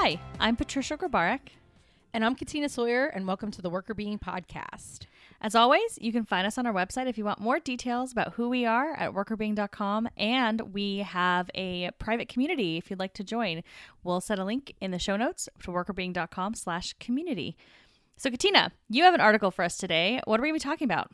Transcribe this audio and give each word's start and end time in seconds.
Hi, 0.00 0.20
I'm 0.38 0.54
Patricia 0.54 0.96
Grabarek. 0.96 1.40
And 2.14 2.24
I'm 2.24 2.36
Katina 2.36 2.68
Sawyer, 2.68 3.06
and 3.06 3.26
welcome 3.26 3.50
to 3.50 3.60
the 3.60 3.68
Workr 3.68 3.96
Beeing 3.96 4.20
Podcast. 4.20 5.06
As 5.40 5.56
always, 5.56 5.98
you 6.00 6.12
can 6.12 6.22
find 6.22 6.46
us 6.46 6.56
on 6.56 6.66
our 6.68 6.72
website 6.72 7.08
if 7.08 7.18
you 7.18 7.24
want 7.24 7.40
more 7.40 7.58
details 7.58 8.12
about 8.12 8.34
who 8.34 8.48
we 8.48 8.64
are 8.64 8.92
at 8.92 9.12
workrbeeing.com. 9.12 10.08
And 10.16 10.72
we 10.72 10.98
have 10.98 11.50
a 11.52 11.90
private 11.98 12.28
community 12.28 12.76
if 12.76 12.90
you'd 12.90 13.00
like 13.00 13.12
to 13.14 13.24
join. 13.24 13.64
We'll 14.04 14.20
set 14.20 14.38
a 14.38 14.44
link 14.44 14.72
in 14.80 14.92
the 14.92 15.00
show 15.00 15.16
notes 15.16 15.48
to 15.64 15.72
workrbeeing.com 15.72 16.54
slash 16.54 16.94
community. 17.00 17.56
So, 18.16 18.30
Katina, 18.30 18.70
you 18.88 19.02
have 19.02 19.14
an 19.14 19.20
article 19.20 19.50
for 19.50 19.64
us 19.64 19.76
today. 19.76 20.20
What 20.26 20.38
are 20.38 20.44
we 20.44 20.50
going 20.50 20.60
to 20.60 20.64
be 20.64 20.70
talking 20.70 20.86
about? 20.86 21.10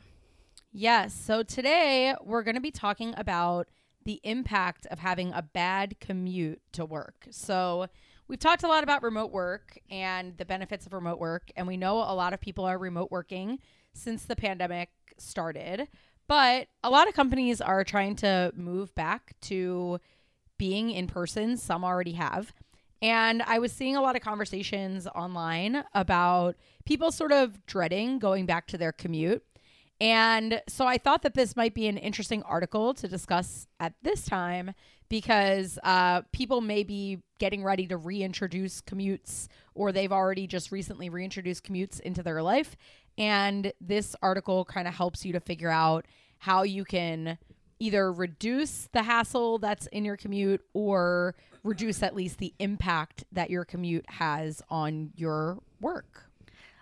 Yes. 0.71 1.11
So 1.15 1.41
today 1.41 2.13
we're 2.23 2.43
going 2.43 2.53
to 2.53 2.61
be 2.61 2.69
talking 2.69 3.15
about 3.17 3.67
the 4.03 4.21
impact 4.23 4.85
of 4.91 4.99
having 4.99 5.33
a 5.33 5.41
bad 5.41 5.99
commute 5.99 6.61
to 6.73 6.85
work. 6.85 7.25
So 7.31 7.87
we've 8.27 8.39
talked 8.39 8.63
a 8.63 8.67
lot 8.67 8.83
about 8.83 9.03
remote 9.03 9.31
work 9.31 9.77
and 9.89 10.37
the 10.37 10.45
benefits 10.45 10.85
of 10.85 10.93
remote 10.93 11.19
work. 11.19 11.51
And 11.55 11.67
we 11.67 11.77
know 11.77 11.97
a 11.97 12.15
lot 12.15 12.33
of 12.33 12.41
people 12.41 12.65
are 12.65 12.77
remote 12.77 13.11
working 13.11 13.59
since 13.93 14.25
the 14.25 14.35
pandemic 14.35 14.89
started. 15.17 15.87
But 16.27 16.67
a 16.83 16.89
lot 16.89 17.07
of 17.07 17.13
companies 17.13 17.61
are 17.61 17.83
trying 17.83 18.15
to 18.17 18.51
move 18.55 18.93
back 18.95 19.33
to 19.41 19.99
being 20.57 20.89
in 20.89 21.07
person. 21.07 21.57
Some 21.57 21.83
already 21.83 22.13
have. 22.13 22.53
And 23.01 23.43
I 23.43 23.59
was 23.59 23.71
seeing 23.71 23.95
a 23.95 24.01
lot 24.01 24.15
of 24.15 24.21
conversations 24.21 25.05
online 25.07 25.83
about 25.93 26.55
people 26.85 27.11
sort 27.11 27.31
of 27.31 27.63
dreading 27.67 28.17
going 28.19 28.45
back 28.45 28.67
to 28.67 28.77
their 28.77 28.91
commute. 28.91 29.43
And 30.01 30.61
so 30.67 30.85
I 30.85 30.97
thought 30.97 31.21
that 31.21 31.35
this 31.35 31.55
might 31.55 31.73
be 31.73 31.87
an 31.87 31.97
interesting 31.97 32.43
article 32.43 32.93
to 32.95 33.07
discuss 33.07 33.67
at 33.79 33.93
this 34.01 34.25
time 34.25 34.73
because 35.07 35.79
uh, 35.83 36.21
people 36.31 36.61
may 36.61 36.83
be 36.83 37.19
getting 37.37 37.63
ready 37.63 37.87
to 37.87 37.97
reintroduce 37.97 38.81
commutes 38.81 39.47
or 39.73 39.91
they've 39.91 40.11
already 40.11 40.47
just 40.47 40.71
recently 40.71 41.09
reintroduced 41.09 41.63
commutes 41.63 41.99
into 42.01 42.23
their 42.23 42.41
life. 42.41 42.75
And 43.17 43.71
this 43.79 44.15
article 44.21 44.65
kind 44.65 44.87
of 44.87 44.95
helps 44.95 45.25
you 45.25 45.33
to 45.33 45.39
figure 45.39 45.69
out 45.69 46.05
how 46.39 46.63
you 46.63 46.83
can 46.83 47.37
either 47.79 48.11
reduce 48.11 48.87
the 48.93 49.03
hassle 49.03 49.57
that's 49.59 49.87
in 49.87 50.05
your 50.05 50.17
commute 50.17 50.61
or 50.73 51.35
reduce 51.63 52.03
at 52.03 52.15
least 52.15 52.37
the 52.37 52.53
impact 52.59 53.23
that 53.31 53.49
your 53.49 53.65
commute 53.65 54.05
has 54.09 54.61
on 54.69 55.11
your 55.15 55.59
work. 55.81 56.29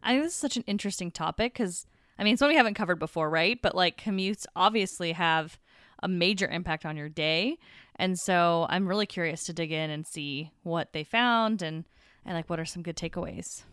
I 0.03 0.11
think 0.11 0.23
this 0.23 0.33
is 0.33 0.39
such 0.39 0.57
an 0.57 0.63
interesting 0.67 1.09
topic 1.11 1.53
because, 1.53 1.87
I 2.17 2.23
mean, 2.23 2.33
it's 2.33 2.41
one 2.41 2.49
we 2.49 2.55
haven't 2.55 2.75
covered 2.75 2.99
before, 2.99 3.29
right? 3.29 3.59
But 3.61 3.75
like 3.75 4.01
commutes 4.01 4.45
obviously 4.55 5.13
have 5.13 5.59
a 6.01 6.07
major 6.07 6.47
impact 6.47 6.85
on 6.85 6.97
your 6.97 7.09
day. 7.09 7.57
And 7.95 8.17
so 8.17 8.67
I'm 8.69 8.87
really 8.87 9.05
curious 9.05 9.43
to 9.45 9.53
dig 9.53 9.71
in 9.71 9.89
and 9.89 10.05
see 10.05 10.51
what 10.63 10.93
they 10.93 11.03
found 11.03 11.61
and, 11.61 11.85
and 12.25 12.35
like 12.35 12.49
what 12.49 12.59
are 12.59 12.65
some 12.65 12.83
good 12.83 12.97
takeaways. 12.97 13.63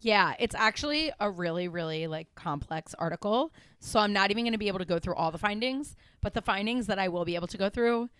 Yeah, 0.00 0.34
it's 0.40 0.54
actually 0.56 1.12
a 1.20 1.30
really, 1.30 1.68
really 1.68 2.08
like 2.08 2.34
complex 2.34 2.92
article. 2.98 3.52
So 3.78 4.00
I'm 4.00 4.12
not 4.12 4.32
even 4.32 4.44
going 4.44 4.52
to 4.52 4.58
be 4.58 4.68
able 4.68 4.80
to 4.80 4.84
go 4.84 4.98
through 4.98 5.14
all 5.14 5.30
the 5.30 5.38
findings, 5.38 5.96
but 6.20 6.34
the 6.34 6.42
findings 6.42 6.88
that 6.88 6.98
I 6.98 7.08
will 7.08 7.24
be 7.24 7.36
able 7.36 7.46
to 7.46 7.58
go 7.58 7.68
through 7.68 8.10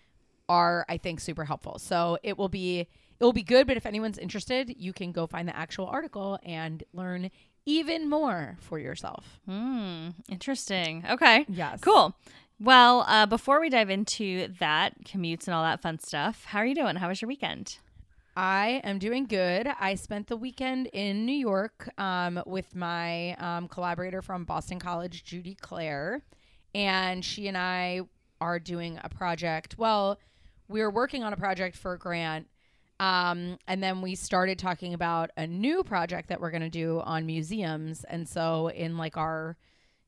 are, 0.47 0.85
I 0.87 0.97
think, 0.97 1.19
super 1.19 1.43
helpful. 1.43 1.79
So 1.79 2.17
it 2.23 2.37
will 2.37 2.49
be 2.49 2.87
it 3.19 3.23
will 3.23 3.33
be 3.33 3.43
good. 3.43 3.67
But 3.67 3.77
if 3.77 3.85
anyone's 3.85 4.17
interested, 4.17 4.73
you 4.77 4.93
can 4.93 5.11
go 5.11 5.27
find 5.27 5.47
the 5.47 5.55
actual 5.55 5.87
article 5.87 6.39
and 6.43 6.83
learn 6.93 7.29
even 7.65 8.09
more 8.09 8.57
for 8.59 8.79
yourself. 8.79 9.39
Hmm. 9.45 10.09
Interesting. 10.29 11.03
Okay. 11.09 11.45
Yes. 11.47 11.79
Cool. 11.81 12.15
Well, 12.59 13.05
uh, 13.07 13.25
before 13.25 13.59
we 13.59 13.69
dive 13.69 13.89
into 13.89 14.47
that 14.59 15.03
commutes 15.03 15.47
and 15.47 15.53
all 15.55 15.63
that 15.63 15.81
fun 15.81 15.99
stuff, 15.99 16.45
how 16.45 16.59
are 16.59 16.65
you 16.65 16.75
doing? 16.75 16.95
How 16.95 17.09
was 17.09 17.21
your 17.21 17.27
weekend? 17.27 17.77
I 18.35 18.81
am 18.83 18.99
doing 18.99 19.25
good. 19.25 19.67
I 19.79 19.95
spent 19.95 20.27
the 20.27 20.37
weekend 20.37 20.87
in 20.87 21.25
New 21.25 21.35
York 21.35 21.89
um, 21.99 22.41
with 22.45 22.75
my 22.75 23.33
um, 23.35 23.67
collaborator 23.67 24.21
from 24.21 24.43
Boston 24.43 24.79
College, 24.79 25.23
Judy 25.23 25.55
Clair, 25.55 26.23
and 26.73 27.23
she 27.23 27.47
and 27.47 27.57
I 27.57 28.01
are 28.41 28.59
doing 28.59 28.99
a 29.03 29.09
project. 29.09 29.77
Well, 29.77 30.19
we're 30.67 30.89
working 30.89 31.23
on 31.23 31.33
a 31.33 31.37
project 31.37 31.75
for 31.75 31.93
a 31.93 31.99
grant, 31.99 32.47
um, 32.99 33.57
and 33.67 33.81
then 33.81 34.01
we 34.01 34.15
started 34.15 34.59
talking 34.59 34.93
about 34.93 35.31
a 35.35 35.47
new 35.47 35.83
project 35.83 36.29
that 36.29 36.39
we're 36.39 36.51
going 36.51 36.61
to 36.61 36.69
do 36.69 37.01
on 37.01 37.25
museums. 37.25 38.03
And 38.03 38.27
so, 38.27 38.67
in 38.67 38.97
like 38.97 39.17
our 39.17 39.57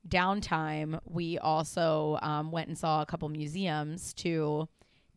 downtime, 0.07 1.00
we 1.06 1.38
also 1.40 2.19
um, 2.22 2.51
went 2.51 2.68
and 2.68 2.78
saw 2.78 3.01
a 3.01 3.06
couple 3.06 3.28
museums 3.29 4.13
to 4.16 4.69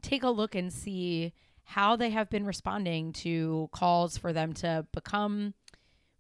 take 0.03 0.23
a 0.23 0.31
look 0.31 0.55
and 0.55 0.73
see 0.73 1.33
how 1.65 1.97
they 1.97 2.11
have 2.11 2.31
been 2.31 2.47
responding 2.47 3.13
to 3.13 3.69
calls 3.73 4.17
for 4.17 4.33
them 4.33 4.55
to 4.55 4.87
become 4.93 5.53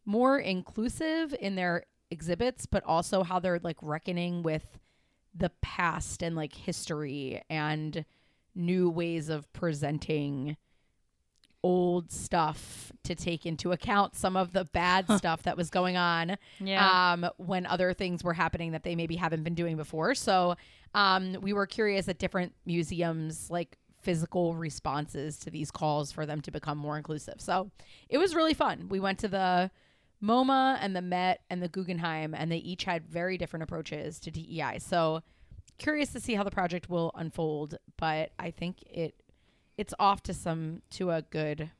more 0.04 0.38
inclusive 0.38 1.34
in 1.40 1.54
their 1.54 1.84
exhibits, 2.10 2.66
but 2.66 2.84
also 2.84 3.22
how 3.22 3.38
they're 3.38 3.60
like 3.62 3.78
reckoning 3.80 4.42
with 4.42 4.78
the 5.34 5.50
past 5.62 6.22
and 6.22 6.36
like 6.36 6.54
history 6.54 7.42
and 7.48 8.04
new 8.54 8.90
ways 8.90 9.28
of 9.28 9.50
presenting 9.52 10.56
old 11.68 12.10
stuff 12.10 12.90
to 13.04 13.14
take 13.14 13.44
into 13.44 13.72
account 13.72 14.14
some 14.16 14.36
of 14.36 14.52
the 14.52 14.64
bad 14.64 15.06
stuff 15.18 15.42
that 15.42 15.56
was 15.56 15.68
going 15.70 15.96
on 15.96 16.36
Yeah. 16.60 17.12
um, 17.12 17.28
when 17.36 17.66
other 17.66 17.92
things 17.92 18.24
were 18.24 18.32
happening 18.34 18.72
that 18.72 18.82
they 18.84 18.94
maybe 18.96 19.16
haven't 19.16 19.42
been 19.44 19.54
doing 19.54 19.76
before. 19.76 20.14
So 20.14 20.56
um, 20.94 21.36
we 21.42 21.52
were 21.52 21.66
curious 21.66 22.08
at 22.08 22.18
different 22.18 22.54
museums, 22.64 23.50
like 23.50 23.76
physical 24.00 24.54
responses 24.54 25.38
to 25.40 25.50
these 25.50 25.70
calls 25.70 26.10
for 26.12 26.24
them 26.24 26.40
to 26.42 26.50
become 26.50 26.78
more 26.78 26.96
inclusive. 26.96 27.34
So 27.38 27.70
it 28.08 28.18
was 28.18 28.34
really 28.34 28.54
fun. 28.54 28.88
We 28.88 29.00
went 29.00 29.18
to 29.20 29.28
the 29.28 29.70
MoMA 30.22 30.78
and 30.80 30.96
the 30.96 31.02
Met 31.02 31.40
and 31.50 31.62
the 31.62 31.68
Guggenheim, 31.68 32.34
and 32.34 32.50
they 32.50 32.56
each 32.58 32.84
had 32.84 33.06
very 33.06 33.36
different 33.38 33.62
approaches 33.64 34.18
to 34.20 34.30
DEI. 34.30 34.78
So 34.80 35.22
curious 35.78 36.12
to 36.12 36.20
see 36.20 36.34
how 36.34 36.44
the 36.44 36.50
project 36.50 36.88
will 36.88 37.12
unfold, 37.14 37.76
but 37.98 38.32
I 38.38 38.50
think 38.50 38.82
it 38.82 39.14
it's 39.78 39.94
off 39.98 40.22
to 40.24 40.34
some 40.34 40.82
to 40.90 41.10
a 41.10 41.22
good 41.22 41.70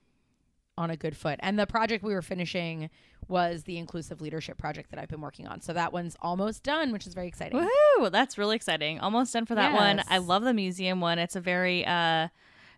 on 0.78 0.90
a 0.90 0.96
good 0.96 1.16
foot. 1.16 1.38
And 1.42 1.58
the 1.58 1.66
project 1.66 2.04
we 2.04 2.14
were 2.14 2.22
finishing 2.22 2.88
was 3.26 3.64
the 3.64 3.76
inclusive 3.78 4.20
leadership 4.20 4.56
project 4.56 4.90
that 4.90 4.98
I've 5.00 5.08
been 5.08 5.20
working 5.20 5.46
on. 5.48 5.60
So 5.60 5.72
that 5.72 5.92
one's 5.92 6.16
almost 6.22 6.62
done, 6.62 6.92
which 6.92 7.04
is 7.06 7.14
very 7.14 7.26
exciting. 7.26 7.58
Woohoo! 7.98 8.10
That's 8.12 8.38
really 8.38 8.54
exciting. 8.56 9.00
Almost 9.00 9.32
done 9.32 9.44
for 9.44 9.56
that 9.56 9.74
one. 9.74 10.02
I 10.08 10.18
love 10.18 10.44
the 10.44 10.54
museum 10.54 11.00
one. 11.00 11.18
It's 11.18 11.34
a 11.36 11.40
very 11.40 11.84
uh 11.84 12.28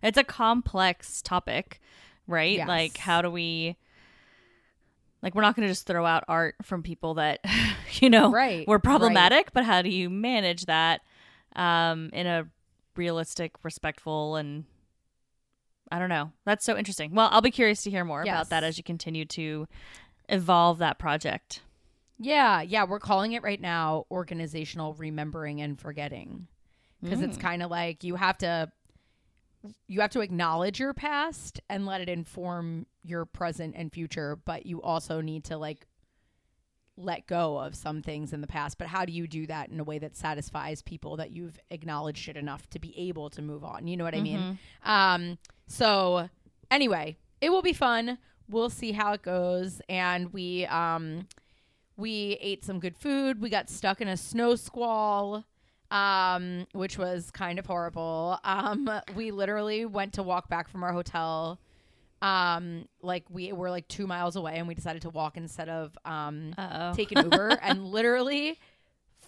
it's 0.01 0.17
a 0.17 0.23
complex 0.23 1.21
topic, 1.21 1.79
right? 2.27 2.57
Yes. 2.57 2.67
Like 2.67 2.97
how 2.97 3.21
do 3.21 3.29
we 3.29 3.77
like 5.21 5.35
we're 5.35 5.43
not 5.43 5.55
going 5.55 5.67
to 5.67 5.71
just 5.71 5.85
throw 5.85 6.03
out 6.03 6.23
art 6.27 6.55
from 6.63 6.81
people 6.81 7.13
that 7.13 7.45
you 8.01 8.09
know 8.09 8.31
Right, 8.31 8.67
were 8.67 8.77
right. 8.77 8.83
problematic, 8.83 9.53
but 9.53 9.63
how 9.63 9.83
do 9.83 9.89
you 9.89 10.09
manage 10.09 10.65
that 10.65 11.01
um 11.55 12.09
in 12.13 12.25
a 12.25 12.47
realistic, 12.95 13.53
respectful 13.63 14.35
and 14.37 14.65
I 15.91 15.99
don't 15.99 16.09
know. 16.09 16.31
That's 16.45 16.63
so 16.65 16.77
interesting. 16.77 17.13
Well, 17.13 17.27
I'll 17.31 17.41
be 17.41 17.51
curious 17.51 17.83
to 17.83 17.89
hear 17.89 18.05
more 18.05 18.23
Yes. 18.25 18.33
about 18.33 18.49
that 18.49 18.63
as 18.63 18.77
you 18.77 18.83
continue 18.83 19.25
to 19.25 19.67
evolve 20.29 20.77
that 20.77 20.97
project. 20.99 21.61
Yeah, 22.17 22.61
yeah, 22.61 22.85
we're 22.85 22.99
calling 22.99 23.33
it 23.33 23.43
right 23.43 23.59
now 23.59 24.05
organizational 24.09 24.93
remembering 24.93 25.61
and 25.61 25.79
forgetting. 25.79 26.47
Because 27.03 27.21
it's 27.21 27.35
kind 27.37 27.63
of 27.63 27.71
like 27.71 28.03
you 28.03 28.15
have 28.15 28.37
to 28.39 28.71
you 29.87 30.01
have 30.01 30.11
to 30.11 30.21
acknowledge 30.21 30.79
your 30.79 30.93
past 30.93 31.59
and 31.69 31.85
let 31.85 31.99
it 32.01 32.09
inform 32.09 32.85
your 33.03 33.25
present 33.25 33.73
and 33.75 33.91
future, 33.91 34.35
but 34.35 34.65
you 34.67 34.81
also 34.81 35.19
need 35.21 35.43
to 35.45 35.57
like 35.57 35.87
let 36.97 37.25
go 37.25 37.57
of 37.57 37.75
some 37.75 38.01
things 38.01 38.33
in 38.33 38.41
the 38.41 38.47
past. 38.47 38.77
But 38.77 38.87
how 38.87 39.05
do 39.05 39.11
you 39.13 39.27
do 39.27 39.47
that 39.47 39.69
in 39.69 39.79
a 39.79 39.83
way 39.83 39.97
that 39.99 40.15
satisfies 40.15 40.81
people 40.83 41.17
that 41.17 41.31
you've 41.31 41.57
acknowledged 41.71 42.27
it 42.29 42.37
enough 42.37 42.69
to 42.71 42.79
be 42.79 42.95
able 42.97 43.29
to 43.31 43.41
move 43.41 43.63
on? 43.63 43.87
You 43.87 43.97
know 43.97 44.03
what 44.03 44.13
I 44.15 44.21
mean? 44.21 44.59
Um, 44.83 45.37
so 45.71 46.29
anyway, 46.69 47.17
it 47.39 47.49
will 47.49 47.61
be 47.61 47.73
fun. 47.73 48.17
We'll 48.49 48.69
see 48.69 48.91
how 48.91 49.13
it 49.13 49.21
goes. 49.21 49.81
And 49.87 50.33
we 50.33 50.65
um 50.65 51.27
we 51.95 52.37
ate 52.41 52.65
some 52.65 52.79
good 52.79 52.97
food. 52.97 53.41
We 53.41 53.49
got 53.49 53.69
stuck 53.69 54.01
in 54.01 54.07
a 54.07 54.17
snow 54.17 54.55
squall, 54.55 55.45
um, 55.91 56.65
which 56.73 56.97
was 56.97 57.31
kind 57.31 57.59
of 57.59 57.65
horrible. 57.65 58.39
Um, 58.43 58.89
we 59.15 59.31
literally 59.31 59.85
went 59.85 60.13
to 60.13 60.23
walk 60.23 60.49
back 60.49 60.67
from 60.67 60.83
our 60.83 60.91
hotel. 60.91 61.59
Um, 62.21 62.87
like 63.01 63.23
we 63.29 63.51
were 63.53 63.69
like 63.69 63.87
two 63.87 64.07
miles 64.07 64.35
away, 64.35 64.55
and 64.57 64.67
we 64.67 64.75
decided 64.75 65.03
to 65.03 65.09
walk 65.09 65.37
instead 65.37 65.69
of 65.69 65.97
um 66.05 66.53
Uh-oh. 66.57 66.93
take 66.95 67.11
an 67.13 67.23
Uber. 67.23 67.49
and 67.61 67.85
literally, 67.85 68.59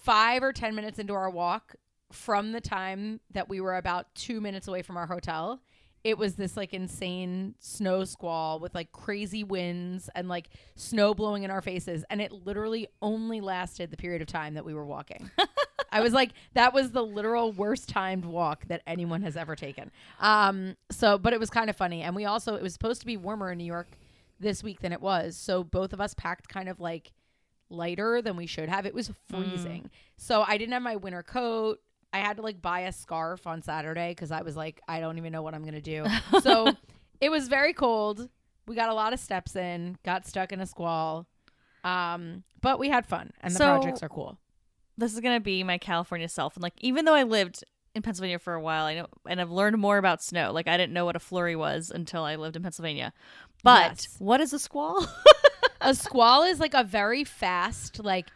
five 0.02 0.42
or 0.42 0.52
ten 0.52 0.74
minutes 0.74 0.98
into 0.98 1.14
our 1.14 1.30
walk, 1.30 1.74
from 2.12 2.52
the 2.52 2.60
time 2.60 3.20
that 3.32 3.48
we 3.48 3.60
were 3.60 3.76
about 3.76 4.14
two 4.14 4.40
minutes 4.40 4.68
away 4.68 4.82
from 4.82 4.96
our 4.96 5.06
hotel, 5.06 5.60
it 6.04 6.18
was 6.18 6.34
this 6.34 6.56
like 6.56 6.74
insane 6.74 7.54
snow 7.58 8.04
squall 8.04 8.60
with 8.60 8.74
like 8.74 8.92
crazy 8.92 9.42
winds 9.42 10.10
and 10.14 10.28
like 10.28 10.50
snow 10.76 11.14
blowing 11.14 11.42
in 11.42 11.50
our 11.50 11.62
faces. 11.62 12.04
And 12.10 12.20
it 12.20 12.30
literally 12.30 12.88
only 13.00 13.40
lasted 13.40 13.90
the 13.90 13.96
period 13.96 14.20
of 14.20 14.28
time 14.28 14.54
that 14.54 14.66
we 14.66 14.74
were 14.74 14.84
walking. 14.84 15.30
I 15.90 16.00
was 16.00 16.12
like, 16.12 16.32
that 16.52 16.74
was 16.74 16.90
the 16.90 17.02
literal 17.02 17.52
worst 17.52 17.88
timed 17.88 18.26
walk 18.26 18.66
that 18.66 18.82
anyone 18.86 19.22
has 19.22 19.36
ever 19.36 19.56
taken. 19.56 19.90
Um, 20.20 20.76
so, 20.90 21.16
but 21.16 21.32
it 21.32 21.40
was 21.40 21.50
kind 21.50 21.70
of 21.70 21.76
funny. 21.76 22.02
And 22.02 22.14
we 22.14 22.26
also, 22.26 22.54
it 22.54 22.62
was 22.62 22.74
supposed 22.74 23.00
to 23.00 23.06
be 23.06 23.16
warmer 23.16 23.50
in 23.52 23.58
New 23.58 23.64
York 23.64 23.88
this 24.38 24.62
week 24.62 24.80
than 24.80 24.92
it 24.92 25.00
was. 25.00 25.36
So 25.36 25.64
both 25.64 25.94
of 25.94 26.00
us 26.00 26.12
packed 26.12 26.48
kind 26.48 26.68
of 26.68 26.80
like 26.80 27.12
lighter 27.70 28.20
than 28.20 28.36
we 28.36 28.46
should 28.46 28.68
have. 28.68 28.84
It 28.84 28.94
was 28.94 29.10
freezing. 29.30 29.90
So 30.18 30.44
I 30.46 30.58
didn't 30.58 30.72
have 30.72 30.82
my 30.82 30.96
winter 30.96 31.22
coat. 31.22 31.80
I 32.14 32.18
had 32.18 32.36
to 32.36 32.42
like 32.42 32.62
buy 32.62 32.80
a 32.80 32.92
scarf 32.92 33.46
on 33.46 33.60
Saturday 33.60 34.12
because 34.12 34.30
I 34.30 34.42
was 34.42 34.56
like, 34.56 34.80
I 34.88 35.00
don't 35.00 35.18
even 35.18 35.32
know 35.32 35.42
what 35.42 35.52
I'm 35.54 35.64
gonna 35.64 35.80
do. 35.80 36.04
so 36.42 36.72
it 37.20 37.28
was 37.30 37.48
very 37.48 37.72
cold. 37.74 38.28
We 38.66 38.74
got 38.74 38.88
a 38.88 38.94
lot 38.94 39.12
of 39.12 39.20
steps 39.20 39.56
in, 39.56 39.98
got 40.04 40.26
stuck 40.26 40.52
in 40.52 40.60
a 40.60 40.66
squall. 40.66 41.26
Um, 41.82 42.44
but 42.62 42.78
we 42.78 42.88
had 42.88 43.04
fun 43.06 43.30
and 43.42 43.52
the 43.52 43.58
So- 43.58 43.76
projects 43.78 44.02
are 44.02 44.08
cool. 44.08 44.38
this 44.96 45.12
is 45.12 45.20
gonna 45.20 45.40
be 45.40 45.62
my 45.64 45.76
California 45.76 46.28
self, 46.28 46.54
and 46.56 46.62
like 46.62 46.74
even 46.80 47.04
though 47.04 47.14
I 47.14 47.24
lived 47.24 47.62
in 47.94 48.02
Pennsylvania 48.02 48.38
for 48.38 48.54
a 48.54 48.60
while, 48.60 48.86
I 48.86 48.94
know, 48.94 49.06
and 49.28 49.40
I've 49.40 49.50
learned 49.50 49.76
more 49.78 49.98
about 49.98 50.22
snow. 50.22 50.50
Like 50.52 50.66
I 50.68 50.76
didn't 50.76 50.92
know 50.92 51.04
what 51.04 51.16
a 51.16 51.20
flurry 51.20 51.56
was 51.56 51.90
until 51.94 52.24
I 52.24 52.36
lived 52.36 52.56
in 52.56 52.62
Pennsylvania. 52.62 53.12
But 53.62 53.90
Yes. 53.90 54.16
what 54.18 54.40
is 54.40 54.52
a 54.52 54.58
squall? 54.58 55.06
a 55.80 55.94
squall 55.94 56.42
is 56.44 56.58
like 56.60 56.74
a 56.74 56.84
very 56.84 57.22
fast 57.24 58.02
like 58.02 58.28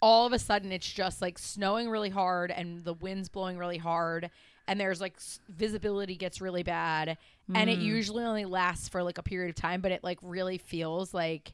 all 0.00 0.26
of 0.26 0.32
a 0.32 0.38
sudden 0.38 0.72
it's 0.72 0.90
just 0.90 1.20
like 1.20 1.38
snowing 1.38 1.88
really 1.88 2.10
hard 2.10 2.50
and 2.50 2.84
the 2.84 2.94
wind's 2.94 3.28
blowing 3.28 3.58
really 3.58 3.78
hard 3.78 4.30
and 4.66 4.80
there's 4.80 5.00
like 5.00 5.16
visibility 5.48 6.16
gets 6.16 6.40
really 6.40 6.62
bad 6.62 7.18
and 7.54 7.68
it 7.68 7.80
mm. 7.80 7.82
usually 7.82 8.24
only 8.24 8.44
lasts 8.44 8.88
for 8.88 9.02
like 9.02 9.18
a 9.18 9.22
period 9.22 9.50
of 9.50 9.56
time 9.56 9.80
but 9.80 9.92
it 9.92 10.04
like 10.04 10.18
really 10.22 10.58
feels 10.58 11.12
like 11.12 11.52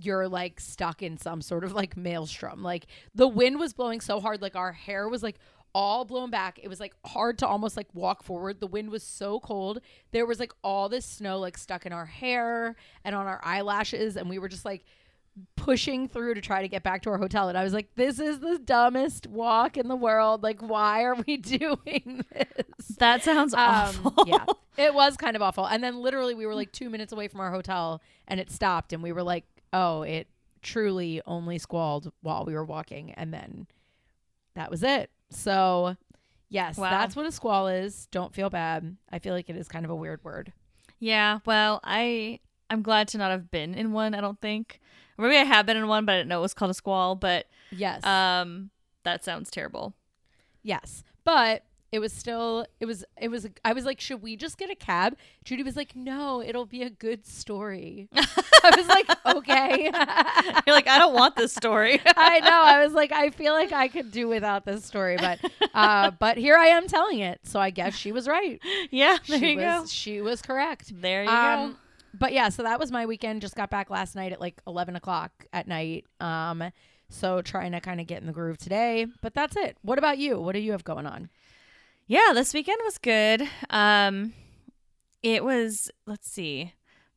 you're 0.00 0.28
like 0.28 0.60
stuck 0.60 1.02
in 1.02 1.16
some 1.16 1.42
sort 1.42 1.64
of 1.64 1.72
like 1.72 1.96
maelstrom. 1.96 2.62
Like 2.62 2.86
the 3.14 3.28
wind 3.28 3.58
was 3.58 3.72
blowing 3.72 4.00
so 4.00 4.20
hard 4.20 4.40
like 4.40 4.56
our 4.56 4.72
hair 4.72 5.08
was 5.08 5.22
like 5.22 5.36
all 5.74 6.04
blown 6.04 6.30
back. 6.30 6.58
It 6.62 6.68
was 6.68 6.80
like 6.80 6.94
hard 7.04 7.38
to 7.38 7.46
almost 7.46 7.76
like 7.76 7.88
walk 7.94 8.22
forward. 8.22 8.60
The 8.60 8.66
wind 8.66 8.90
was 8.90 9.02
so 9.02 9.40
cold. 9.40 9.80
There 10.12 10.24
was 10.24 10.40
like 10.40 10.52
all 10.62 10.88
this 10.88 11.04
snow 11.04 11.38
like 11.38 11.58
stuck 11.58 11.84
in 11.84 11.92
our 11.92 12.06
hair 12.06 12.76
and 13.04 13.14
on 13.14 13.26
our 13.26 13.40
eyelashes 13.44 14.16
and 14.16 14.28
we 14.28 14.38
were 14.38 14.48
just 14.48 14.64
like 14.64 14.84
pushing 15.56 16.08
through 16.08 16.34
to 16.34 16.40
try 16.40 16.62
to 16.62 16.68
get 16.68 16.82
back 16.82 17.02
to 17.02 17.10
our 17.10 17.18
hotel 17.18 17.48
and 17.48 17.58
I 17.58 17.62
was 17.64 17.72
like 17.74 17.94
this 17.94 18.18
is 18.18 18.38
the 18.40 18.58
dumbest 18.58 19.26
walk 19.26 19.76
in 19.76 19.88
the 19.88 19.96
world. 19.96 20.42
Like 20.42 20.60
why 20.62 21.02
are 21.04 21.14
we 21.14 21.36
doing 21.36 22.24
this? 22.32 22.88
That 22.98 23.22
sounds 23.22 23.52
um, 23.54 23.60
awful. 23.60 24.14
yeah. 24.26 24.44
It 24.76 24.94
was 24.94 25.16
kind 25.16 25.36
of 25.36 25.42
awful. 25.42 25.66
And 25.66 25.82
then 25.82 26.00
literally 26.00 26.34
we 26.34 26.46
were 26.46 26.54
like 26.54 26.72
2 26.72 26.88
minutes 26.88 27.12
away 27.12 27.28
from 27.28 27.40
our 27.40 27.50
hotel 27.50 28.00
and 28.26 28.38
it 28.40 28.50
stopped 28.50 28.92
and 28.92 29.02
we 29.02 29.12
were 29.12 29.22
like 29.22 29.44
oh 29.72 30.02
it 30.02 30.28
truly 30.62 31.20
only 31.26 31.58
squalled 31.58 32.12
while 32.22 32.44
we 32.44 32.54
were 32.54 32.64
walking 32.64 33.12
and 33.12 33.32
then 33.34 33.66
that 34.54 34.70
was 34.70 34.82
it. 34.82 35.10
So 35.30 35.96
yes 36.48 36.78
Wow. 36.78 36.90
that's 36.90 37.14
what 37.14 37.26
a 37.26 37.32
squall 37.32 37.68
is. 37.68 38.06
Don't 38.10 38.34
feel 38.34 38.48
bad. 38.50 38.96
I 39.12 39.18
feel 39.18 39.34
like 39.34 39.50
it 39.50 39.56
is 39.56 39.68
kind 39.68 39.84
of 39.84 39.90
a 39.90 39.96
weird 39.96 40.24
word. 40.24 40.52
Yeah, 41.00 41.38
well, 41.46 41.78
I 41.84 42.40
I'm 42.70 42.82
glad 42.82 43.08
to 43.08 43.18
not 43.18 43.30
have 43.30 43.50
been 43.50 43.74
in 43.74 43.92
one. 43.92 44.14
I 44.14 44.20
don't 44.20 44.40
think. 44.40 44.80
Or 45.18 45.24
maybe 45.26 45.36
I 45.38 45.44
have 45.44 45.66
been 45.66 45.76
in 45.76 45.88
one, 45.88 46.04
but 46.04 46.12
I 46.12 46.18
didn't 46.18 46.28
know 46.28 46.38
it 46.38 46.42
was 46.42 46.54
called 46.54 46.70
a 46.70 46.74
squall. 46.74 47.14
But 47.16 47.46
yes 47.70 48.04
um, 48.04 48.70
that 49.04 49.24
sounds 49.24 49.50
terrible. 49.50 49.94
Yes. 50.62 51.02
But 51.24 51.64
it 51.90 52.00
was 52.00 52.12
still 52.12 52.66
it 52.80 52.84
was 52.86 53.04
it 53.18 53.28
was 53.28 53.46
I 53.64 53.72
was 53.72 53.84
like, 53.86 53.98
should 54.00 54.20
we 54.22 54.36
just 54.36 54.58
get 54.58 54.68
a 54.70 54.74
cab? 54.74 55.16
Judy 55.44 55.62
was 55.62 55.74
like, 55.76 55.96
no, 55.96 56.42
it'll 56.42 56.66
be 56.66 56.82
a 56.82 56.90
good 56.90 57.26
story. 57.26 58.08
I 58.14 58.74
was 58.76 58.86
like, 58.88 59.36
okay. 59.36 59.84
You're 60.66 60.74
like, 60.76 60.86
I 60.88 60.98
don't 60.98 61.14
want 61.14 61.36
this 61.36 61.54
story. 61.54 61.98
I 62.16 62.40
know. 62.40 62.50
I 62.62 62.84
was 62.84 62.92
like, 62.92 63.10
I 63.12 63.30
feel 63.30 63.54
like 63.54 63.72
I 63.72 63.88
could 63.88 64.10
do 64.10 64.28
without 64.28 64.66
this 64.66 64.84
story, 64.84 65.16
but 65.16 65.38
uh, 65.72 66.10
but 66.18 66.36
here 66.36 66.56
I 66.58 66.66
am 66.66 66.86
telling 66.86 67.20
it. 67.20 67.40
So 67.44 67.58
I 67.58 67.70
guess 67.70 67.94
she 67.96 68.12
was 68.12 68.28
right. 68.28 68.60
yeah, 68.90 69.16
there 69.26 69.38
she 69.38 69.50
you 69.52 69.56
was 69.56 69.64
go. 69.82 69.86
she 69.86 70.20
was 70.20 70.42
correct. 70.42 70.92
There 71.00 71.22
you 71.24 71.30
Um, 71.30 71.70
go. 71.72 71.76
But 72.18 72.32
yeah, 72.32 72.48
so 72.48 72.62
that 72.62 72.78
was 72.78 72.90
my 72.90 73.06
weekend. 73.06 73.40
Just 73.40 73.54
got 73.56 73.70
back 73.70 73.90
last 73.90 74.16
night 74.16 74.32
at 74.32 74.40
like 74.40 74.60
eleven 74.66 74.96
o'clock 74.96 75.46
at 75.52 75.68
night. 75.68 76.04
Um, 76.20 76.70
so 77.08 77.42
trying 77.42 77.72
to 77.72 77.80
kind 77.80 78.00
of 78.00 78.06
get 78.06 78.20
in 78.20 78.26
the 78.26 78.32
groove 78.32 78.58
today. 78.58 79.06
But 79.22 79.34
that's 79.34 79.56
it. 79.56 79.76
What 79.82 79.98
about 79.98 80.18
you? 80.18 80.40
What 80.40 80.52
do 80.52 80.58
you 80.60 80.72
have 80.72 80.84
going 80.84 81.06
on? 81.06 81.30
Yeah, 82.06 82.32
this 82.34 82.54
weekend 82.54 82.78
was 82.84 82.98
good. 82.98 83.48
Um 83.70 84.32
it 85.22 85.44
was 85.44 85.90
let's 86.06 86.30
see. 86.30 86.72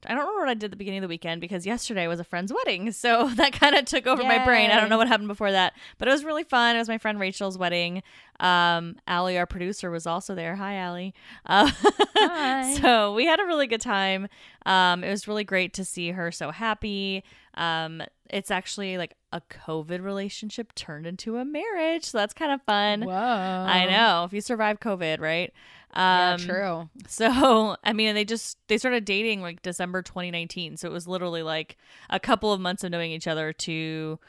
I 0.06 0.10
don't 0.10 0.20
remember 0.20 0.42
what 0.42 0.50
I 0.50 0.54
did 0.56 0.66
at 0.66 0.72
the 0.72 0.78
beginning 0.78 1.00
of 1.00 1.04
the 1.04 1.08
weekend 1.08 1.42
because 1.42 1.66
yesterday 1.66 2.08
was 2.08 2.20
a 2.20 2.24
friend's 2.24 2.52
wedding. 2.54 2.92
So 3.02 3.30
that 3.36 3.54
kind 3.54 3.76
of 3.76 3.86
took 3.86 4.06
over 4.08 4.24
my 4.24 4.44
brain. 4.46 4.70
I 4.70 4.80
don't 4.80 4.90
know 4.90 4.98
what 4.98 5.08
happened 5.08 5.28
before 5.28 5.52
that. 5.52 5.74
But 5.98 6.08
it 6.08 6.12
was 6.12 6.24
really 6.24 6.44
fun. 6.44 6.76
It 6.76 6.80
was 6.80 6.88
my 6.88 6.98
friend 6.98 7.20
Rachel's 7.20 7.58
wedding. 7.58 8.04
Um 8.40 8.96
Allie, 9.08 9.38
our 9.38 9.46
producer, 9.46 9.90
was 9.92 10.06
also 10.08 10.36
there. 10.36 10.56
Hi 10.56 10.76
Allie. 10.76 11.14
Uh, 11.46 11.70
Hi. 12.18 12.74
so 12.82 13.14
we 13.14 13.26
had 13.26 13.40
a 13.40 13.46
really 13.46 13.68
good 13.68 13.82
time. 13.82 14.28
Um 14.66 15.04
it 15.04 15.10
was 15.10 15.28
really 15.28 15.44
great 15.44 15.74
to 15.76 15.86
see 15.86 16.12
her 16.12 16.32
so 16.32 16.52
happy. 16.52 17.24
Um 17.56 18.02
it's 18.32 18.50
actually 18.52 18.98
like 18.98 19.16
a 19.32 19.42
COVID 19.42 20.04
relationship 20.04 20.74
turned 20.76 21.06
into 21.06 21.38
a 21.38 21.46
marriage. 21.46 22.06
So 22.06 22.18
that's 22.18 22.34
kind 22.34 22.52
of 22.52 22.62
fun. 22.64 23.02
Whoa. 23.04 23.14
I 23.14 23.86
know. 23.90 24.24
If 24.26 24.34
you 24.34 24.42
survive 24.42 24.80
COVID, 24.80 25.20
right? 25.20 25.54
Yeah, 25.96 26.34
Um, 26.34 26.40
true. 26.40 26.90
So, 27.08 27.76
I 27.84 27.94
mean, 27.94 28.16
they 28.16 28.26
just 28.26 28.58
they 28.68 28.78
started 28.78 29.06
dating 29.06 29.42
like 29.42 29.62
December 29.62 30.02
2019. 30.02 30.78
So 30.78 30.88
it 30.88 30.92
was 30.94 31.08
literally 31.08 31.44
like 31.44 31.78
a 32.10 32.20
couple 32.20 32.52
of 32.54 32.60
months 32.62 32.84
of 32.84 32.92
knowing 32.92 33.12
each 33.12 33.28
other 33.28 33.52
to 33.54 34.20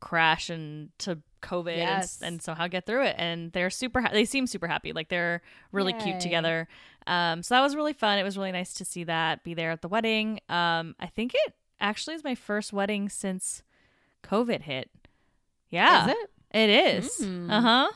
crash 0.00 0.50
and 0.50 0.90
to 0.98 1.18
COVID 1.42 1.76
and, 1.76 2.34
and 2.34 2.42
somehow 2.42 2.66
get 2.68 2.86
through 2.86 3.04
it. 3.04 3.16
And 3.18 3.52
they're 3.52 3.70
super. 3.70 4.00
Ha- 4.00 4.10
they 4.12 4.24
seem 4.24 4.46
super 4.46 4.66
happy. 4.66 4.92
Like 4.92 5.08
they're 5.08 5.42
really 5.72 5.92
Yay. 5.92 6.00
cute 6.00 6.20
together. 6.20 6.68
Um, 7.06 7.42
so 7.42 7.54
that 7.54 7.60
was 7.60 7.76
really 7.76 7.92
fun. 7.92 8.18
It 8.18 8.22
was 8.22 8.36
really 8.38 8.52
nice 8.52 8.72
to 8.74 8.84
see 8.84 9.04
that 9.04 9.44
be 9.44 9.52
there 9.54 9.70
at 9.70 9.82
the 9.82 9.88
wedding. 9.88 10.40
Um, 10.48 10.94
I 10.98 11.06
think 11.06 11.32
it 11.34 11.54
actually 11.80 12.14
is 12.14 12.24
my 12.24 12.34
first 12.34 12.72
wedding 12.72 13.08
since 13.08 13.62
COVID 14.22 14.62
hit. 14.62 14.90
Yeah, 15.70 16.06
Is 16.06 16.12
it? 16.12 16.30
it 16.58 16.70
is. 16.70 17.18
Mm. 17.20 17.50
Uh 17.50 17.60
huh. 17.60 17.90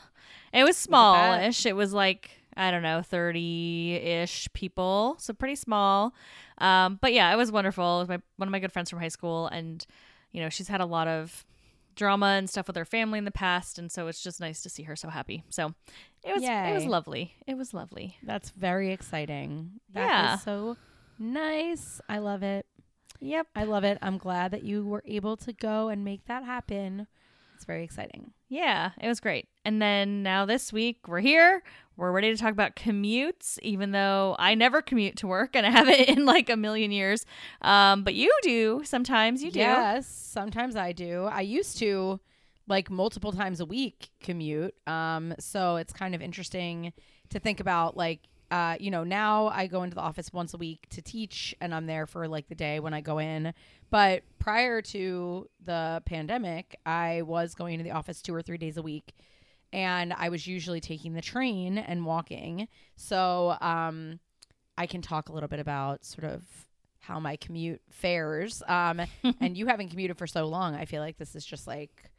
It 0.53 0.63
was 0.63 0.75
smallish. 0.77 1.65
It 1.65 1.75
was 1.75 1.93
like 1.93 2.31
I 2.57 2.71
don't 2.71 2.83
know, 2.83 3.01
thirty 3.01 3.93
ish 3.95 4.47
people, 4.53 5.15
so 5.19 5.33
pretty 5.33 5.55
small. 5.55 6.13
Um, 6.57 6.99
but 7.01 7.13
yeah, 7.13 7.31
it 7.33 7.37
was 7.37 7.51
wonderful. 7.51 7.97
It 7.97 7.99
was 8.01 8.09
my 8.09 8.19
one 8.37 8.47
of 8.47 8.51
my 8.51 8.59
good 8.59 8.71
friends 8.73 8.89
from 8.89 8.99
high 8.99 9.07
school, 9.09 9.47
and 9.47 9.85
you 10.31 10.41
know 10.41 10.49
she's 10.49 10.67
had 10.67 10.81
a 10.81 10.85
lot 10.85 11.07
of 11.07 11.45
drama 11.95 12.27
and 12.37 12.49
stuff 12.49 12.67
with 12.67 12.75
her 12.75 12.85
family 12.85 13.17
in 13.19 13.25
the 13.25 13.31
past, 13.31 13.77
and 13.79 13.91
so 13.91 14.07
it's 14.07 14.21
just 14.21 14.39
nice 14.41 14.61
to 14.63 14.69
see 14.69 14.83
her 14.83 14.95
so 14.95 15.09
happy. 15.09 15.43
So 15.49 15.73
it 16.25 16.33
was 16.33 16.43
it 16.43 16.73
was 16.73 16.85
lovely. 16.85 17.33
It 17.47 17.55
was 17.55 17.73
lovely. 17.73 18.17
That's 18.23 18.49
very 18.49 18.91
exciting. 18.91 19.79
That 19.93 20.03
is 20.03 20.09
Yeah. 20.09 20.35
so 20.37 20.77
nice. 21.17 22.01
I 22.09 22.17
love 22.17 22.43
it. 22.43 22.65
Yep. 23.19 23.47
I 23.55 23.63
love 23.63 23.83
it. 23.83 23.97
I'm 24.01 24.17
glad 24.17 24.51
that 24.51 24.63
you 24.63 24.85
were 24.85 25.03
able 25.05 25.37
to 25.37 25.53
go 25.53 25.89
and 25.89 26.03
make 26.03 26.25
that 26.25 26.43
happen. 26.43 27.07
It's 27.55 27.65
very 27.65 27.83
exciting. 27.83 28.31
Yeah, 28.47 28.91
it 29.01 29.07
was 29.09 29.19
great. 29.19 29.49
And 29.65 29.81
then 29.81 30.23
now 30.23 30.45
this 30.45 30.71
week 30.71 31.07
we're 31.07 31.19
here. 31.19 31.61
We're 31.97 32.13
ready 32.13 32.33
to 32.33 32.37
talk 32.37 32.53
about 32.53 32.77
commutes, 32.77 33.59
even 33.61 33.91
though 33.91 34.37
I 34.39 34.55
never 34.55 34.81
commute 34.81 35.17
to 35.17 35.27
work 35.27 35.57
and 35.57 35.65
I 35.65 35.69
haven't 35.69 35.99
in 36.07 36.25
like 36.25 36.49
a 36.49 36.55
million 36.55 36.91
years. 36.91 37.25
Um, 37.61 38.03
but 38.05 38.13
you 38.13 38.31
do 38.43 38.81
sometimes. 38.85 39.43
You 39.43 39.51
do. 39.51 39.59
Yes, 39.59 40.07
sometimes 40.07 40.77
I 40.77 40.93
do. 40.93 41.25
I 41.25 41.41
used 41.41 41.77
to 41.79 42.21
like 42.69 42.89
multiple 42.89 43.33
times 43.33 43.59
a 43.59 43.65
week 43.65 44.09
commute. 44.21 44.73
Um, 44.87 45.33
so 45.39 45.75
it's 45.75 45.91
kind 45.91 46.15
of 46.15 46.21
interesting 46.21 46.93
to 47.31 47.39
think 47.39 47.59
about 47.59 47.97
like 47.97 48.21
uh, 48.51 48.75
you 48.79 48.89
know, 48.91 49.03
now 49.03 49.47
I 49.47 49.67
go 49.67 49.83
into 49.83 49.95
the 49.95 50.01
office 50.01 50.33
once 50.33 50.53
a 50.53 50.57
week 50.57 50.87
to 50.89 51.01
teach 51.01 51.55
and 51.61 51.73
I'm 51.73 51.85
there 51.85 52.05
for 52.05 52.27
like 52.27 52.47
the 52.47 52.55
day 52.55 52.79
when 52.79 52.93
I 52.93 53.01
go 53.01 53.19
in. 53.19 53.53
But 53.89 54.23
prior 54.39 54.81
to 54.81 55.49
the 55.63 56.01
pandemic, 56.05 56.79
I 56.85 57.21
was 57.23 57.53
going 57.53 57.77
to 57.77 57.83
the 57.83 57.91
office 57.91 58.21
two 58.21 58.33
or 58.33 58.41
three 58.41 58.57
days 58.57 58.77
a 58.77 58.81
week 58.81 59.13
and 59.71 60.13
I 60.13 60.29
was 60.29 60.47
usually 60.47 60.79
taking 60.81 61.13
the 61.13 61.21
train 61.21 61.77
and 61.77 62.05
walking. 62.05 62.67
So 62.95 63.55
um, 63.61 64.19
I 64.77 64.87
can 64.87 65.01
talk 65.01 65.29
a 65.29 65.33
little 65.33 65.49
bit 65.49 65.59
about 65.59 66.03
sort 66.05 66.31
of 66.31 66.41
how 66.99 67.19
my 67.19 67.35
commute 67.35 67.81
fares. 67.89 68.63
Um, 68.67 69.01
and 69.41 69.57
you 69.57 69.67
haven't 69.67 69.89
commuted 69.89 70.17
for 70.17 70.27
so 70.27 70.45
long, 70.45 70.75
I 70.75 70.85
feel 70.85 71.01
like 71.01 71.17
this 71.17 71.35
is 71.35 71.45
just 71.45 71.67
like, 71.67 72.09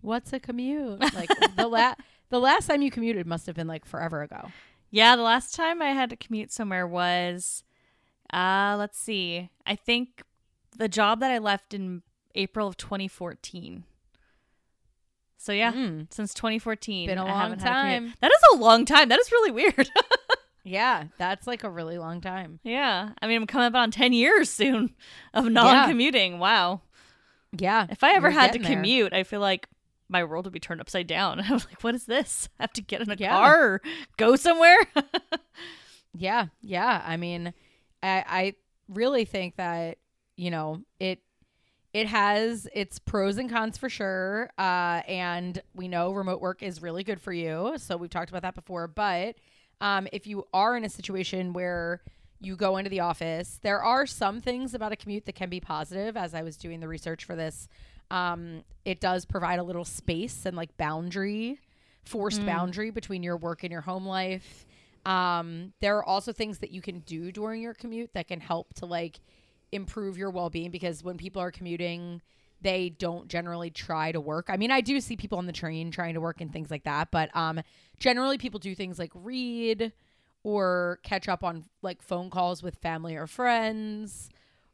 what's 0.00 0.32
a 0.32 0.40
commute? 0.40 1.00
Like 1.14 1.30
the 1.56 1.68
la- 1.68 1.94
the 2.28 2.40
last 2.40 2.66
time 2.66 2.82
you 2.82 2.90
commuted 2.90 3.26
must 3.26 3.46
have 3.46 3.54
been 3.54 3.68
like 3.68 3.84
forever 3.84 4.22
ago. 4.22 4.48
Yeah, 4.90 5.16
the 5.16 5.22
last 5.22 5.54
time 5.54 5.82
I 5.82 5.90
had 5.90 6.10
to 6.10 6.16
commute 6.16 6.50
somewhere 6.52 6.86
was, 6.86 7.62
uh, 8.32 8.76
let's 8.78 8.98
see, 8.98 9.50
I 9.66 9.74
think 9.76 10.22
the 10.76 10.88
job 10.88 11.20
that 11.20 11.30
I 11.30 11.38
left 11.38 11.74
in 11.74 12.02
April 12.34 12.68
of 12.68 12.76
2014. 12.76 13.84
So 15.38 15.52
yeah, 15.52 15.72
Mm. 15.72 16.12
since 16.12 16.34
2014, 16.34 17.06
Been 17.08 17.18
a 17.18 17.24
long 17.24 17.50
had 17.50 17.58
a 17.58 17.62
time. 17.62 18.14
That 18.20 18.30
is 18.32 18.42
a 18.54 18.56
long 18.56 18.84
time. 18.84 19.08
That 19.08 19.20
is 19.20 19.30
really 19.32 19.50
weird. 19.50 19.90
Yeah, 20.68 21.04
that's 21.16 21.46
like 21.46 21.62
a 21.62 21.70
really 21.70 21.96
long 21.96 22.20
time. 22.20 22.58
yeah, 22.64 23.10
I 23.22 23.28
mean, 23.28 23.40
I'm 23.40 23.46
coming 23.46 23.68
up 23.68 23.76
on 23.76 23.92
10 23.92 24.12
years 24.12 24.50
soon 24.50 24.96
of 25.32 25.44
non-commuting. 25.48 26.40
Wow. 26.40 26.80
Yeah. 27.56 27.86
If 27.88 28.02
I 28.02 28.14
ever 28.14 28.30
had 28.32 28.52
to 28.54 28.58
there. 28.58 28.74
commute, 28.74 29.12
I 29.12 29.22
feel 29.22 29.38
like 29.38 29.68
my 30.08 30.22
world 30.24 30.44
would 30.46 30.52
be 30.52 30.60
turned 30.60 30.80
upside 30.80 31.06
down. 31.06 31.40
I 31.48 31.52
was 31.52 31.66
like, 31.66 31.82
what 31.82 31.94
is 31.94 32.06
this? 32.06 32.48
I 32.58 32.64
have 32.64 32.72
to 32.74 32.82
get 32.82 33.00
in 33.00 33.10
a 33.10 33.16
Yeah. 33.18 33.30
car 33.30 33.64
or 33.64 33.82
go 34.16 34.36
somewhere? 34.36 34.78
Yeah, 36.18 36.46
yeah. 36.62 37.02
I 37.06 37.16
mean, 37.18 37.52
I, 38.02 38.24
I 38.26 38.54
really 38.88 39.24
think 39.26 39.56
that 39.56 39.98
you 40.36 40.50
know, 40.50 40.82
it 41.00 41.20
it 41.92 42.06
has 42.08 42.68
its 42.74 42.98
pros 42.98 43.38
and 43.38 43.50
cons 43.50 43.78
for 43.78 43.88
sure. 43.88 44.50
Uh, 44.58 45.02
and 45.08 45.62
we 45.74 45.88
know 45.88 46.12
remote 46.12 46.40
work 46.40 46.62
is 46.62 46.82
really 46.82 47.04
good 47.04 47.20
for 47.20 47.32
you. 47.32 47.74
So 47.78 47.96
we've 47.96 48.10
talked 48.10 48.28
about 48.30 48.42
that 48.42 48.54
before. 48.54 48.86
But 48.86 49.36
um, 49.80 50.06
if 50.12 50.26
you 50.26 50.46
are 50.52 50.76
in 50.76 50.84
a 50.84 50.90
situation 50.90 51.52
where 51.54 52.02
you 52.40 52.54
go 52.56 52.76
into 52.76 52.90
the 52.90 53.00
office, 53.00 53.58
there 53.62 53.82
are 53.82 54.06
some 54.06 54.40
things 54.42 54.74
about 54.74 54.92
a 54.92 54.96
commute 54.96 55.24
that 55.26 55.34
can 55.34 55.48
be 55.48 55.60
positive. 55.60 56.16
As 56.18 56.34
I 56.34 56.42
was 56.42 56.56
doing 56.58 56.80
the 56.80 56.88
research 56.88 57.24
for 57.24 57.34
this, 57.34 57.66
um, 58.10 58.62
it 58.84 59.00
does 59.00 59.24
provide 59.24 59.58
a 59.58 59.62
little 59.62 59.84
space 59.84 60.46
and 60.46 60.56
like 60.56 60.76
boundary, 60.76 61.60
forced 62.04 62.40
Mm. 62.42 62.46
boundary 62.46 62.90
between 62.90 63.22
your 63.22 63.36
work 63.36 63.64
and 63.64 63.72
your 63.72 63.80
home 63.82 64.06
life. 64.06 64.66
Um, 65.04 65.72
there 65.80 65.96
are 65.98 66.04
also 66.04 66.32
things 66.32 66.58
that 66.58 66.70
you 66.70 66.82
can 66.82 67.00
do 67.00 67.30
during 67.32 67.62
your 67.62 67.74
commute 67.74 68.10
that 68.14 68.28
can 68.28 68.40
help 68.40 68.74
to 68.74 68.86
like 68.86 69.20
improve 69.72 70.16
your 70.16 70.30
well-being 70.30 70.70
because 70.70 71.02
when 71.02 71.16
people 71.16 71.40
are 71.42 71.50
commuting 71.50 72.22
they 72.62 72.88
don't 72.88 73.28
generally 73.28 73.68
try 73.70 74.10
to 74.10 74.18
work. 74.20 74.46
I 74.48 74.56
mean, 74.56 74.70
I 74.70 74.80
do 74.80 74.98
see 75.00 75.14
people 75.14 75.36
on 75.36 75.44
the 75.46 75.52
train 75.52 75.90
trying 75.90 76.14
to 76.14 76.20
work 76.22 76.40
and 76.40 76.50
things 76.50 76.70
like 76.70 76.84
that, 76.84 77.10
but 77.10 77.34
um 77.36 77.60
generally 77.98 78.38
people 78.38 78.58
do 78.58 78.74
things 78.74 78.98
like 78.98 79.12
read 79.14 79.92
or 80.42 80.98
catch 81.02 81.28
up 81.28 81.44
on 81.44 81.64
like 81.82 82.00
phone 82.00 82.30
calls 82.30 82.62
with 82.62 82.76
family 82.76 83.14
or 83.14 83.26
friends 83.26 84.30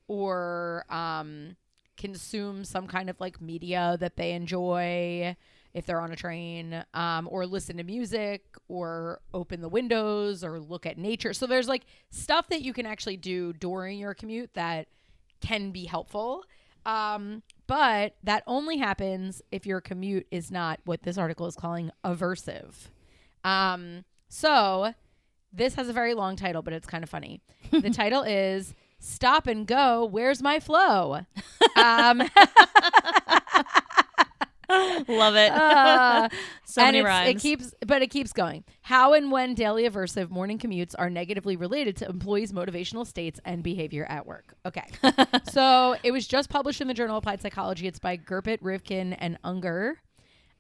or 0.07 0.85
um 0.91 1.57
consume 2.03 2.65
some 2.65 2.89
kind 2.89 3.09
of 3.09 3.21
like 3.21 3.41
media 3.41 3.97
that 4.01 4.17
they 4.17 4.33
enjoy 4.33 5.37
if 5.73 5.87
they're 5.87 6.01
on 6.01 6.11
a 6.11 6.17
train 6.17 6.85
um, 6.95 7.29
or 7.31 7.47
listen 7.47 7.77
to 7.77 7.85
music 7.85 8.43
or 8.69 9.21
open 9.33 9.61
the 9.61 9.69
windows 9.69 10.43
or 10.43 10.59
look 10.59 10.85
at 10.85 10.99
nature. 10.99 11.33
So 11.33 11.47
there's 11.47 11.69
like 11.69 11.85
stuff 12.11 12.49
that 12.49 12.61
you 12.61 12.73
can 12.73 12.87
actually 12.87 13.17
do 13.17 13.53
during 13.53 14.01
your 14.01 14.15
commute 14.15 14.53
that 14.55 14.89
can 15.41 15.71
be 15.71 15.85
helpful. 15.85 16.45
Um, 16.85 17.45
but 17.69 18.17
that 18.25 18.43
only 18.49 18.79
happens 18.79 19.41
if 19.53 19.65
your 19.65 19.81
commute 19.81 20.27
is 20.33 20.51
not 20.51 20.81
what 20.85 21.05
this 21.05 21.17
article 21.17 21.47
is 21.47 21.55
calling 21.55 21.93
aversive. 22.05 22.75
Um, 23.45 24.05
so 24.29 24.93
this 25.53 25.75
has 25.77 25.89
a 25.89 25.93
very 25.93 26.15
long 26.15 26.35
title 26.35 26.63
but 26.63 26.73
it's 26.73 26.87
kind 26.87 27.05
of 27.05 27.09
funny. 27.11 27.41
The 27.71 27.91
title 28.03 28.23
is 28.23 28.75
stop 29.03 29.47
and 29.47 29.67
go 29.67 30.05
where's 30.05 30.43
my 30.43 30.61
flow 30.61 31.21
um, 31.77 32.23
Love 35.09 35.37
it. 35.37 35.53
uh, 35.53 36.29
so 36.65 36.83
and 36.83 36.95
many 36.95 37.05
rhymes. 37.05 37.31
It 37.31 37.39
keeps, 37.41 37.75
but 37.87 38.03
it 38.03 38.09
keeps 38.09 38.33
going. 38.33 38.65
How 38.81 39.13
and 39.13 39.31
when 39.31 39.55
daily 39.55 39.89
aversive 39.89 40.31
morning 40.31 40.59
commutes 40.59 40.95
are 40.99 41.11
negatively 41.11 41.57
related 41.57 41.97
to 41.99 42.09
employees' 42.09 42.53
motivational 42.53 43.07
states 43.07 43.41
and 43.45 43.63
behavior 43.63 44.07
at 44.09 44.27
work. 44.27 44.55
Okay, 44.65 44.87
so 45.51 45.97
it 46.03 46.11
was 46.11 46.27
just 46.27 46.49
published 46.49 46.81
in 46.81 46.89
the 46.89 46.95
Journal 46.95 47.19
of 47.19 47.23
Applied 47.23 47.43
Psychology. 47.43 47.87
It's 47.87 47.99
by 47.99 48.17
Gerpott, 48.17 48.61
Rivkin, 48.61 49.17
and 49.19 49.39
Unger. 49.45 49.99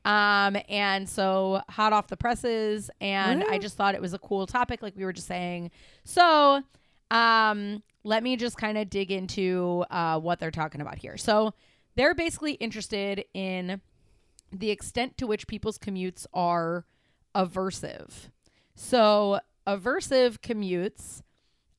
Um, 0.04 0.56
and 0.68 1.08
so 1.08 1.62
hot 1.70 1.92
off 1.92 2.08
the 2.08 2.16
presses, 2.16 2.90
and 3.00 3.44
I 3.44 3.58
just 3.58 3.76
thought 3.76 3.94
it 3.94 4.00
was 4.00 4.12
a 4.12 4.18
cool 4.18 4.46
topic, 4.46 4.82
like 4.82 4.96
we 4.96 5.04
were 5.04 5.12
just 5.12 5.28
saying. 5.28 5.70
So, 6.04 6.62
um, 7.12 7.83
let 8.02 8.23
me 8.23 8.37
just 8.37 8.57
kind 8.57 8.78
of 8.78 8.90
dig 8.90 9.12
into 9.12 9.85
uh, 9.90 10.19
what 10.19 10.40
they're 10.40 10.50
talking 10.50 10.81
about 10.81 10.99
here. 10.99 11.16
So, 11.16 11.54
they're 11.95 12.14
basically 12.14 12.54
interested 12.54 13.26
in 13.35 13.81
the 14.50 14.71
extent 14.71 15.19
to 15.19 15.26
which 15.26 15.47
people's 15.47 15.78
commutes 15.78 16.26
are 16.33 16.87
aversive. 17.35 18.31
So, 18.75 19.40
aversive 19.66 20.40
commutes 20.40 21.23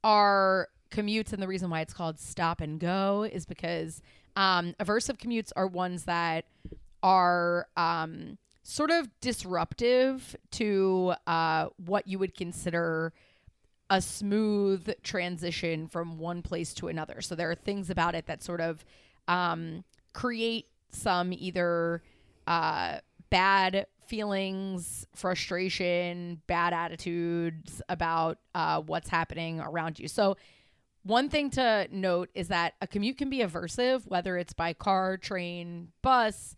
are 0.04 0.70
commutes, 0.92 1.34
and 1.34 1.42
the 1.42 1.48
reason 1.48 1.70
why 1.70 1.82
it's 1.82 1.94
called 1.94 2.20
stop 2.20 2.62
and 2.62 2.80
go 2.80 3.28
is 3.30 3.46
because 3.46 4.02
um, 4.36 4.76
aversive 4.80 5.18
commutes 5.18 5.52
are 5.56 5.68
ones 5.68 6.04
that 6.04 6.46
are 7.02 7.68
um, 7.76 8.38
sort 8.62 8.92
of 8.92 9.10
disruptive 9.20 10.36
to 10.52 11.14
uh, 11.28 11.68
what 11.78 12.08
you 12.08 12.20
would 12.20 12.36
consider 12.36 13.14
a 13.90 14.02
smooth 14.02 14.94
transition 15.04 15.88
from 15.88 16.18
one 16.18 16.42
place 16.42 16.74
to 16.76 16.88
another. 16.88 17.22
So 17.22 17.36
there 17.36 17.52
are 17.52 17.56
things 17.56 17.90
about 17.90 18.16
it 18.16 18.26
that 18.28 18.42
sort 18.42 18.62
of 18.62 18.84
um, 19.28 19.84
create 20.14 20.68
some 20.90 21.34
either 21.34 22.02
uh, 22.48 22.98
bad 23.30 23.88
feelings, 24.08 25.08
frustration, 25.16 26.42
bad 26.48 26.74
attitudes 26.74 27.82
about 27.90 28.38
uh, 28.54 28.82
what's 28.82 29.10
happening 29.10 29.60
around 29.60 30.00
you. 30.00 30.08
So 30.08 30.38
one 31.04 31.30
thing 31.30 31.50
to 31.52 31.88
note 31.92 32.30
is 32.34 32.48
that 32.50 32.76
a 32.82 32.88
commute 32.88 33.18
can 33.18 33.30
be 33.30 33.40
aversive, 33.40 34.08
whether 34.08 34.38
it's 34.38 34.54
by 34.54 34.74
car, 34.74 35.18
train, 35.18 35.90
bus, 36.02 36.56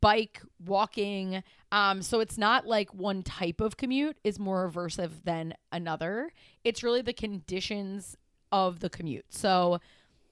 bike, 0.00 0.42
walking. 0.64 1.42
Um, 1.76 2.00
so 2.00 2.20
it's 2.20 2.38
not 2.38 2.66
like 2.66 2.94
one 2.94 3.22
type 3.22 3.60
of 3.60 3.76
commute 3.76 4.16
is 4.24 4.38
more 4.38 4.66
aversive 4.66 5.10
than 5.24 5.52
another. 5.70 6.32
It's 6.64 6.82
really 6.82 7.02
the 7.02 7.12
conditions 7.12 8.16
of 8.50 8.80
the 8.80 8.88
commute. 8.88 9.26
So, 9.28 9.80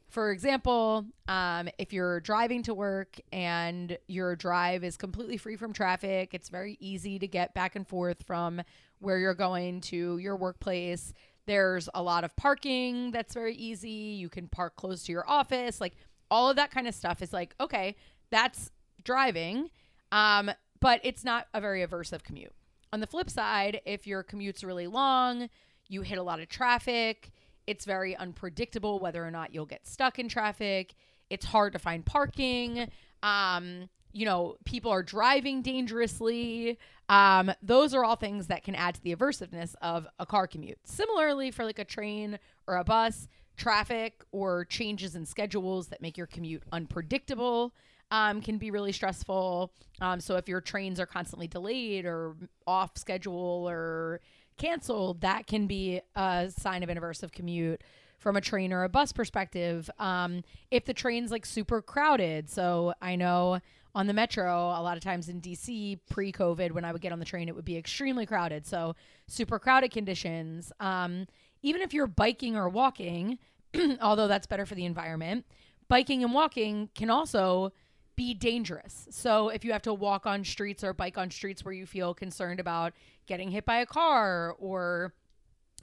for 0.08 0.32
example, 0.32 1.04
um, 1.28 1.68
if 1.76 1.92
you're 1.92 2.20
driving 2.20 2.62
to 2.62 2.72
work 2.72 3.20
and 3.30 3.98
your 4.06 4.36
drive 4.36 4.84
is 4.84 4.96
completely 4.96 5.36
free 5.36 5.56
from 5.56 5.74
traffic, 5.74 6.32
it's 6.32 6.48
very 6.48 6.78
easy 6.80 7.18
to 7.18 7.26
get 7.26 7.52
back 7.52 7.76
and 7.76 7.86
forth 7.86 8.22
from 8.22 8.62
where 9.00 9.18
you're 9.18 9.34
going 9.34 9.82
to 9.82 10.16
your 10.16 10.36
workplace. 10.36 11.12
There's 11.44 11.90
a 11.92 12.02
lot 12.02 12.24
of 12.24 12.34
parking 12.36 13.10
that's 13.10 13.34
very 13.34 13.54
easy. 13.54 13.90
You 13.90 14.30
can 14.30 14.48
park 14.48 14.76
close 14.76 15.02
to 15.04 15.12
your 15.12 15.28
office. 15.28 15.78
Like 15.78 15.92
all 16.30 16.48
of 16.48 16.56
that 16.56 16.70
kind 16.70 16.88
of 16.88 16.94
stuff 16.94 17.20
is 17.20 17.34
like, 17.34 17.54
okay, 17.60 17.96
that's 18.30 18.70
driving. 19.02 19.68
Um, 20.10 20.50
but 20.84 21.00
it's 21.02 21.24
not 21.24 21.46
a 21.54 21.62
very 21.62 21.80
aversive 21.80 22.22
commute. 22.22 22.52
On 22.92 23.00
the 23.00 23.06
flip 23.06 23.30
side, 23.30 23.80
if 23.86 24.06
your 24.06 24.22
commute's 24.22 24.62
really 24.62 24.86
long, 24.86 25.48
you 25.88 26.02
hit 26.02 26.18
a 26.18 26.22
lot 26.22 26.40
of 26.40 26.48
traffic, 26.50 27.30
it's 27.66 27.86
very 27.86 28.14
unpredictable 28.14 28.98
whether 28.98 29.26
or 29.26 29.30
not 29.30 29.54
you'll 29.54 29.64
get 29.64 29.86
stuck 29.86 30.18
in 30.18 30.28
traffic. 30.28 30.94
It's 31.30 31.46
hard 31.46 31.72
to 31.72 31.78
find 31.78 32.04
parking. 32.04 32.90
Um, 33.22 33.88
you 34.12 34.26
know, 34.26 34.56
people 34.66 34.90
are 34.90 35.02
driving 35.02 35.62
dangerously. 35.62 36.78
Um, 37.08 37.50
those 37.62 37.94
are 37.94 38.04
all 38.04 38.16
things 38.16 38.48
that 38.48 38.62
can 38.62 38.74
add 38.74 38.96
to 38.96 39.02
the 39.02 39.16
aversiveness 39.16 39.74
of 39.80 40.06
a 40.18 40.26
car 40.26 40.46
commute. 40.46 40.78
Similarly, 40.84 41.50
for 41.50 41.64
like 41.64 41.78
a 41.78 41.84
train 41.86 42.38
or 42.66 42.76
a 42.76 42.84
bus, 42.84 43.26
traffic 43.56 44.22
or 44.32 44.66
changes 44.66 45.16
in 45.16 45.24
schedules 45.24 45.86
that 45.88 46.02
make 46.02 46.18
your 46.18 46.26
commute 46.26 46.62
unpredictable 46.72 47.72
um, 48.14 48.40
can 48.40 48.58
be 48.58 48.70
really 48.70 48.92
stressful. 48.92 49.72
Um, 50.00 50.20
so 50.20 50.36
if 50.36 50.48
your 50.48 50.60
trains 50.60 51.00
are 51.00 51.06
constantly 51.06 51.48
delayed 51.48 52.06
or 52.06 52.36
off 52.64 52.96
schedule 52.96 53.68
or 53.68 54.20
canceled, 54.56 55.22
that 55.22 55.48
can 55.48 55.66
be 55.66 56.00
a 56.14 56.48
sign 56.56 56.84
of 56.84 56.88
an 56.90 56.96
aversive 56.96 57.32
commute 57.32 57.82
from 58.20 58.36
a 58.36 58.40
train 58.40 58.72
or 58.72 58.84
a 58.84 58.88
bus 58.88 59.10
perspective. 59.10 59.90
Um, 59.98 60.44
if 60.70 60.84
the 60.84 60.94
train's 60.94 61.32
like 61.32 61.44
super 61.44 61.82
crowded, 61.82 62.48
so 62.48 62.94
I 63.02 63.16
know 63.16 63.58
on 63.96 64.06
the 64.06 64.12
metro, 64.12 64.54
a 64.54 64.82
lot 64.82 64.96
of 64.96 65.02
times 65.02 65.28
in 65.28 65.40
DC 65.40 65.98
pre 66.08 66.30
COVID, 66.30 66.70
when 66.70 66.84
I 66.84 66.92
would 66.92 67.02
get 67.02 67.10
on 67.10 67.18
the 67.18 67.24
train, 67.24 67.48
it 67.48 67.56
would 67.56 67.64
be 67.64 67.76
extremely 67.76 68.26
crowded. 68.26 68.64
So 68.64 68.94
super 69.26 69.58
crowded 69.58 69.90
conditions. 69.90 70.72
Um, 70.78 71.26
even 71.62 71.82
if 71.82 71.92
you're 71.92 72.06
biking 72.06 72.54
or 72.54 72.68
walking, 72.68 73.40
although 74.00 74.28
that's 74.28 74.46
better 74.46 74.66
for 74.66 74.76
the 74.76 74.84
environment, 74.84 75.46
biking 75.88 76.22
and 76.22 76.32
walking 76.32 76.90
can 76.94 77.10
also 77.10 77.72
be 78.16 78.34
dangerous. 78.34 79.08
So 79.10 79.48
if 79.48 79.64
you 79.64 79.72
have 79.72 79.82
to 79.82 79.94
walk 79.94 80.26
on 80.26 80.44
streets 80.44 80.84
or 80.84 80.92
bike 80.92 81.18
on 81.18 81.30
streets 81.30 81.64
where 81.64 81.74
you 81.74 81.86
feel 81.86 82.14
concerned 82.14 82.60
about 82.60 82.92
getting 83.26 83.50
hit 83.50 83.64
by 83.64 83.78
a 83.78 83.86
car 83.86 84.54
or 84.58 85.14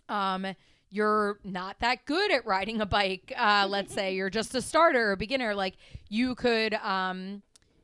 um 0.09 0.45
you're 0.89 1.39
not 1.43 1.79
that 1.79 2.05
good 2.05 2.31
at 2.31 2.45
riding 2.45 2.81
a 2.81 2.85
bike, 2.85 3.33
uh 3.37 3.65
let's 3.69 3.93
say 3.93 4.15
you're 4.15 4.29
just 4.29 4.55
a 4.55 4.61
starter 4.61 5.11
or 5.11 5.15
beginner, 5.15 5.55
like 5.55 5.75
you 6.09 6.35
could 6.35 6.73
um 6.75 7.41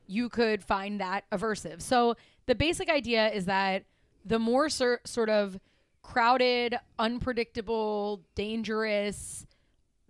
you 0.08 0.30
could 0.30 0.64
find 0.64 1.00
that 1.02 1.26
aversive. 1.32 1.82
So 1.82 2.16
the 2.46 2.56
basic 2.56 2.90
idea 2.90 3.30
is 3.30 3.46
that 3.46 3.84
the 4.26 4.40
more 4.40 4.70
sor- 4.70 5.02
sort 5.06 5.30
of 5.30 5.60
crowded, 6.02 6.78
unpredictable, 6.98 8.22
dangerous, 8.36 9.46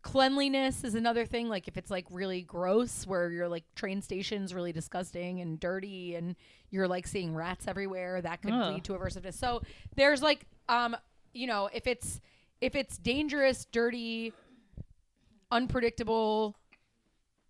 cleanliness 0.08 0.86
is 0.86 0.96
another 0.96 1.26
thing 1.26 1.50
like 1.50 1.68
if 1.68 1.76
it's 1.76 1.92
like 1.92 2.06
really 2.10 2.42
gross 2.42 3.06
where 3.06 3.30
your 3.30 3.50
like 3.50 3.66
train 3.76 4.02
station's 4.02 4.54
really 4.54 4.72
disgusting 4.72 5.42
and 5.42 5.60
dirty 5.60 6.16
and 6.16 6.38
you're 6.70 6.88
like 6.88 7.06
seeing 7.06 7.36
rats 7.36 7.68
everywhere 7.68 8.22
that 8.22 8.42
could 8.42 8.54
Ugh. 8.54 8.74
lead 8.74 8.86
to 8.86 8.94
aversiveness. 8.94 9.34
So 9.34 9.62
there's 9.98 10.22
like 10.22 10.46
um 10.70 10.96
you 11.34 11.46
know 11.46 11.70
if 11.74 11.88
it's 11.88 12.22
if 12.62 12.74
it's 12.74 12.98
dangerous 12.98 13.66
dirty 13.66 14.32
unpredictable 15.52 16.56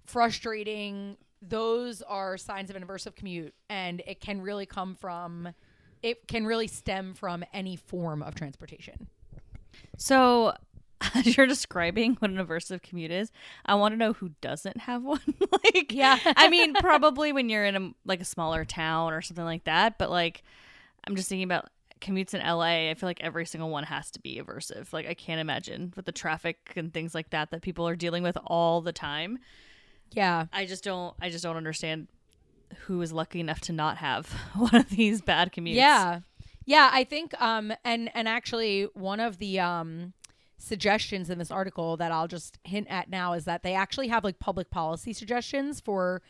frustrating 0.07 1.15
those 1.43 2.01
are 2.01 2.37
signs 2.37 2.71
of 2.71 2.75
an 2.75 2.83
aversive 2.83 3.15
commute. 3.15 3.53
And 3.69 4.01
it 4.07 4.19
can 4.19 4.41
really 4.41 4.65
come 4.65 4.95
from 4.95 5.49
it 6.01 6.27
can 6.27 6.47
really 6.47 6.67
stem 6.67 7.13
from 7.13 7.45
any 7.53 7.75
form 7.75 8.23
of 8.23 8.33
transportation. 8.33 9.09
So 9.97 10.53
as 11.15 11.37
you're 11.37 11.47
describing 11.47 12.15
what 12.15 12.31
an 12.31 12.37
aversive 12.37 12.81
commute 12.81 13.11
is, 13.11 13.31
I 13.65 13.75
want 13.75 13.93
to 13.93 13.97
know 13.97 14.13
who 14.13 14.31
doesn't 14.41 14.77
have 14.81 15.03
one. 15.03 15.21
like, 15.63 15.91
Yeah. 15.91 16.17
I 16.25 16.49
mean, 16.49 16.73
probably 16.75 17.31
when 17.31 17.49
you're 17.49 17.65
in 17.65 17.75
a 17.75 17.91
like 18.05 18.21
a 18.21 18.25
smaller 18.25 18.65
town 18.65 19.13
or 19.13 19.21
something 19.21 19.45
like 19.45 19.65
that. 19.65 19.97
But 19.97 20.09
like, 20.09 20.43
I'm 21.05 21.15
just 21.15 21.29
thinking 21.29 21.43
about 21.45 21.69
commutes 22.01 22.33
in 22.33 22.41
LA. 22.41 22.89
I 22.89 22.95
feel 22.95 23.07
like 23.07 23.21
every 23.21 23.45
single 23.45 23.69
one 23.69 23.83
has 23.83 24.11
to 24.11 24.19
be 24.19 24.41
aversive. 24.41 24.91
Like, 24.93 25.07
I 25.07 25.13
can't 25.13 25.39
imagine 25.41 25.93
with 25.95 26.05
the 26.05 26.11
traffic 26.11 26.73
and 26.75 26.93
things 26.93 27.13
like 27.15 27.29
that 27.31 27.51
that 27.51 27.61
people 27.61 27.87
are 27.87 27.95
dealing 27.95 28.23
with 28.23 28.37
all 28.45 28.81
the 28.81 28.91
time. 28.93 29.39
Yeah. 30.11 30.45
I 30.53 30.65
just 30.65 30.83
don't. 30.83 31.15
I 31.21 31.29
just 31.29 31.43
don't 31.43 31.57
understand 31.57 32.07
who 32.79 33.01
is 33.01 33.13
lucky 33.13 33.39
enough 33.39 33.61
to 33.61 33.73
not 33.73 33.97
have 33.97 34.31
one 34.55 34.75
of 34.75 34.89
these 34.89 35.21
bad 35.21 35.51
commutes. 35.53 35.75
Yeah. 35.75 36.21
Yeah, 36.65 36.89
I 36.91 37.05
think 37.05 37.39
um 37.41 37.71
and 37.85 38.09
and 38.13 38.27
actually 38.27 38.89
one 38.93 39.21
of 39.21 39.37
the 39.37 39.59
um 39.61 40.11
suggestions 40.57 41.29
in 41.29 41.37
this 41.37 41.51
article 41.51 41.97
that 41.97 42.11
I'll 42.11 42.27
just 42.27 42.57
hint 42.63 42.87
at 42.89 43.09
now 43.09 43.33
is 43.33 43.45
that 43.45 43.63
they 43.63 43.75
actually 43.75 44.07
have 44.07 44.23
like 44.23 44.39
public 44.39 44.69
policy 44.69 45.13
suggestions 45.13 45.79
for 45.79 46.21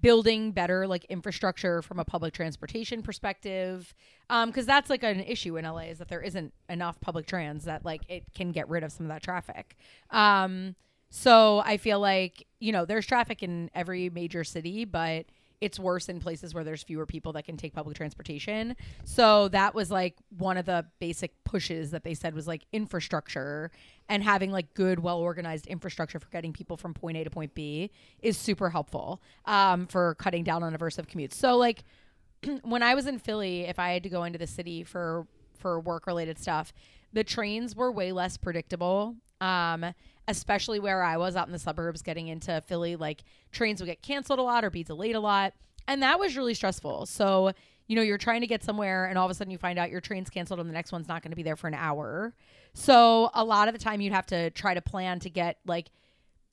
building 0.00 0.52
better 0.52 0.86
like 0.86 1.04
infrastructure 1.06 1.82
from 1.82 1.98
a 1.98 2.04
public 2.04 2.34
transportation 2.34 3.02
perspective. 3.02 3.94
Um 4.30 4.50
because 4.50 4.66
that's 4.66 4.90
like 4.90 5.02
an 5.02 5.20
issue 5.20 5.56
in 5.56 5.64
LA 5.64 5.88
is 5.90 5.98
that 5.98 6.08
there 6.08 6.20
isn't 6.20 6.52
enough 6.68 7.00
public 7.00 7.26
trans 7.26 7.64
that 7.64 7.84
like 7.84 8.02
it 8.08 8.24
can 8.34 8.52
get 8.52 8.68
rid 8.68 8.82
of 8.82 8.92
some 8.92 9.06
of 9.06 9.10
that 9.10 9.22
traffic. 9.22 9.76
Um 10.10 10.74
so 11.08 11.62
I 11.64 11.76
feel 11.76 12.00
like 12.00 12.46
you 12.60 12.72
know 12.72 12.84
there's 12.84 13.06
traffic 13.06 13.42
in 13.42 13.70
every 13.74 14.10
major 14.10 14.44
city 14.44 14.84
but 14.84 15.26
it's 15.60 15.78
worse 15.78 16.08
in 16.08 16.20
places 16.20 16.54
where 16.54 16.64
there's 16.64 16.82
fewer 16.82 17.06
people 17.06 17.32
that 17.32 17.44
can 17.44 17.56
take 17.56 17.72
public 17.72 17.96
transportation. 17.96 18.76
So 19.04 19.48
that 19.48 19.74
was 19.74 19.90
like 19.90 20.16
one 20.36 20.56
of 20.56 20.66
the 20.66 20.86
basic 20.98 21.32
pushes 21.44 21.90
that 21.92 22.04
they 22.04 22.14
said 22.14 22.34
was 22.34 22.46
like 22.46 22.62
infrastructure 22.72 23.70
and 24.08 24.22
having 24.22 24.52
like 24.52 24.74
good, 24.74 24.98
well 24.98 25.18
organized 25.18 25.66
infrastructure 25.66 26.18
for 26.18 26.28
getting 26.28 26.52
people 26.52 26.76
from 26.76 26.94
point 26.94 27.16
A 27.16 27.24
to 27.24 27.30
point 27.30 27.54
B 27.54 27.90
is 28.20 28.36
super 28.36 28.70
helpful 28.70 29.22
um, 29.46 29.86
for 29.86 30.14
cutting 30.16 30.44
down 30.44 30.62
on 30.62 30.76
aversive 30.76 31.06
commutes. 31.06 31.34
So 31.34 31.56
like 31.56 31.84
when 32.62 32.82
I 32.82 32.94
was 32.94 33.06
in 33.06 33.18
Philly, 33.18 33.62
if 33.62 33.78
I 33.78 33.92
had 33.92 34.02
to 34.02 34.08
go 34.08 34.24
into 34.24 34.38
the 34.38 34.46
city 34.46 34.84
for 34.84 35.26
for 35.58 35.80
work 35.80 36.06
related 36.06 36.38
stuff, 36.38 36.72
the 37.12 37.24
trains 37.24 37.74
were 37.74 37.90
way 37.90 38.12
less 38.12 38.36
predictable. 38.36 39.16
Um, 39.40 39.94
especially 40.28 40.80
where 40.80 41.02
I 41.02 41.16
was 41.16 41.36
out 41.36 41.46
in 41.46 41.52
the 41.52 41.58
suburbs 41.58 42.02
getting 42.02 42.28
into 42.28 42.60
Philly, 42.62 42.96
like 42.96 43.22
trains 43.52 43.80
would 43.80 43.86
get 43.86 44.02
canceled 44.02 44.38
a 44.38 44.42
lot 44.42 44.64
or 44.64 44.70
be 44.70 44.82
delayed 44.82 45.14
a 45.14 45.20
lot. 45.20 45.54
And 45.86 46.02
that 46.02 46.18
was 46.18 46.36
really 46.36 46.54
stressful. 46.54 47.06
So, 47.06 47.52
you 47.86 47.94
know, 47.94 48.02
you're 48.02 48.18
trying 48.18 48.40
to 48.40 48.46
get 48.46 48.64
somewhere 48.64 49.06
and 49.06 49.16
all 49.16 49.24
of 49.24 49.30
a 49.30 49.34
sudden 49.34 49.52
you 49.52 49.58
find 49.58 49.78
out 49.78 49.90
your 49.90 50.00
train's 50.00 50.28
canceled 50.28 50.58
and 50.58 50.68
the 50.68 50.74
next 50.74 50.90
one's 50.90 51.06
not 51.06 51.22
going 51.22 51.30
to 51.30 51.36
be 51.36 51.44
there 51.44 51.56
for 51.56 51.68
an 51.68 51.74
hour. 51.74 52.34
So, 52.74 53.30
a 53.34 53.44
lot 53.44 53.68
of 53.68 53.74
the 53.74 53.80
time 53.80 54.00
you'd 54.00 54.12
have 54.12 54.26
to 54.26 54.50
try 54.50 54.74
to 54.74 54.82
plan 54.82 55.20
to 55.20 55.30
get 55.30 55.58
like 55.64 55.90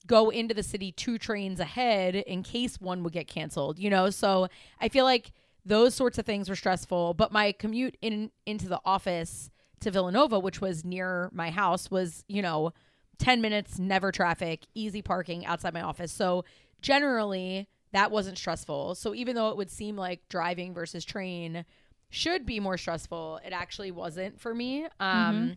go 0.06 0.30
into 0.30 0.54
the 0.54 0.64
city 0.64 0.92
two 0.92 1.18
trains 1.18 1.60
ahead 1.60 2.16
in 2.16 2.44
case 2.44 2.80
one 2.80 3.04
would 3.04 3.14
get 3.14 3.28
canceled, 3.28 3.80
you 3.80 3.90
know? 3.90 4.12
So, 4.12 4.48
I 4.80 4.90
feel 4.90 5.06
like 5.06 5.32
those 5.66 5.96
sorts 5.96 6.18
of 6.18 6.26
things 6.26 6.48
were 6.48 6.56
stressful, 6.56 7.16
but 7.16 7.32
my 7.32 7.54
commute 7.54 7.98
in 8.02 8.30
into 8.46 8.68
the 8.68 8.80
office 8.86 9.50
to 9.84 9.92
Villanova, 9.92 10.40
which 10.40 10.62
was 10.62 10.84
near 10.84 11.30
my 11.34 11.50
house, 11.50 11.92
was, 11.92 12.24
you 12.28 12.42
know, 12.42 12.74
10 13.20 13.42
minutes, 13.42 13.80
never 13.80 14.12
traffic, 14.12 14.66
easy 14.74 15.02
parking 15.02 15.46
outside 15.46 15.74
my 15.74 15.82
office. 15.82 16.12
So 16.12 16.46
generally, 16.82 17.68
that 17.92 18.12
wasn't 18.12 18.38
stressful. 18.38 18.96
So 18.96 19.14
even 19.14 19.36
though 19.36 19.50
it 19.50 19.58
would 19.58 19.70
seem 19.70 19.96
like 19.96 20.28
driving 20.30 20.74
versus 20.74 21.06
train 21.06 21.66
should 22.10 22.46
be 22.46 22.60
more 22.60 22.78
stressful, 22.78 23.40
it 23.46 23.54
actually 23.54 23.92
wasn't 23.92 24.40
for 24.40 24.54
me. 24.54 24.88
Um, 25.00 25.56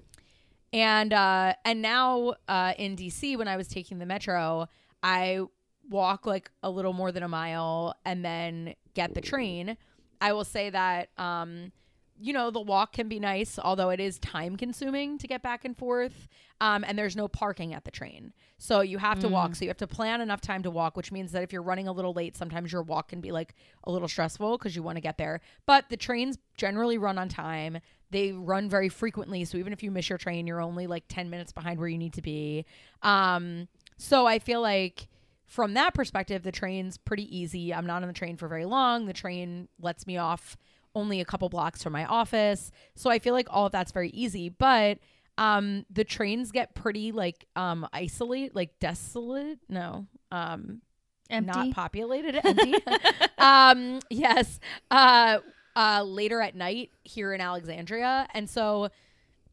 and 0.72 1.12
uh, 1.12 1.54
and 1.64 1.80
now 1.80 2.34
uh, 2.48 2.74
in 2.78 2.96
DC, 2.96 3.36
when 3.38 3.48
I 3.48 3.56
was 3.56 3.68
taking 3.68 3.98
the 3.98 4.06
metro, 4.06 4.68
I 5.02 5.40
walk 5.88 6.26
like 6.26 6.50
a 6.62 6.70
little 6.70 6.92
more 6.92 7.12
than 7.12 7.22
a 7.22 7.28
mile 7.28 7.94
and 8.04 8.24
then 8.24 8.74
get 8.94 9.14
the 9.14 9.20
train. 9.20 9.76
I 10.20 10.32
will 10.32 10.44
say 10.44 10.70
that 10.70 11.10
um, 11.18 11.72
you 12.18 12.32
know 12.32 12.50
the 12.50 12.60
walk 12.60 12.92
can 12.92 13.08
be 13.08 13.20
nice, 13.20 13.58
although 13.58 13.90
it 13.90 14.00
is 14.00 14.18
time 14.18 14.56
consuming 14.56 15.18
to 15.18 15.26
get 15.26 15.42
back 15.42 15.64
and 15.64 15.76
forth. 15.76 16.28
Um, 16.60 16.84
and 16.86 16.98
there's 16.98 17.16
no 17.16 17.28
parking 17.28 17.74
at 17.74 17.84
the 17.84 17.90
train, 17.90 18.32
so 18.56 18.80
you 18.80 18.96
have 18.96 19.20
to 19.20 19.28
walk. 19.28 19.54
So 19.56 19.64
you 19.64 19.68
have 19.68 19.76
to 19.78 19.86
plan 19.86 20.22
enough 20.22 20.40
time 20.40 20.62
to 20.62 20.70
walk, 20.70 20.96
which 20.96 21.12
means 21.12 21.32
that 21.32 21.42
if 21.42 21.52
you're 21.52 21.62
running 21.62 21.86
a 21.86 21.92
little 21.92 22.14
late, 22.14 22.34
sometimes 22.36 22.72
your 22.72 22.82
walk 22.82 23.08
can 23.08 23.20
be 23.20 23.30
like 23.30 23.54
a 23.84 23.92
little 23.92 24.08
stressful 24.08 24.56
because 24.56 24.74
you 24.74 24.82
want 24.82 24.96
to 24.96 25.02
get 25.02 25.18
there. 25.18 25.40
But 25.66 25.90
the 25.90 25.98
trains 25.98 26.38
generally 26.56 26.96
run 26.96 27.18
on 27.18 27.28
time. 27.28 27.78
They 28.10 28.32
run 28.32 28.70
very 28.70 28.88
frequently, 28.88 29.44
so 29.44 29.58
even 29.58 29.72
if 29.74 29.82
you 29.82 29.90
miss 29.90 30.08
your 30.08 30.18
train, 30.18 30.46
you're 30.46 30.62
only 30.62 30.86
like 30.86 31.04
10 31.08 31.28
minutes 31.28 31.52
behind 31.52 31.78
where 31.78 31.88
you 31.88 31.98
need 31.98 32.14
to 32.14 32.22
be. 32.22 32.64
Um, 33.02 33.68
so 33.98 34.26
I 34.26 34.38
feel 34.38 34.62
like 34.62 35.08
from 35.44 35.74
that 35.74 35.94
perspective, 35.94 36.42
the 36.42 36.52
train's 36.52 36.98
pretty 36.98 37.36
easy. 37.36 37.72
I'm 37.72 37.86
not 37.86 38.02
on 38.02 38.08
the 38.08 38.14
train 38.14 38.36
for 38.36 38.48
very 38.48 38.64
long. 38.64 39.06
The 39.06 39.12
train 39.12 39.68
lets 39.80 40.06
me 40.06 40.16
off 40.16 40.56
only 40.96 41.20
a 41.20 41.24
couple 41.24 41.48
blocks 41.48 41.82
from 41.82 41.92
my 41.92 42.04
office. 42.06 42.72
So 42.96 43.10
I 43.10 43.20
feel 43.20 43.34
like 43.34 43.46
all 43.50 43.66
of 43.66 43.72
that's 43.72 43.92
very 43.92 44.08
easy. 44.10 44.48
But 44.48 44.98
um 45.38 45.84
the 45.90 46.02
trains 46.02 46.50
get 46.50 46.74
pretty 46.74 47.12
like 47.12 47.46
um 47.54 47.86
isolate, 47.92 48.56
like 48.56 48.78
desolate. 48.80 49.60
No. 49.68 50.06
Um 50.32 50.80
Empty. 51.28 51.52
not 51.52 51.70
populated, 51.72 52.36
empty. 52.44 52.74
um 53.38 54.00
yes. 54.10 54.58
Uh 54.90 55.38
uh 55.76 56.02
later 56.02 56.40
at 56.40 56.56
night 56.56 56.90
here 57.04 57.32
in 57.32 57.40
Alexandria. 57.40 58.26
And 58.34 58.48
so 58.48 58.88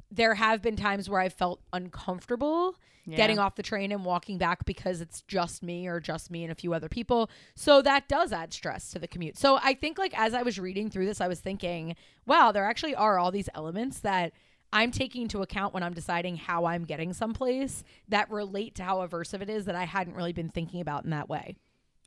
there 0.09 0.35
have 0.35 0.61
been 0.61 0.75
times 0.75 1.09
where 1.09 1.19
I 1.19 1.29
felt 1.29 1.59
uncomfortable 1.73 2.75
Yeah. 3.05 3.17
getting 3.17 3.37
off 3.37 3.55
the 3.55 3.63
train 3.63 3.91
and 3.91 4.05
walking 4.05 4.37
back 4.37 4.63
because 4.65 5.01
it's 5.01 5.23
just 5.23 5.61
me 5.61 5.87
or 5.87 5.99
just 5.99 6.31
me 6.31 6.43
and 6.43 6.51
a 6.51 6.55
few 6.55 6.73
other 6.73 6.87
people. 6.87 7.29
So 7.53 7.81
that 7.81 8.07
does 8.07 8.31
add 8.31 8.53
stress 8.53 8.91
to 8.91 8.99
the 8.99 9.07
commute. 9.07 9.37
So 9.37 9.59
I 9.61 9.73
think 9.73 9.97
like 9.97 10.17
as 10.17 10.33
I 10.33 10.41
was 10.41 10.57
reading 10.57 10.89
through 10.89 11.05
this, 11.07 11.19
I 11.19 11.27
was 11.27 11.41
thinking, 11.41 11.95
wow, 12.25 12.53
there 12.53 12.65
actually 12.65 12.95
are 12.95 13.19
all 13.19 13.29
these 13.31 13.49
elements 13.53 13.99
that 13.99 14.31
I'm 14.71 14.89
taking 14.91 15.23
into 15.23 15.41
account 15.41 15.73
when 15.73 15.83
I'm 15.83 15.93
deciding 15.93 16.37
how 16.37 16.65
I'm 16.65 16.85
getting 16.85 17.13
someplace 17.13 17.83
that 18.07 18.31
relate 18.31 18.75
to 18.75 18.83
how 18.83 19.05
aversive 19.05 19.41
it 19.41 19.49
is 19.49 19.65
that 19.65 19.75
I 19.75 19.83
hadn't 19.83 20.15
really 20.15 20.33
been 20.33 20.49
thinking 20.49 20.79
about 20.79 21.03
in 21.03 21.09
that 21.11 21.27
way. 21.29 21.55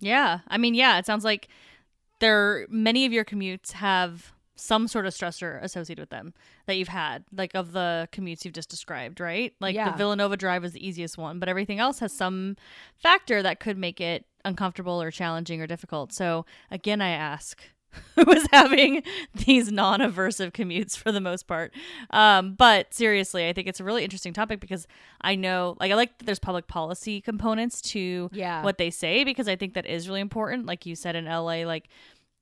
Yeah. 0.00 0.40
I 0.48 0.58
mean, 0.58 0.74
yeah, 0.74 0.98
it 0.98 1.06
sounds 1.06 1.24
like 1.24 1.48
there 2.20 2.66
many 2.70 3.04
of 3.04 3.12
your 3.12 3.24
commutes 3.24 3.72
have 3.72 4.32
some 4.56 4.88
sort 4.88 5.06
of 5.06 5.12
stressor 5.14 5.62
associated 5.62 6.00
with 6.02 6.10
them 6.10 6.32
that 6.66 6.76
you've 6.76 6.88
had, 6.88 7.24
like 7.32 7.54
of 7.54 7.72
the 7.72 8.08
commutes 8.12 8.44
you've 8.44 8.54
just 8.54 8.70
described, 8.70 9.20
right? 9.20 9.54
Like 9.60 9.74
Yeah. 9.74 9.90
the 9.90 9.96
Villanova 9.98 10.36
drive 10.36 10.64
is 10.64 10.72
the 10.72 10.86
easiest 10.86 11.18
one, 11.18 11.38
but 11.38 11.48
everything 11.48 11.78
else 11.78 11.98
has 12.00 12.12
some 12.12 12.56
factor 12.96 13.42
that 13.42 13.60
could 13.60 13.76
make 13.76 14.00
it 14.00 14.24
uncomfortable 14.44 15.00
or 15.02 15.10
challenging 15.10 15.60
or 15.60 15.66
difficult. 15.66 16.12
So 16.12 16.46
again, 16.70 17.00
I 17.02 17.10
ask 17.10 17.60
who 18.14 18.30
is 18.30 18.46
having 18.52 19.02
these 19.46 19.72
non-aversive 19.72 20.52
commutes 20.52 20.96
for 20.98 21.10
the 21.12 21.20
most 21.20 21.46
part. 21.46 21.72
Um, 22.10 22.52
but 22.54 22.92
seriously, 22.92 23.48
I 23.48 23.52
think 23.54 23.68
it's 23.68 23.80
a 23.80 23.84
really 23.84 24.04
interesting 24.04 24.32
topic 24.34 24.60
because 24.60 24.86
I 25.22 25.34
know, 25.34 25.76
like, 25.80 25.90
I 25.92 25.94
like 25.94 26.18
that 26.18 26.24
there's 26.26 26.38
public 26.38 26.66
policy 26.66 27.20
components 27.22 27.80
to 27.92 28.28
Yeah. 28.32 28.62
what 28.62 28.76
they 28.76 28.90
say 28.90 29.24
because 29.24 29.48
I 29.48 29.56
think 29.56 29.74
that 29.74 29.86
is 29.86 30.08
really 30.08 30.20
important. 30.20 30.66
Like 30.66 30.84
you 30.84 30.94
said 30.94 31.16
in 31.16 31.24
LA, 31.26 31.64
like 31.64 31.88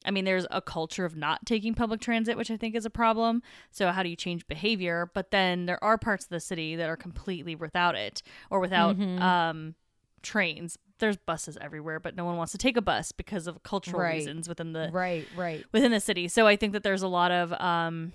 I 0.05 0.11
mean, 0.11 0.25
there's 0.25 0.47
a 0.51 0.61
culture 0.61 1.05
of 1.05 1.17
not 1.17 1.45
taking 1.47 1.75
public 1.75 2.01
transit, 2.01 2.37
which 2.37 2.51
I 2.51 2.57
think 2.57 2.75
is 2.75 2.85
a 2.85 2.91
problem. 2.91 3.43
So 3.71 3.91
how 3.91 4.03
do 4.03 4.09
you 4.09 4.17
change 4.17 4.47
behavior? 4.47 5.11
But 5.15 5.31
then 5.31 5.67
there 5.67 5.83
are 5.83 5.97
parts 5.99 6.25
of 6.25 6.31
the 6.31 6.41
city 6.41 6.77
that 6.77 6.89
are 6.89 6.97
completely 6.97 7.55
without 7.55 7.95
it 7.95 8.23
or 8.51 8.61
without 8.61 8.97
Mm-hmm. 8.97 9.23
um, 9.23 9.75
trains. 10.23 10.79
There's 10.99 11.17
buses 11.17 11.59
everywhere, 11.61 12.01
but 12.01 12.15
no 12.17 12.25
one 12.25 12.37
wants 12.37 12.53
to 12.53 12.59
take 12.59 12.77
a 12.77 12.83
bus 12.83 13.13
because 13.13 13.47
of 13.47 13.63
cultural 13.63 14.01
Right. 14.01 14.15
reasons 14.15 14.49
within 14.49 14.73
the 14.73 14.91
Right, 14.93 15.29
right. 15.35 15.65
within 15.73 15.91
the 15.91 16.01
city. 16.01 16.29
So 16.29 16.47
I 16.47 16.57
think 16.57 16.73
that 16.73 16.83
there's 16.83 17.03
a 17.03 17.09
lot 17.09 17.31
of 17.31 17.53
um 17.61 18.13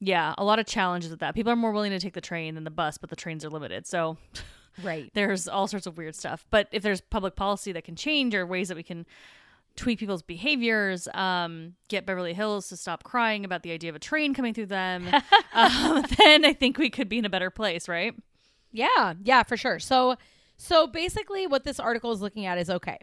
yeah, 0.00 0.32
a 0.38 0.44
lot 0.44 0.60
of 0.60 0.66
challenges 0.66 1.10
with 1.10 1.18
that. 1.20 1.34
People 1.34 1.50
are 1.50 1.56
more 1.56 1.72
willing 1.72 1.90
to 1.90 1.98
take 1.98 2.12
the 2.14 2.20
train 2.20 2.54
than 2.54 2.62
the 2.62 2.70
bus, 2.70 2.98
but 2.98 3.10
the 3.10 3.16
trains 3.16 3.44
are 3.44 3.50
limited. 3.50 3.86
So 3.86 4.16
Right. 4.80 5.10
there's 5.14 5.48
all 5.48 5.66
sorts 5.66 5.86
of 5.88 5.98
weird 5.98 6.14
stuff. 6.14 6.46
But 6.50 6.68
if 6.70 6.84
there's 6.84 7.00
public 7.00 7.34
policy 7.34 7.72
that 7.72 7.82
can 7.82 7.96
change 7.96 8.32
or 8.34 8.46
ways 8.46 8.68
that 8.68 8.76
we 8.76 8.84
can 8.84 9.06
tweak 9.78 9.98
people's 9.98 10.22
behaviors, 10.22 11.08
um, 11.14 11.74
get 11.88 12.04
Beverly 12.04 12.34
Hills 12.34 12.68
to 12.68 12.76
stop 12.76 13.04
crying 13.04 13.44
about 13.44 13.62
the 13.62 13.70
idea 13.70 13.88
of 13.88 13.96
a 13.96 14.00
train 14.00 14.34
coming 14.34 14.52
through 14.52 14.66
them, 14.66 15.08
um, 15.54 16.04
then 16.18 16.44
I 16.44 16.52
think 16.52 16.76
we 16.76 16.90
could 16.90 17.08
be 17.08 17.18
in 17.18 17.24
a 17.24 17.30
better 17.30 17.50
place, 17.50 17.88
right? 17.88 18.14
Yeah, 18.72 19.14
yeah, 19.22 19.42
for 19.44 19.56
sure. 19.56 19.78
So 19.78 20.16
so 20.58 20.88
basically 20.88 21.46
what 21.46 21.64
this 21.64 21.78
article 21.78 22.12
is 22.12 22.20
looking 22.20 22.44
at 22.44 22.58
is 22.58 22.68
okay. 22.68 22.98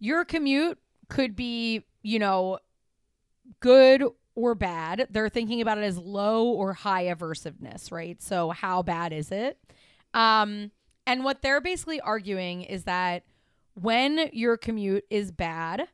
Your 0.00 0.24
commute 0.24 0.78
could 1.08 1.36
be, 1.36 1.84
you 2.02 2.18
know, 2.18 2.58
good 3.60 4.02
or 4.34 4.54
bad. 4.54 5.06
They're 5.10 5.28
thinking 5.28 5.60
about 5.60 5.78
it 5.78 5.84
as 5.84 5.98
low 5.98 6.46
or 6.46 6.72
high 6.72 7.04
aversiveness, 7.04 7.92
right? 7.92 8.20
So 8.22 8.50
how 8.50 8.82
bad 8.82 9.12
is 9.12 9.30
it? 9.30 9.58
Um 10.14 10.70
and 11.06 11.22
what 11.22 11.42
they're 11.42 11.60
basically 11.60 12.00
arguing 12.00 12.62
is 12.62 12.84
that 12.84 13.24
when 13.74 14.30
your 14.32 14.56
commute 14.56 15.04
is 15.10 15.30
bad, 15.30 15.88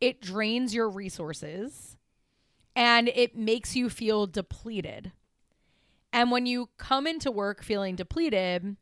it 0.00 0.20
drains 0.20 0.74
your 0.74 0.88
resources 0.88 1.96
and 2.74 3.08
it 3.08 3.36
makes 3.36 3.76
you 3.76 3.90
feel 3.90 4.26
depleted. 4.26 5.12
And 6.12 6.30
when 6.30 6.46
you 6.46 6.70
come 6.78 7.06
into 7.06 7.30
work 7.30 7.62
feeling 7.62 7.96
depleted, 7.96 8.76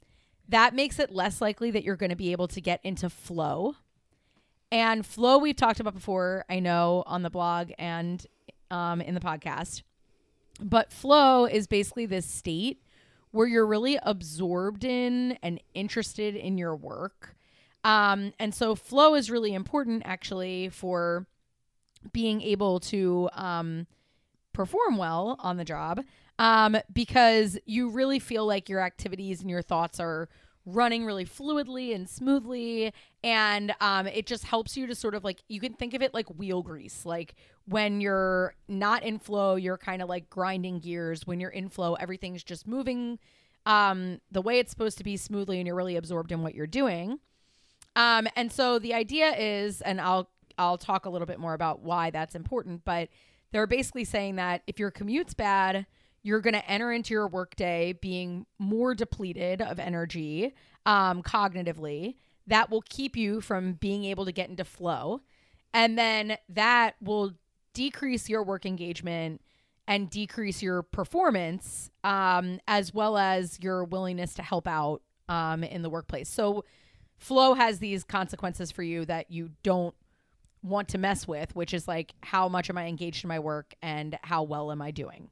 that 0.48 0.74
makes 0.74 0.98
it 0.98 1.10
less 1.10 1.40
likely 1.40 1.70
that 1.72 1.82
you're 1.82 1.96
going 1.96 2.10
to 2.10 2.16
be 2.16 2.32
able 2.32 2.48
to 2.48 2.60
get 2.60 2.80
into 2.84 3.10
flow. 3.10 3.76
And 4.70 5.04
flow, 5.04 5.38
we've 5.38 5.56
talked 5.56 5.80
about 5.80 5.94
before, 5.94 6.44
I 6.48 6.60
know, 6.60 7.02
on 7.06 7.22
the 7.22 7.30
blog 7.30 7.72
and 7.78 8.24
um, 8.70 9.00
in 9.00 9.14
the 9.14 9.20
podcast. 9.20 9.82
But 10.60 10.92
flow 10.92 11.44
is 11.46 11.66
basically 11.66 12.06
this 12.06 12.26
state 12.26 12.82
where 13.30 13.46
you're 13.46 13.66
really 13.66 13.98
absorbed 14.02 14.84
in 14.84 15.38
and 15.42 15.60
interested 15.74 16.34
in 16.36 16.58
your 16.58 16.74
work. 16.74 17.35
Um, 17.86 18.32
and 18.40 18.52
so 18.52 18.74
flow 18.74 19.14
is 19.14 19.30
really 19.30 19.54
important 19.54 20.02
actually 20.04 20.70
for 20.70 21.24
being 22.12 22.42
able 22.42 22.80
to 22.80 23.30
um, 23.32 23.86
perform 24.52 24.96
well 24.96 25.36
on 25.38 25.56
the 25.56 25.64
job 25.64 26.02
um, 26.40 26.76
because 26.92 27.56
you 27.64 27.88
really 27.88 28.18
feel 28.18 28.44
like 28.44 28.68
your 28.68 28.80
activities 28.80 29.40
and 29.40 29.48
your 29.48 29.62
thoughts 29.62 30.00
are 30.00 30.28
running 30.64 31.04
really 31.04 31.24
fluidly 31.24 31.94
and 31.94 32.08
smoothly. 32.08 32.92
And 33.22 33.72
um, 33.80 34.08
it 34.08 34.26
just 34.26 34.42
helps 34.42 34.76
you 34.76 34.88
to 34.88 34.94
sort 34.96 35.14
of 35.14 35.22
like 35.22 35.44
you 35.46 35.60
can 35.60 35.74
think 35.74 35.94
of 35.94 36.02
it 36.02 36.12
like 36.12 36.26
wheel 36.30 36.62
grease. 36.62 37.06
Like 37.06 37.36
when 37.66 38.00
you're 38.00 38.56
not 38.66 39.04
in 39.04 39.20
flow 39.20 39.54
you're 39.54 39.78
kind 39.78 40.02
of 40.02 40.08
like 40.08 40.28
grinding 40.28 40.80
gears. 40.80 41.24
When 41.24 41.38
you're 41.38 41.50
in 41.50 41.68
flow 41.68 41.94
everything's 41.94 42.42
just 42.42 42.66
moving 42.66 43.20
um, 43.64 44.20
the 44.32 44.42
way 44.42 44.58
it's 44.58 44.72
supposed 44.72 44.98
to 44.98 45.04
be 45.04 45.16
smoothly 45.16 45.58
and 45.58 45.68
you're 45.68 45.76
really 45.76 45.94
absorbed 45.94 46.32
in 46.32 46.42
what 46.42 46.56
you're 46.56 46.66
doing 46.66 47.20
um, 47.96 48.28
and 48.36 48.52
so 48.52 48.78
the 48.78 48.94
idea 48.94 49.34
is 49.36 49.80
and 49.80 50.00
i'll 50.00 50.30
i'll 50.58 50.78
talk 50.78 51.04
a 51.04 51.10
little 51.10 51.26
bit 51.26 51.40
more 51.40 51.54
about 51.54 51.80
why 51.80 52.10
that's 52.10 52.34
important 52.34 52.84
but 52.84 53.08
they're 53.50 53.66
basically 53.66 54.04
saying 54.04 54.36
that 54.36 54.62
if 54.66 54.78
your 54.78 54.90
commute's 54.90 55.34
bad 55.34 55.86
you're 56.26 56.40
going 56.40 56.54
to 56.54 56.68
enter 56.68 56.90
into 56.90 57.14
your 57.14 57.28
workday 57.28 57.92
being 57.92 58.46
more 58.58 58.96
depleted 58.96 59.62
of 59.62 59.78
energy 59.78 60.52
um, 60.84 61.22
cognitively. 61.22 62.16
That 62.48 62.68
will 62.68 62.82
keep 62.88 63.16
you 63.16 63.40
from 63.40 63.74
being 63.74 64.04
able 64.04 64.24
to 64.24 64.32
get 64.32 64.48
into 64.48 64.64
flow. 64.64 65.20
And 65.72 65.96
then 65.96 66.36
that 66.48 66.96
will 67.00 67.34
decrease 67.74 68.28
your 68.28 68.42
work 68.42 68.66
engagement 68.66 69.40
and 69.86 70.10
decrease 70.10 70.62
your 70.62 70.82
performance 70.82 71.92
um, 72.02 72.58
as 72.66 72.92
well 72.92 73.16
as 73.16 73.60
your 73.60 73.84
willingness 73.84 74.34
to 74.34 74.42
help 74.42 74.66
out 74.66 75.02
um, 75.28 75.62
in 75.62 75.82
the 75.82 75.90
workplace. 75.90 76.28
So, 76.28 76.64
flow 77.18 77.54
has 77.54 77.78
these 77.78 78.04
consequences 78.04 78.70
for 78.70 78.82
you 78.82 79.04
that 79.06 79.30
you 79.30 79.50
don't 79.62 79.94
want 80.62 80.88
to 80.88 80.98
mess 80.98 81.26
with, 81.28 81.54
which 81.54 81.72
is 81.72 81.86
like, 81.86 82.14
how 82.22 82.48
much 82.48 82.68
am 82.70 82.78
I 82.78 82.86
engaged 82.86 83.24
in 83.24 83.28
my 83.28 83.38
work 83.38 83.74
and 83.82 84.18
how 84.22 84.42
well 84.42 84.70
am 84.72 84.82
I 84.82 84.90
doing? 84.90 85.30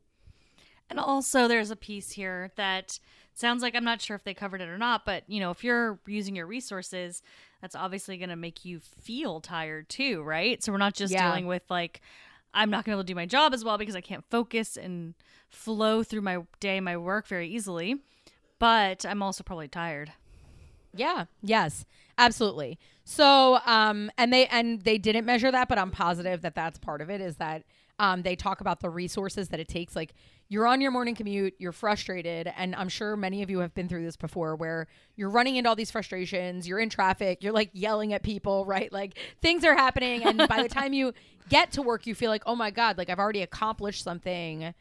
And 0.90 1.00
also, 1.00 1.48
there's 1.48 1.70
a 1.70 1.76
piece 1.76 2.12
here 2.12 2.50
that 2.56 2.98
sounds 3.34 3.62
like 3.62 3.74
I'm 3.74 3.84
not 3.84 4.00
sure 4.00 4.14
if 4.14 4.24
they 4.24 4.34
covered 4.34 4.60
it 4.60 4.68
or 4.68 4.78
not, 4.78 5.04
but 5.04 5.24
you 5.26 5.40
know, 5.40 5.50
if 5.50 5.64
you're 5.64 5.98
using 6.06 6.36
your 6.36 6.46
resources, 6.46 7.22
that's 7.60 7.74
obviously 7.74 8.16
going 8.16 8.28
to 8.28 8.36
make 8.36 8.64
you 8.64 8.80
feel 8.80 9.40
tired 9.40 9.88
too, 9.88 10.22
right? 10.22 10.62
So 10.62 10.72
we're 10.72 10.78
not 10.78 10.94
just 10.94 11.12
yeah. 11.12 11.26
dealing 11.26 11.46
with 11.46 11.62
like, 11.68 12.00
I'm 12.52 12.70
not 12.70 12.84
going 12.84 12.92
to 12.92 12.96
be 12.96 13.00
able 13.00 13.02
to 13.02 13.06
do 13.06 13.14
my 13.16 13.26
job 13.26 13.52
as 13.52 13.64
well 13.64 13.78
because 13.78 13.96
I 13.96 14.00
can't 14.00 14.24
focus 14.30 14.76
and 14.76 15.14
flow 15.48 16.02
through 16.02 16.20
my 16.20 16.38
day, 16.60 16.78
my 16.80 16.96
work 16.96 17.26
very 17.26 17.48
easily, 17.48 17.96
but 18.58 19.04
I'm 19.04 19.22
also 19.22 19.42
probably 19.42 19.68
tired. 19.68 20.12
Yeah. 20.94 21.26
Yes. 21.42 21.84
Absolutely. 22.16 22.78
So, 23.04 23.58
um, 23.66 24.10
and 24.16 24.32
they 24.32 24.46
and 24.46 24.80
they 24.82 24.98
didn't 24.98 25.26
measure 25.26 25.50
that, 25.50 25.68
but 25.68 25.78
I'm 25.78 25.90
positive 25.90 26.42
that 26.42 26.54
that's 26.54 26.78
part 26.78 27.00
of 27.00 27.10
it. 27.10 27.20
Is 27.20 27.36
that 27.36 27.64
um, 27.98 28.22
they 28.22 28.34
talk 28.36 28.60
about 28.60 28.80
the 28.80 28.90
resources 28.90 29.48
that 29.48 29.60
it 29.60 29.68
takes, 29.68 29.94
like 29.94 30.14
you're 30.48 30.66
on 30.66 30.80
your 30.80 30.90
morning 30.90 31.14
commute, 31.14 31.54
you're 31.58 31.72
frustrated, 31.72 32.52
and 32.56 32.74
I'm 32.74 32.88
sure 32.88 33.16
many 33.16 33.42
of 33.42 33.50
you 33.50 33.60
have 33.60 33.74
been 33.74 33.88
through 33.88 34.04
this 34.04 34.16
before 34.16 34.56
where 34.56 34.86
you're 35.16 35.30
running 35.30 35.56
into 35.56 35.68
all 35.68 35.76
these 35.76 35.90
frustrations, 35.90 36.66
you're 36.66 36.80
in 36.80 36.88
traffic, 36.90 37.42
you're 37.42 37.52
like 37.52 37.70
yelling 37.72 38.12
at 38.12 38.22
people, 38.22 38.64
right? 38.66 38.92
Like 38.92 39.18
things 39.42 39.64
are 39.64 39.74
happening 39.74 40.24
and 40.24 40.38
by 40.48 40.62
the 40.62 40.68
time 40.68 40.92
you 40.92 41.12
get 41.48 41.72
to 41.72 41.82
work 41.82 42.06
you 42.06 42.14
feel 42.14 42.30
like, 42.30 42.42
"Oh 42.46 42.56
my 42.56 42.70
god, 42.70 42.96
like 42.98 43.10
I've 43.10 43.18
already 43.18 43.42
accomplished 43.42 44.02
something." 44.02 44.74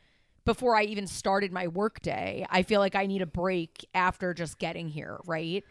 Before 0.45 0.75
I 0.75 0.83
even 0.83 1.07
started 1.07 1.53
my 1.53 1.69
workday, 1.69 2.45
I 2.49 2.63
feel 2.63 2.81
like 2.81 2.95
I 2.95 3.05
need 3.05 3.21
a 3.21 3.25
break 3.25 3.87
after 3.93 4.33
just 4.33 4.59
getting 4.59 4.89
here, 4.89 5.17
right? 5.25 5.63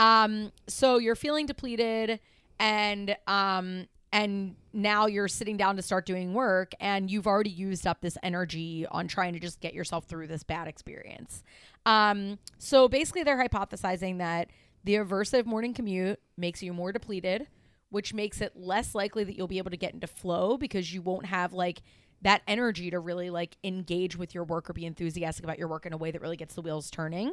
Um, 0.00 0.50
so 0.66 0.98
you're 0.98 1.14
feeling 1.14 1.46
depleted 1.46 2.18
and 2.58 3.16
um 3.26 3.86
and 4.12 4.56
now 4.72 5.06
you're 5.06 5.28
sitting 5.28 5.56
down 5.56 5.76
to 5.76 5.82
start 5.82 6.04
doing 6.04 6.34
work 6.34 6.72
and 6.80 7.10
you've 7.10 7.26
already 7.26 7.50
used 7.50 7.86
up 7.86 8.00
this 8.00 8.18
energy 8.22 8.86
on 8.90 9.06
trying 9.06 9.34
to 9.34 9.38
just 9.38 9.60
get 9.60 9.72
yourself 9.72 10.06
through 10.06 10.26
this 10.26 10.42
bad 10.42 10.66
experience. 10.66 11.44
Um, 11.86 12.38
so 12.58 12.88
basically, 12.88 13.22
they're 13.22 13.38
hypothesizing 13.38 14.18
that 14.18 14.48
the 14.82 14.94
aversive 14.96 15.46
morning 15.46 15.74
commute 15.74 16.18
makes 16.36 16.62
you 16.62 16.72
more 16.72 16.90
depleted, 16.90 17.46
which 17.90 18.12
makes 18.12 18.40
it 18.40 18.56
less 18.56 18.94
likely 18.94 19.22
that 19.24 19.36
you'll 19.36 19.46
be 19.46 19.58
able 19.58 19.70
to 19.70 19.76
get 19.76 19.94
into 19.94 20.06
flow 20.06 20.56
because 20.56 20.92
you 20.92 21.02
won't 21.02 21.26
have 21.26 21.52
like 21.52 21.82
that 22.22 22.42
energy 22.46 22.90
to 22.90 22.98
really 22.98 23.30
like 23.30 23.56
engage 23.64 24.16
with 24.16 24.34
your 24.34 24.44
work 24.44 24.68
or 24.68 24.72
be 24.72 24.84
enthusiastic 24.84 25.44
about 25.44 25.58
your 25.58 25.68
work 25.68 25.86
in 25.86 25.92
a 25.92 25.96
way 25.96 26.10
that 26.10 26.20
really 26.20 26.36
gets 26.36 26.54
the 26.54 26.62
wheels 26.62 26.90
turning. 26.90 27.32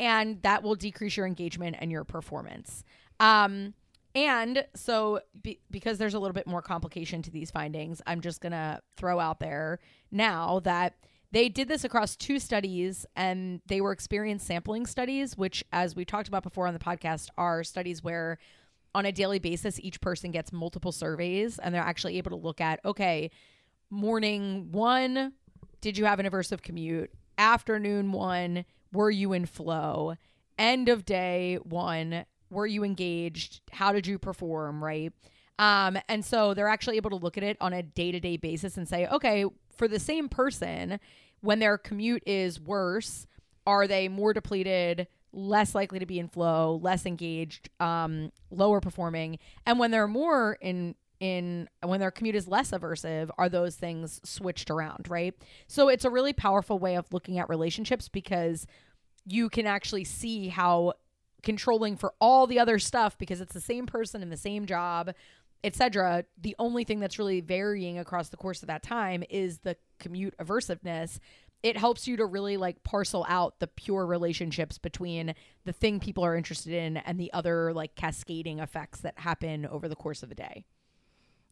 And 0.00 0.42
that 0.42 0.62
will 0.62 0.74
decrease 0.74 1.16
your 1.16 1.26
engagement 1.26 1.76
and 1.78 1.90
your 1.90 2.04
performance. 2.04 2.84
Um, 3.20 3.74
and 4.14 4.66
so, 4.74 5.20
be, 5.42 5.60
because 5.70 5.98
there's 5.98 6.14
a 6.14 6.18
little 6.18 6.34
bit 6.34 6.46
more 6.46 6.60
complication 6.60 7.22
to 7.22 7.30
these 7.30 7.50
findings, 7.50 8.02
I'm 8.06 8.20
just 8.20 8.40
going 8.40 8.52
to 8.52 8.80
throw 8.96 9.18
out 9.18 9.40
there 9.40 9.78
now 10.10 10.60
that 10.60 10.94
they 11.30 11.48
did 11.48 11.66
this 11.66 11.82
across 11.82 12.14
two 12.14 12.38
studies 12.38 13.06
and 13.16 13.62
they 13.66 13.80
were 13.80 13.92
experience 13.92 14.44
sampling 14.44 14.84
studies, 14.84 15.36
which, 15.36 15.64
as 15.72 15.96
we 15.96 16.04
talked 16.04 16.28
about 16.28 16.42
before 16.42 16.66
on 16.66 16.74
the 16.74 16.80
podcast, 16.80 17.28
are 17.38 17.64
studies 17.64 18.04
where 18.04 18.38
on 18.94 19.06
a 19.06 19.12
daily 19.12 19.38
basis, 19.38 19.80
each 19.80 20.00
person 20.02 20.30
gets 20.30 20.52
multiple 20.52 20.92
surveys 20.92 21.58
and 21.58 21.74
they're 21.74 21.82
actually 21.82 22.18
able 22.18 22.30
to 22.30 22.36
look 22.36 22.60
at, 22.60 22.80
okay, 22.84 23.30
morning 23.88 24.70
one, 24.72 25.32
did 25.80 25.96
you 25.96 26.04
have 26.04 26.20
an 26.20 26.26
aversive 26.26 26.60
commute? 26.60 27.10
Afternoon 27.38 28.12
one, 28.12 28.66
were 28.92 29.10
you 29.10 29.32
in 29.32 29.46
flow? 29.46 30.14
End 30.58 30.88
of 30.88 31.04
day 31.04 31.58
one, 31.62 32.24
were 32.50 32.66
you 32.66 32.84
engaged? 32.84 33.60
How 33.70 33.92
did 33.92 34.06
you 34.06 34.18
perform? 34.18 34.84
Right. 34.84 35.12
Um, 35.58 35.98
and 36.08 36.24
so 36.24 36.54
they're 36.54 36.68
actually 36.68 36.96
able 36.96 37.10
to 37.10 37.16
look 37.16 37.36
at 37.36 37.42
it 37.42 37.56
on 37.60 37.72
a 37.72 37.82
day 37.82 38.12
to 38.12 38.20
day 38.20 38.36
basis 38.36 38.76
and 38.76 38.88
say, 38.88 39.06
okay, 39.06 39.44
for 39.76 39.88
the 39.88 40.00
same 40.00 40.28
person, 40.28 40.98
when 41.40 41.58
their 41.58 41.78
commute 41.78 42.22
is 42.26 42.60
worse, 42.60 43.26
are 43.66 43.86
they 43.86 44.08
more 44.08 44.32
depleted, 44.32 45.06
less 45.32 45.74
likely 45.74 45.98
to 45.98 46.06
be 46.06 46.18
in 46.18 46.28
flow, 46.28 46.80
less 46.82 47.06
engaged, 47.06 47.70
um, 47.80 48.32
lower 48.50 48.80
performing? 48.80 49.38
And 49.66 49.78
when 49.78 49.90
they're 49.90 50.08
more 50.08 50.58
in 50.60 50.94
in 51.22 51.68
when 51.82 52.00
their 52.00 52.10
commute 52.10 52.34
is 52.34 52.48
less 52.48 52.72
aversive 52.72 53.30
are 53.38 53.48
those 53.48 53.76
things 53.76 54.20
switched 54.24 54.70
around 54.70 55.08
right? 55.08 55.34
So 55.68 55.88
it's 55.88 56.04
a 56.04 56.10
really 56.10 56.32
powerful 56.32 56.78
way 56.78 56.96
of 56.96 57.06
looking 57.12 57.38
at 57.38 57.48
relationships 57.48 58.08
because 58.08 58.66
you 59.24 59.48
can 59.48 59.66
actually 59.66 60.04
see 60.04 60.48
how 60.48 60.94
controlling 61.42 61.96
for 61.96 62.12
all 62.20 62.46
the 62.46 62.58
other 62.58 62.78
stuff 62.78 63.16
because 63.18 63.40
it's 63.40 63.54
the 63.54 63.60
same 63.60 63.86
person 63.86 64.22
in 64.22 64.30
the 64.30 64.36
same 64.36 64.66
job 64.66 65.12
etc 65.64 66.24
the 66.40 66.54
only 66.58 66.84
thing 66.84 67.00
that's 67.00 67.18
really 67.18 67.40
varying 67.40 67.98
across 67.98 68.28
the 68.28 68.36
course 68.36 68.62
of 68.62 68.68
that 68.68 68.82
time 68.82 69.22
is 69.30 69.58
the 69.58 69.76
commute 70.02 70.34
aversiveness. 70.38 71.18
It 71.62 71.76
helps 71.76 72.08
you 72.08 72.16
to 72.16 72.26
really 72.26 72.56
like 72.56 72.82
parcel 72.82 73.24
out 73.28 73.60
the 73.60 73.68
pure 73.68 74.04
relationships 74.04 74.78
between 74.78 75.34
the 75.64 75.72
thing 75.72 76.00
people 76.00 76.24
are 76.24 76.36
interested 76.36 76.72
in 76.72 76.96
and 76.96 77.20
the 77.20 77.32
other 77.32 77.72
like 77.72 77.94
cascading 77.94 78.58
effects 78.58 79.00
that 79.02 79.20
happen 79.20 79.64
over 79.66 79.88
the 79.88 79.94
course 79.94 80.24
of 80.24 80.32
a 80.32 80.34
day 80.34 80.64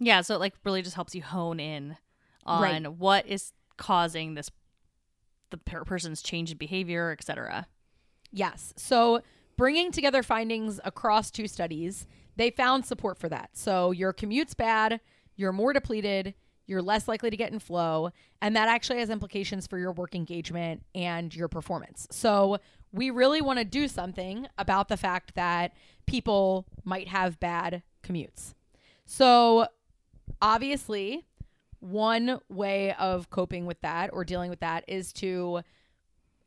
yeah 0.00 0.20
so 0.20 0.34
it 0.34 0.40
like 0.40 0.54
really 0.64 0.82
just 0.82 0.96
helps 0.96 1.14
you 1.14 1.22
hone 1.22 1.60
in 1.60 1.96
on 2.44 2.62
right. 2.62 2.92
what 2.92 3.26
is 3.26 3.52
causing 3.76 4.34
this 4.34 4.50
the 5.50 5.56
per- 5.56 5.84
person's 5.84 6.22
change 6.22 6.50
in 6.50 6.58
behavior 6.58 7.12
etc 7.12 7.66
yes 8.32 8.74
so 8.76 9.22
bringing 9.60 9.92
together 9.92 10.22
findings 10.22 10.80
across 10.84 11.30
two 11.30 11.46
studies, 11.46 12.06
they 12.36 12.50
found 12.50 12.86
support 12.86 13.18
for 13.18 13.28
that. 13.28 13.50
So 13.52 13.90
your 13.90 14.10
commute's 14.10 14.54
bad, 14.54 15.02
you're 15.36 15.52
more 15.52 15.74
depleted, 15.74 16.32
you're 16.66 16.80
less 16.80 17.06
likely 17.06 17.28
to 17.28 17.36
get 17.36 17.52
in 17.52 17.58
flow, 17.58 18.08
and 18.40 18.56
that 18.56 18.68
actually 18.68 19.00
has 19.00 19.10
implications 19.10 19.66
for 19.66 19.76
your 19.76 19.92
work 19.92 20.14
engagement 20.14 20.82
and 20.94 21.36
your 21.36 21.46
performance. 21.46 22.08
So 22.10 22.56
we 22.90 23.10
really 23.10 23.42
want 23.42 23.58
to 23.58 23.66
do 23.66 23.86
something 23.86 24.46
about 24.56 24.88
the 24.88 24.96
fact 24.96 25.34
that 25.34 25.72
people 26.06 26.64
might 26.82 27.08
have 27.08 27.38
bad 27.38 27.82
commutes. 28.02 28.54
So 29.04 29.66
obviously, 30.42 31.24
one 31.80 32.40
way 32.48 32.94
of 32.94 33.30
coping 33.30 33.66
with 33.66 33.80
that 33.80 34.10
or 34.12 34.24
dealing 34.24 34.50
with 34.50 34.60
that 34.60 34.84
is 34.86 35.12
to 35.14 35.62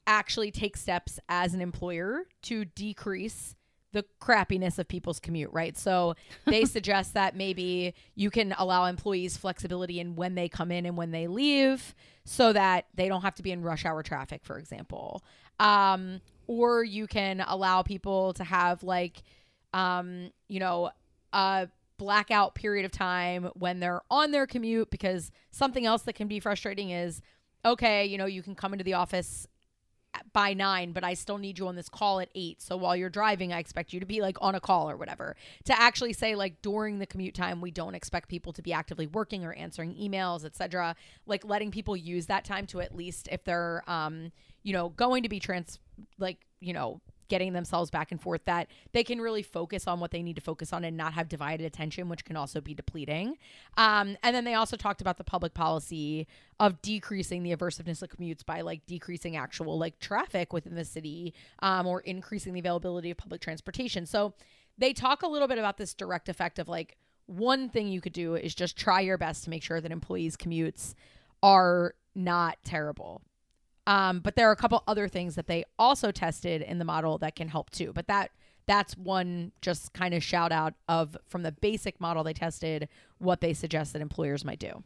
actually 0.06 0.52
take 0.52 0.78
steps 0.78 1.20
as 1.30 1.54
an 1.54 1.62
employer 1.62 2.24
to 2.44 2.66
decrease 2.66 3.56
the 3.94 4.04
crappiness 4.20 4.80
of 4.80 4.88
people's 4.88 5.20
commute, 5.20 5.52
right? 5.54 5.78
So 5.78 6.16
they 6.46 6.66
suggest 6.66 7.14
that 7.14 7.36
maybe 7.36 7.94
you 8.16 8.30
can 8.30 8.54
allow 8.58 8.86
employees 8.86 9.38
flexibility 9.38 10.00
in 10.00 10.16
when 10.16 10.36
they 10.36 10.50
come 10.50 10.72
in 10.72 10.86
and 10.86 10.98
when 10.98 11.12
they 11.12 11.28
leave 11.28 11.96
so 12.26 12.52
that 12.54 12.86
they 12.96 13.08
don't 13.08 13.22
have 13.22 13.36
to 13.36 13.44
be 13.44 13.52
in 13.52 13.62
rush 13.62 13.86
hour 13.86 14.04
traffic, 14.04 14.42
for 14.44 14.58
example. 14.58 15.24
Um, 15.60 16.22
or 16.48 16.84
you 16.84 17.08
can 17.08 17.42
allow 17.48 17.84
people 17.84 18.34
to 18.34 18.44
have 18.44 18.84
like, 18.84 19.22
um, 19.74 20.32
you 20.48 20.60
know, 20.60 20.90
a 21.32 21.70
blackout 22.04 22.54
period 22.54 22.84
of 22.84 22.92
time 22.92 23.50
when 23.54 23.80
they're 23.80 24.02
on 24.12 24.32
their 24.32 24.46
commute 24.46 24.90
because 24.90 25.32
something 25.52 25.86
else 25.86 26.02
that 26.02 26.14
can 26.14 26.28
be 26.28 26.40
frustrating 26.40 26.90
is 26.90 27.22
okay, 27.66 28.06
you 28.06 28.18
know, 28.18 28.26
you 28.26 28.44
can 28.44 28.56
come 28.56 28.74
into 28.74 28.84
the 28.84 28.94
office 28.94 29.48
by 30.34 30.54
nine, 30.54 30.92
but 30.92 31.04
I 31.04 31.14
still 31.14 31.38
need 31.38 31.58
you 31.58 31.68
on 31.68 31.78
this 31.78 31.88
call 31.88 32.20
at 32.20 32.28
eight. 32.36 32.62
So 32.62 32.76
while 32.76 32.94
you're 32.94 33.10
driving, 33.10 33.54
I 33.54 33.60
expect 33.60 33.94
you 33.94 34.02
to 34.02 34.06
be 34.06 34.22
like 34.22 34.38
on 34.42 34.54
a 34.54 34.60
call 34.60 34.90
or 34.90 34.98
whatever. 34.98 35.38
To 35.64 35.80
actually 35.80 36.12
say 36.12 36.36
like 36.36 36.62
during 36.62 37.00
the 37.00 37.08
commute 37.08 37.34
time, 37.34 37.62
we 37.62 37.72
don't 37.72 37.96
expect 37.96 38.28
people 38.28 38.52
to 38.54 38.62
be 38.62 38.74
actively 38.74 39.08
working 39.08 39.46
or 39.46 39.54
answering 39.54 39.96
emails, 39.96 40.44
etc. 40.44 40.96
Like 41.26 41.46
letting 41.46 41.72
people 41.72 41.96
use 41.96 42.26
that 42.26 42.44
time 42.44 42.68
to 42.68 42.82
at 42.82 42.94
least 42.94 43.30
if 43.32 43.46
they're 43.46 43.82
um, 43.88 44.32
you 44.64 44.74
know, 44.74 44.90
going 44.90 45.24
to 45.24 45.30
be 45.30 45.40
trans 45.40 45.80
like, 46.18 46.40
you 46.60 46.74
know, 46.74 47.00
getting 47.28 47.54
themselves 47.54 47.90
back 47.90 48.12
and 48.12 48.22
forth 48.22 48.44
that 48.46 48.68
they 48.92 49.04
can 49.04 49.20
really 49.20 49.42
focus 49.42 49.88
on 49.88 50.00
what 50.00 50.12
they 50.12 50.22
need 50.22 50.36
to 50.36 50.42
focus 50.42 50.74
on 50.74 50.84
and 50.84 50.98
not 50.98 51.14
have 51.14 51.30
divided 51.30 51.66
attention 51.66 52.10
which 52.10 52.26
can 52.26 52.36
also 52.36 52.62
be 52.62 52.74
depleting. 52.74 53.38
Um, 53.78 54.18
and 54.24 54.36
then 54.36 54.44
they 54.44 54.54
also 54.54 54.78
talked 54.78 55.02
about 55.02 55.18
the 55.18 55.24
public 55.24 55.54
policy 55.54 56.28
of 56.60 56.82
decreasing 56.82 57.44
the 57.44 57.56
aversiveness 57.56 58.02
of 58.02 58.10
commutes 58.10 58.46
by 58.46 58.62
like 58.62 58.86
decreasing 58.86 59.36
actual 59.36 59.78
like 59.78 60.00
traffic 60.00 60.54
within 60.54 60.76
the 60.76 60.86
city 60.86 61.34
um, 61.60 61.88
or 61.88 62.02
increasing 62.02 62.54
the 62.54 62.60
availability 62.60 63.12
of 63.12 63.18
public 63.18 63.42
transportation. 63.42 64.06
So 64.06 64.34
they 64.78 64.94
talk 64.94 65.24
a 65.24 65.28
little 65.28 65.48
bit 65.48 65.58
about 65.58 65.78
this 65.78 65.94
direct 65.94 66.30
effect 66.30 66.60
of 66.60 66.68
like 66.68 66.98
one 67.26 67.70
thing 67.70 67.88
you 67.88 68.02
could 68.02 68.14
do 68.14 68.36
is 68.36 68.54
just 68.54 68.78
try 68.78 69.00
your 69.02 69.18
best 69.18 69.44
to 69.46 69.50
make 69.50 69.64
sure 69.64 69.80
that 69.80 69.92
employees 69.92 70.36
commutes 70.36 70.94
are 71.42 71.96
not 72.16 72.58
terrible 72.64 73.22
um, 73.88 74.20
but 74.20 74.36
there 74.36 74.48
are 74.50 74.52
a 74.52 74.58
couple 74.58 74.84
other 74.88 75.08
things 75.08 75.36
that 75.36 75.48
they 75.48 75.64
also 75.78 76.12
tested 76.12 76.62
in 76.62 76.80
the 76.80 76.86
model 76.86 77.18
that 77.20 77.36
can 77.36 77.48
help 77.48 77.70
too. 77.70 77.92
But 77.94 78.08
that 78.08 78.32
that's 78.66 78.96
one 78.98 79.52
just 79.62 79.94
kind 79.94 80.14
of 80.14 80.24
shout 80.24 80.52
out 80.52 80.74
of 80.88 81.18
from 81.28 81.44
the 81.44 81.52
basic 81.52 82.00
model 82.00 82.24
they 82.24 82.34
tested 82.34 82.88
what 83.18 83.42
they 83.42 83.54
suggest 83.54 83.92
that 83.94 84.02
employers 84.02 84.46
might 84.46 84.60
do. 84.60 84.84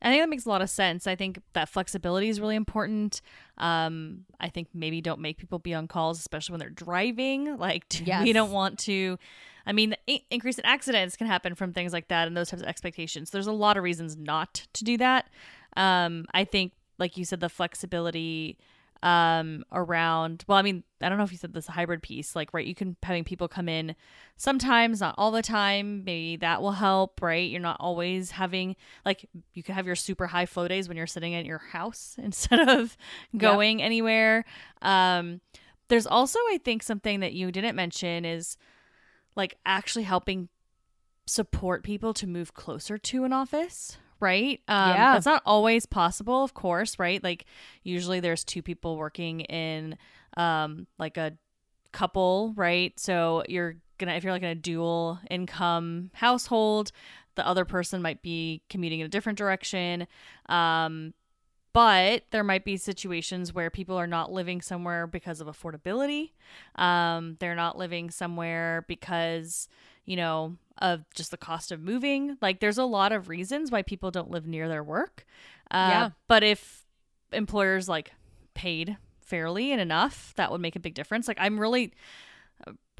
I 0.00 0.10
think 0.10 0.22
that 0.22 0.28
makes 0.28 0.46
a 0.46 0.48
lot 0.48 0.62
of 0.62 0.70
sense. 0.70 1.06
I 1.06 1.16
think 1.16 1.40
that 1.54 1.68
flexibility 1.68 2.28
is 2.28 2.40
really 2.40 2.54
important. 2.54 3.20
Um, 3.56 4.26
I 4.38 4.48
think 4.48 4.68
maybe 4.72 5.00
don't 5.00 5.20
make 5.20 5.38
people 5.38 5.58
be 5.58 5.74
on 5.74 5.88
calls, 5.88 6.20
especially 6.20 6.52
when 6.52 6.60
they're 6.60 6.70
driving. 6.70 7.56
Like, 7.56 7.84
yes. 8.06 8.22
we 8.24 8.32
don't 8.32 8.52
want 8.52 8.78
to. 8.80 9.18
I 9.66 9.72
mean, 9.72 9.96
I- 10.08 10.22
increase 10.30 10.58
in 10.58 10.64
accidents 10.64 11.16
can 11.16 11.26
happen 11.26 11.56
from 11.56 11.72
things 11.72 11.92
like 11.92 12.08
that 12.08 12.28
and 12.28 12.36
those 12.36 12.48
types 12.48 12.62
of 12.62 12.68
expectations. 12.68 13.30
There's 13.30 13.48
a 13.48 13.52
lot 13.52 13.76
of 13.76 13.82
reasons 13.82 14.16
not 14.16 14.66
to 14.74 14.84
do 14.84 14.96
that. 14.98 15.28
Um, 15.76 16.26
I 16.32 16.44
think 16.44 16.72
like 16.98 17.16
you 17.16 17.24
said, 17.24 17.40
the 17.40 17.48
flexibility 17.48 18.58
um 19.02 19.64
around 19.70 20.44
well 20.48 20.58
i 20.58 20.62
mean 20.62 20.82
i 21.00 21.08
don't 21.08 21.18
know 21.18 21.24
if 21.24 21.30
you 21.30 21.38
said 21.38 21.54
this 21.54 21.68
hybrid 21.68 22.02
piece 22.02 22.34
like 22.34 22.52
right 22.52 22.66
you 22.66 22.74
can 22.74 22.96
having 23.04 23.22
people 23.22 23.46
come 23.46 23.68
in 23.68 23.94
sometimes 24.36 24.98
not 25.00 25.14
all 25.16 25.30
the 25.30 25.40
time 25.40 26.02
maybe 26.02 26.36
that 26.36 26.60
will 26.60 26.72
help 26.72 27.20
right? 27.22 27.48
You're 27.50 27.60
not 27.60 27.76
always 27.80 28.32
having 28.32 28.74
like 29.04 29.28
you 29.54 29.62
could 29.62 29.74
have 29.74 29.86
your 29.86 29.94
super 29.94 30.26
high 30.26 30.46
flow 30.46 30.66
days 30.66 30.88
when 30.88 30.96
you're 30.96 31.06
sitting 31.06 31.34
at 31.34 31.44
your 31.44 31.58
house 31.58 32.16
instead 32.22 32.68
of 32.68 32.96
going 33.36 33.78
yep. 33.78 33.86
anywhere. 33.86 34.44
Um 34.82 35.40
there's 35.88 36.06
also 36.06 36.38
i 36.50 36.58
think 36.64 36.82
something 36.82 37.20
that 37.20 37.32
you 37.32 37.50
didn't 37.50 37.74
mention 37.74 38.24
is 38.24 38.56
like 39.36 39.56
actually 39.64 40.02
helping 40.02 40.48
support 41.26 41.82
people 41.82 42.12
to 42.14 42.26
move 42.26 42.54
closer 42.54 42.98
to 42.98 43.24
an 43.24 43.32
office 43.32 43.96
right? 44.20 44.60
Um, 44.68 44.90
yeah. 44.90 45.12
That's 45.14 45.26
not 45.26 45.42
always 45.46 45.86
possible, 45.86 46.44
of 46.44 46.54
course, 46.54 46.98
right? 46.98 47.22
Like 47.22 47.46
usually 47.82 48.20
there's 48.20 48.44
two 48.44 48.62
people 48.62 48.96
working 48.96 49.40
in 49.40 49.96
um, 50.36 50.86
like 50.98 51.16
a 51.16 51.32
couple, 51.92 52.52
right? 52.56 52.98
So 52.98 53.42
you're 53.48 53.76
gonna 53.98 54.12
if 54.12 54.24
you're 54.24 54.32
like 54.32 54.42
in 54.42 54.48
a 54.48 54.54
dual 54.54 55.18
income 55.30 56.10
household, 56.14 56.92
the 57.34 57.46
other 57.46 57.64
person 57.64 58.02
might 58.02 58.22
be 58.22 58.62
commuting 58.68 59.00
in 59.00 59.06
a 59.06 59.08
different 59.08 59.38
direction. 59.38 60.06
Um, 60.48 61.14
but 61.72 62.24
there 62.30 62.42
might 62.42 62.64
be 62.64 62.76
situations 62.76 63.54
where 63.54 63.70
people 63.70 63.96
are 63.96 64.06
not 64.06 64.32
living 64.32 64.60
somewhere 64.60 65.06
because 65.06 65.40
of 65.40 65.46
affordability. 65.46 66.30
Um, 66.74 67.36
they're 67.38 67.54
not 67.54 67.78
living 67.78 68.10
somewhere 68.10 68.84
because, 68.88 69.68
you 70.08 70.16
know, 70.16 70.56
of 70.78 71.04
just 71.14 71.30
the 71.30 71.36
cost 71.36 71.70
of 71.70 71.82
moving. 71.82 72.38
Like 72.40 72.60
there's 72.60 72.78
a 72.78 72.84
lot 72.84 73.12
of 73.12 73.28
reasons 73.28 73.70
why 73.70 73.82
people 73.82 74.10
don't 74.10 74.30
live 74.30 74.46
near 74.46 74.66
their 74.66 74.82
work. 74.82 75.26
Uh, 75.70 75.88
yeah. 75.90 76.10
But 76.28 76.42
if 76.42 76.86
employers 77.30 77.90
like 77.90 78.12
paid 78.54 78.96
fairly 79.20 79.70
and 79.70 79.82
enough, 79.82 80.32
that 80.36 80.50
would 80.50 80.62
make 80.62 80.76
a 80.76 80.80
big 80.80 80.94
difference. 80.94 81.28
Like 81.28 81.36
I'm 81.38 81.60
really, 81.60 81.92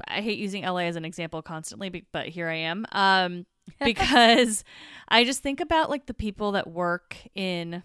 I 0.07 0.21
hate 0.21 0.37
using 0.37 0.63
LA 0.63 0.81
as 0.81 0.95
an 0.97 1.03
example 1.03 1.41
constantly, 1.41 2.05
but 2.11 2.27
here 2.27 2.47
I 2.47 2.57
am. 2.57 2.85
Um, 2.91 3.47
because 3.83 4.63
I 5.07 5.23
just 5.23 5.41
think 5.41 5.59
about 5.59 5.89
like 5.89 6.05
the 6.05 6.13
people 6.13 6.51
that 6.51 6.67
work 6.67 7.17
in 7.33 7.81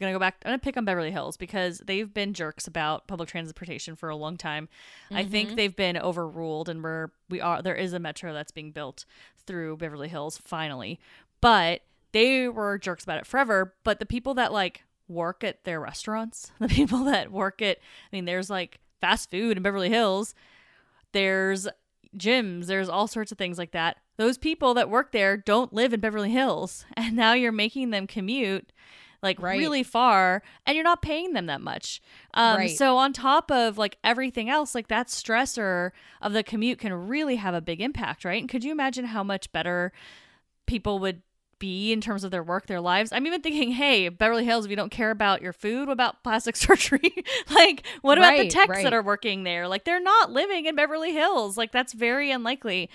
I'm 0.00 0.04
gonna 0.04 0.12
go 0.12 0.18
back. 0.18 0.36
I'm 0.44 0.50
gonna 0.50 0.58
pick 0.58 0.76
on 0.76 0.84
Beverly 0.84 1.10
Hills 1.10 1.36
because 1.36 1.78
they've 1.78 2.12
been 2.12 2.34
jerks 2.34 2.66
about 2.66 3.06
public 3.06 3.28
transportation 3.28 3.96
for 3.96 4.08
a 4.08 4.16
long 4.16 4.36
time. 4.36 4.68
Mm-hmm. 5.06 5.16
I 5.16 5.24
think 5.24 5.48
mm-hmm. 5.48 5.56
they've 5.56 5.76
been 5.76 5.96
overruled, 5.96 6.68
and 6.68 6.82
we're 6.82 7.10
we 7.28 7.40
are 7.40 7.62
there 7.62 7.74
is 7.74 7.92
a 7.92 7.98
metro 7.98 8.32
that's 8.32 8.52
being 8.52 8.72
built 8.72 9.04
through 9.46 9.76
Beverly 9.76 10.08
Hills 10.08 10.38
finally, 10.38 11.00
but 11.40 11.82
they 12.12 12.48
were 12.48 12.78
jerks 12.78 13.04
about 13.04 13.18
it 13.18 13.26
forever. 13.26 13.74
But 13.84 13.98
the 13.98 14.06
people 14.06 14.34
that 14.34 14.52
like 14.52 14.84
work 15.08 15.44
at 15.44 15.64
their 15.64 15.80
restaurants, 15.80 16.52
the 16.58 16.68
people 16.68 17.04
that 17.04 17.32
work 17.32 17.60
at, 17.62 17.78
I 17.78 18.16
mean, 18.16 18.24
there's 18.24 18.50
like 18.50 18.80
fast 19.00 19.30
food 19.30 19.56
in 19.56 19.62
Beverly 19.62 19.88
Hills. 19.88 20.34
There's 21.12 21.68
gyms, 22.16 22.66
there's 22.66 22.88
all 22.88 23.06
sorts 23.06 23.32
of 23.32 23.38
things 23.38 23.58
like 23.58 23.72
that. 23.72 23.98
Those 24.16 24.38
people 24.38 24.74
that 24.74 24.90
work 24.90 25.12
there 25.12 25.36
don't 25.36 25.72
live 25.72 25.92
in 25.92 26.00
Beverly 26.00 26.30
Hills, 26.30 26.84
and 26.96 27.16
now 27.16 27.32
you're 27.32 27.52
making 27.52 27.90
them 27.90 28.06
commute 28.06 28.72
like 29.22 29.40
right. 29.40 29.58
really 29.58 29.82
far 29.82 30.42
and 30.66 30.74
you're 30.74 30.84
not 30.84 31.02
paying 31.02 31.32
them 31.32 31.46
that 31.46 31.60
much 31.60 32.00
um, 32.34 32.58
right. 32.58 32.76
so 32.76 32.96
on 32.96 33.12
top 33.12 33.50
of 33.50 33.78
like 33.78 33.98
everything 34.02 34.50
else 34.50 34.74
like 34.74 34.88
that 34.88 35.08
stressor 35.08 35.90
of 36.20 36.32
the 36.32 36.42
commute 36.42 36.78
can 36.78 36.92
really 37.08 37.36
have 37.36 37.54
a 37.54 37.60
big 37.60 37.80
impact 37.80 38.24
right 38.24 38.40
and 38.40 38.48
could 38.48 38.64
you 38.64 38.72
imagine 38.72 39.06
how 39.06 39.22
much 39.22 39.52
better 39.52 39.92
people 40.66 40.98
would 40.98 41.22
be 41.62 41.92
in 41.92 42.00
terms 42.00 42.24
of 42.24 42.32
their 42.32 42.42
work, 42.42 42.66
their 42.66 42.80
lives. 42.80 43.12
I'm 43.12 43.24
even 43.24 43.40
thinking, 43.40 43.70
hey, 43.70 44.08
Beverly 44.08 44.44
Hills, 44.44 44.64
if 44.64 44.70
you 44.70 44.76
don't 44.76 44.90
care 44.90 45.12
about 45.12 45.42
your 45.42 45.52
food, 45.52 45.86
what 45.86 45.92
about 45.92 46.24
plastic 46.24 46.56
surgery? 46.66 47.14
like, 47.54 47.86
what 48.00 48.18
about 48.18 48.30
right, 48.30 48.42
the 48.42 48.48
techs 48.48 48.68
right. 48.68 48.82
that 48.82 48.92
are 48.92 49.00
working 49.00 49.44
there? 49.44 49.68
Like, 49.68 49.84
they're 49.84 50.02
not 50.02 50.32
living 50.32 50.66
in 50.66 50.74
Beverly 50.74 51.12
Hills. 51.12 51.56
Like, 51.56 51.70
that's 51.70 51.92
very 51.92 52.32
unlikely. 52.32 52.90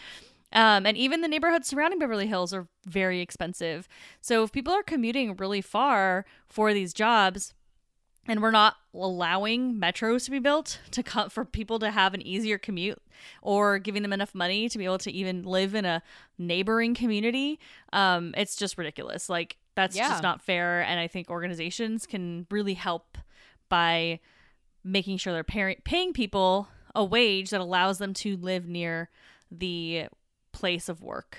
Um, 0.53 0.85
and 0.85 0.95
even 0.97 1.21
the 1.21 1.27
neighborhoods 1.27 1.67
surrounding 1.67 1.99
Beverly 1.99 2.27
Hills 2.27 2.53
are 2.53 2.67
very 2.85 3.19
expensive. 3.19 3.87
So 4.21 4.43
if 4.43 4.51
people 4.51 4.73
are 4.73 4.83
commuting 4.83 5.35
really 5.35 5.61
far 5.61 6.25
for 6.47 6.73
these 6.73 6.93
jobs, 6.93 7.53
and 8.27 8.41
we're 8.41 8.51
not 8.51 8.75
allowing 8.93 9.79
metros 9.79 10.25
to 10.25 10.31
be 10.31 10.39
built 10.39 10.79
to 10.91 11.01
come 11.01 11.29
for 11.29 11.45
people 11.45 11.79
to 11.79 11.91
have 11.91 12.13
an 12.13 12.25
easier 12.25 12.57
commute 12.57 13.01
or 13.41 13.79
giving 13.79 14.01
them 14.01 14.13
enough 14.13 14.35
money 14.35 14.67
to 14.69 14.77
be 14.77 14.85
able 14.85 14.97
to 14.97 15.11
even 15.11 15.43
live 15.43 15.73
in 15.73 15.85
a 15.85 16.03
neighboring 16.37 16.93
community 16.93 17.59
um, 17.93 18.33
it's 18.37 18.55
just 18.55 18.77
ridiculous 18.77 19.29
like 19.29 19.57
that's 19.75 19.95
yeah. 19.95 20.09
just 20.09 20.23
not 20.23 20.41
fair 20.41 20.81
and 20.81 20.99
i 20.99 21.07
think 21.07 21.29
organizations 21.29 22.05
can 22.05 22.45
really 22.51 22.73
help 22.73 23.17
by 23.69 24.19
making 24.83 25.17
sure 25.17 25.33
they're 25.33 25.43
pay- 25.43 25.79
paying 25.85 26.13
people 26.13 26.67
a 26.95 27.03
wage 27.03 27.51
that 27.51 27.61
allows 27.61 27.97
them 27.97 28.13
to 28.13 28.35
live 28.37 28.67
near 28.67 29.09
the 29.51 30.05
place 30.57 30.89
of 30.89 31.03
work. 31.03 31.37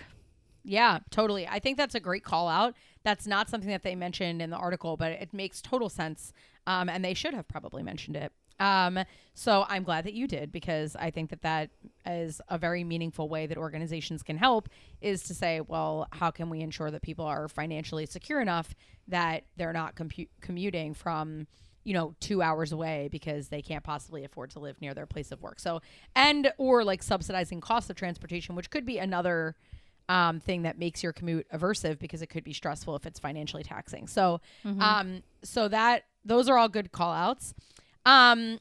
Yeah, 0.65 1.01
totally. 1.11 1.49
I 1.49 1.59
think 1.59 1.77
that's 1.77 1.95
a 1.95 2.01
great 2.01 2.23
call 2.23 2.47
out. 2.47 2.75
That's 3.03 3.27
not 3.27 3.49
something 3.49 3.71
that 3.71 3.83
they 3.83 3.97
mentioned 3.97 4.41
in 4.41 4.51
the 4.51 4.57
article, 4.57 4.97
but 4.97 5.13
it 5.13 5.33
makes 5.33 5.61
total 5.61 5.89
sense. 5.89 6.33
Um, 6.67 6.89
and 6.89 7.05
they 7.05 7.15
should 7.15 7.35
have 7.35 7.49
probably 7.49 7.83
mentioned 7.83 8.17
it. 8.17 8.33
Um, 8.61 8.99
so 9.35 9.65
I'm 9.69 9.83
glad 9.83 10.05
that 10.05 10.15
you 10.15 10.27
did 10.27 10.53
because 10.53 10.97
I 10.97 11.11
think 11.11 11.31
that 11.31 11.43
that 11.43 11.71
is 12.07 12.41
a 12.49 12.59
very 12.59 12.85
meaningful 12.85 13.29
way 13.29 13.47
that 13.47 13.57
organizations 13.57 14.23
can 14.23 14.37
help 14.37 14.69
is 15.01 15.23
to 15.25 15.35
say, 15.35 15.61
well, 15.61 16.07
how 16.13 16.31
can 16.31 16.51
we 16.51 16.61
ensure 16.61 16.91
that 16.91 17.03
people 17.03 17.25
are 17.25 17.49
financially 17.49 18.07
secure 18.07 18.41
enough 18.41 18.75
that 19.07 19.45
they're 19.57 19.73
not 19.73 19.95
compu- 19.95 20.29
commuting 20.41 20.93
from 20.95 21.47
you 21.89 21.95
know, 21.95 22.15
two 22.21 22.43
hours 22.43 22.71
away 22.71 23.09
because 23.11 23.49
they 23.49 23.63
can't 23.63 23.83
possibly 23.83 24.23
afford 24.23 24.51
to 24.51 24.59
live 24.59 24.79
near 24.83 24.93
their 24.93 25.07
place 25.07 25.33
of 25.33 25.41
work. 25.41 25.59
So, 25.59 25.81
and 26.15 26.53
or 26.59 26.85
like 26.85 27.03
subsidizing 27.03 27.63
costs 27.63 27.89
of 27.89 27.97
transportation, 27.97 28.55
which 28.55 28.69
could 28.69 28.85
be 28.85 28.99
another 28.99 29.57
um, 30.07 30.39
thing 30.39 30.65
that 30.65 30.79
makes 30.79 31.03
your 31.03 31.15
commute 31.15 31.47
aversive 31.51 31.99
because 31.99 32.21
it 32.21 32.27
could 32.27 32.45
be 32.45 32.53
stressful 32.53 32.95
if 32.95 33.07
it's 33.07 33.19
financially 33.19 33.63
taxing. 33.63 34.07
So, 34.07 34.43
mm-hmm. 34.67 34.83
um, 34.83 35.23
so 35.43 35.67
that 35.69 36.05
those 36.27 36.51
are 36.51 36.59
all 36.59 36.69
good 36.69 36.93
call 36.93 37.11
outs. 37.11 37.55
Um, 38.05 38.61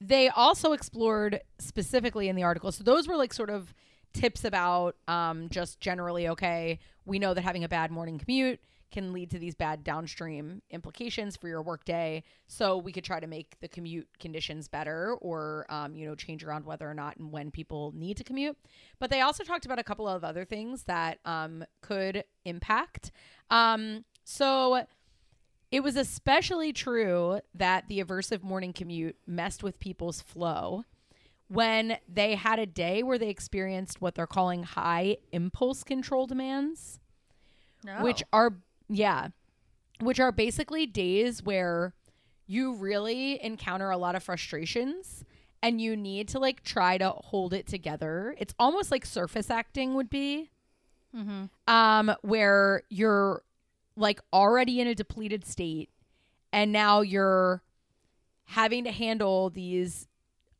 they 0.00 0.30
also 0.30 0.72
explored 0.72 1.42
specifically 1.58 2.30
in 2.30 2.36
the 2.36 2.42
article. 2.42 2.72
So 2.72 2.84
those 2.84 3.06
were 3.06 3.16
like 3.16 3.34
sort 3.34 3.50
of 3.50 3.74
tips 4.14 4.46
about 4.46 4.96
um, 5.08 5.50
just 5.50 5.78
generally 5.78 6.26
okay. 6.28 6.78
We 7.04 7.18
know 7.18 7.34
that 7.34 7.42
having 7.42 7.64
a 7.64 7.68
bad 7.68 7.90
morning 7.90 8.18
commute 8.18 8.60
can 8.92 9.12
lead 9.12 9.30
to 9.30 9.38
these 9.38 9.54
bad 9.54 9.82
downstream 9.82 10.62
implications 10.70 11.36
for 11.36 11.48
your 11.48 11.62
workday. 11.62 12.22
So 12.46 12.76
we 12.76 12.92
could 12.92 13.04
try 13.04 13.18
to 13.18 13.26
make 13.26 13.58
the 13.60 13.68
commute 13.68 14.08
conditions 14.20 14.68
better, 14.68 15.14
or 15.20 15.66
um, 15.68 15.96
you 15.96 16.06
know, 16.06 16.14
change 16.14 16.44
around 16.44 16.64
whether 16.64 16.88
or 16.88 16.94
not 16.94 17.16
and 17.16 17.32
when 17.32 17.50
people 17.50 17.92
need 17.96 18.16
to 18.18 18.24
commute. 18.24 18.56
But 19.00 19.10
they 19.10 19.20
also 19.20 19.42
talked 19.42 19.64
about 19.64 19.78
a 19.78 19.84
couple 19.84 20.06
of 20.06 20.22
other 20.22 20.44
things 20.44 20.84
that 20.84 21.18
um, 21.24 21.64
could 21.80 22.24
impact. 22.44 23.10
Um, 23.50 24.04
so 24.24 24.86
it 25.72 25.82
was 25.82 25.96
especially 25.96 26.72
true 26.72 27.40
that 27.54 27.88
the 27.88 28.04
aversive 28.04 28.42
morning 28.42 28.72
commute 28.72 29.16
messed 29.26 29.62
with 29.62 29.78
people's 29.80 30.20
flow 30.20 30.84
when 31.48 31.98
they 32.08 32.34
had 32.34 32.58
a 32.58 32.66
day 32.66 33.02
where 33.02 33.18
they 33.18 33.28
experienced 33.28 34.00
what 34.00 34.14
they're 34.14 34.26
calling 34.26 34.62
high 34.62 35.18
impulse 35.32 35.84
control 35.84 36.26
demands, 36.26 36.98
No. 37.84 38.02
which 38.02 38.22
are, 38.32 38.54
yeah, 38.88 39.28
which 40.00 40.20
are 40.20 40.32
basically 40.32 40.86
days 40.86 41.42
where 41.42 41.94
you 42.46 42.74
really 42.74 43.42
encounter 43.42 43.90
a 43.90 43.96
lot 43.96 44.14
of 44.14 44.22
frustrations 44.22 45.24
and 45.62 45.80
you 45.80 45.96
need 45.96 46.28
to 46.28 46.38
like 46.38 46.62
try 46.64 46.98
to 46.98 47.10
hold 47.10 47.54
it 47.54 47.66
together. 47.66 48.34
It's 48.38 48.54
almost 48.58 48.90
like 48.90 49.06
surface 49.06 49.48
acting 49.48 49.94
would 49.94 50.10
be 50.10 50.50
mm-hmm. 51.16 51.44
um, 51.72 52.14
where 52.22 52.82
you're 52.88 53.42
like 53.96 54.20
already 54.32 54.80
in 54.80 54.86
a 54.86 54.94
depleted 54.94 55.46
state 55.46 55.90
and 56.52 56.72
now 56.72 57.00
you're 57.00 57.62
having 58.44 58.84
to 58.84 58.90
handle 58.90 59.50
these 59.50 60.08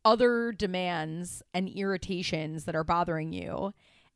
other 0.05 0.53
demands 0.53 1.43
and 1.53 1.69
irritations 1.69 2.65
that 2.65 2.75
are 2.75 2.85
bothering 2.85 3.33
you. 3.33 3.73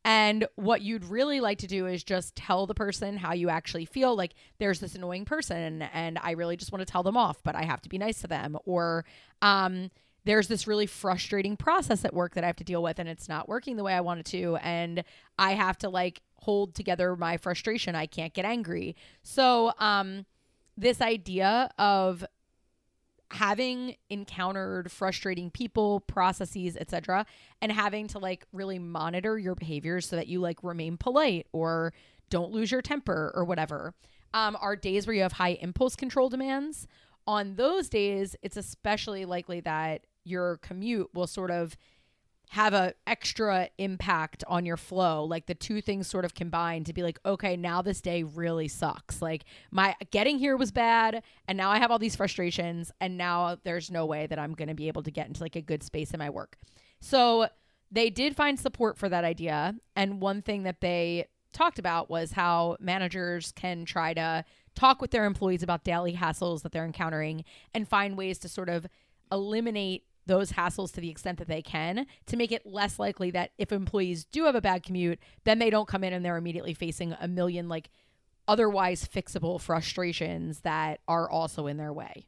And 0.07 0.47
what 0.55 0.83
you'd 0.83 1.05
really 1.05 1.40
like 1.40 1.59
to 1.59 1.66
do 1.66 1.87
is 1.87 2.05
just 2.05 2.37
tell 2.37 2.64
the 2.64 2.75
person 2.75 3.16
how 3.16 3.33
you 3.33 3.49
actually 3.49 3.87
feel. 3.87 4.16
Like, 4.16 4.35
there's 4.59 4.79
this 4.79 4.95
annoying 4.95 5.25
person, 5.25 5.83
and 5.83 6.16
I 6.23 6.31
really 6.31 6.57
just 6.57 6.71
want 6.71 6.87
to 6.87 6.90
tell 6.90 7.03
them 7.03 7.16
off, 7.16 7.42
but 7.42 7.57
I 7.57 7.64
have 7.64 7.83
to 7.83 7.88
be 7.88 7.99
nice 7.99 8.21
to 8.21 8.29
them. 8.29 8.57
Or, 8.64 9.05
um, 9.42 9.90
there's 10.25 10.47
this 10.47 10.69
really 10.69 10.87
frustrating 10.87 11.57
process 11.57 12.05
at 12.05 12.14
work 12.14 12.35
that 12.35 12.45
I 12.45 12.47
have 12.47 12.57
to 12.57 12.64
deal 12.64 12.85
with, 12.85 13.01
and 13.01 13.09
it's 13.09 13.29
not 13.29 13.49
working 13.49 13.77
the 13.77 13.83
way 13.83 13.95
I 13.95 14.01
want 14.01 14.21
it 14.21 14.27
to. 14.27 14.57
And 14.62 15.03
I 15.40 15.55
have 15.55 15.77
to 15.79 15.88
like 15.88 16.23
hold 16.37 16.77
together 16.77 17.16
my 17.16 17.37
frustration. 17.37 17.97
I 17.97 18.07
can't 18.07 18.33
get 18.33 18.45
angry. 18.45 18.95
So, 19.25 19.73
um, 19.81 20.25
this 20.77 21.01
idea 21.01 21.71
of 21.79 22.25
having 23.32 23.96
encountered 24.08 24.90
frustrating 24.90 25.50
people, 25.50 26.00
processes, 26.00 26.76
etc., 26.76 27.26
and 27.60 27.72
having 27.72 28.06
to 28.08 28.18
like 28.18 28.46
really 28.52 28.78
monitor 28.78 29.38
your 29.38 29.54
behaviors 29.54 30.08
so 30.08 30.16
that 30.16 30.28
you 30.28 30.40
like 30.40 30.62
remain 30.62 30.96
polite 30.96 31.46
or 31.52 31.92
don't 32.30 32.52
lose 32.52 32.70
your 32.70 32.82
temper 32.82 33.32
or 33.34 33.44
whatever. 33.44 33.94
Um, 34.34 34.56
are 34.60 34.76
days 34.76 35.06
where 35.06 35.14
you 35.14 35.22
have 35.22 35.32
high 35.32 35.58
impulse 35.60 35.96
control 35.96 36.28
demands. 36.28 36.86
On 37.26 37.56
those 37.56 37.88
days, 37.88 38.36
it's 38.42 38.56
especially 38.56 39.24
likely 39.24 39.60
that 39.60 40.02
your 40.24 40.58
commute 40.58 41.08
will 41.14 41.26
sort 41.26 41.50
of 41.50 41.76
have 42.50 42.72
a 42.72 42.94
extra 43.06 43.68
impact 43.78 44.44
on 44.46 44.64
your 44.64 44.76
flow 44.76 45.24
like 45.24 45.46
the 45.46 45.54
two 45.54 45.80
things 45.80 46.06
sort 46.06 46.24
of 46.24 46.35
combine 46.35 46.85
to 46.85 46.92
be 46.92 47.02
like 47.02 47.18
okay 47.26 47.56
now 47.56 47.82
this 47.82 48.00
day 48.00 48.22
really 48.22 48.68
sucks. 48.68 49.20
Like 49.20 49.44
my 49.70 49.94
getting 50.11 50.38
here 50.38 50.56
was 50.56 50.70
bad 50.70 51.22
and 51.48 51.59
now 51.59 51.70
i 51.70 51.78
have 51.78 51.90
all 51.90 51.98
these 51.98 52.16
frustrations 52.16 52.92
and 53.00 53.18
now 53.18 53.56
there's 53.64 53.90
no 53.90 54.06
way 54.06 54.26
that 54.26 54.38
i'm 54.38 54.54
going 54.54 54.68
to 54.68 54.74
be 54.74 54.88
able 54.88 55.02
to 55.02 55.11
get 55.11 55.26
into 55.26 55.42
like 55.42 55.56
a 55.56 55.61
good 55.61 55.82
space 55.82 56.12
in 56.12 56.18
my 56.18 56.30
work. 56.30 56.56
So 57.00 57.48
they 57.90 58.11
did 58.11 58.37
find 58.37 58.59
support 58.59 58.98
for 58.98 59.09
that 59.09 59.24
idea 59.24 59.74
and 59.94 60.20
one 60.20 60.42
thing 60.42 60.62
that 60.64 60.80
they 60.80 61.26
talked 61.52 61.78
about 61.78 62.11
was 62.11 62.32
how 62.32 62.76
managers 62.80 63.52
can 63.52 63.85
try 63.85 64.12
to 64.14 64.44
talk 64.74 65.00
with 65.00 65.11
their 65.11 65.24
employees 65.24 65.62
about 65.62 65.85
daily 65.85 66.12
hassles 66.12 66.62
that 66.62 66.70
they're 66.70 66.85
encountering 66.85 67.44
and 67.74 67.88
find 67.88 68.16
ways 68.16 68.38
to 68.38 68.48
sort 68.48 68.68
of 68.68 68.87
eliminate 69.32 70.04
those 70.26 70.52
hassles 70.52 70.92
to 70.92 71.00
the 71.00 71.10
extent 71.10 71.38
that 71.38 71.48
they 71.48 71.62
can 71.62 72.06
to 72.26 72.36
make 72.36 72.52
it 72.52 72.66
less 72.66 72.98
likely 72.98 73.30
that 73.30 73.52
if 73.58 73.72
employees 73.72 74.24
do 74.24 74.44
have 74.44 74.54
a 74.54 74.60
bad 74.60 74.82
commute, 74.82 75.18
then 75.44 75.58
they 75.58 75.70
don't 75.70 75.88
come 75.88 76.04
in 76.04 76.12
and 76.12 76.24
they're 76.24 76.36
immediately 76.36 76.74
facing 76.74 77.16
a 77.20 77.28
million 77.28 77.68
like 77.68 77.90
otherwise 78.48 79.08
fixable 79.08 79.60
frustrations 79.60 80.60
that 80.60 81.00
are 81.08 81.28
also 81.30 81.66
in 81.66 81.76
their 81.76 81.92
way. 81.92 82.26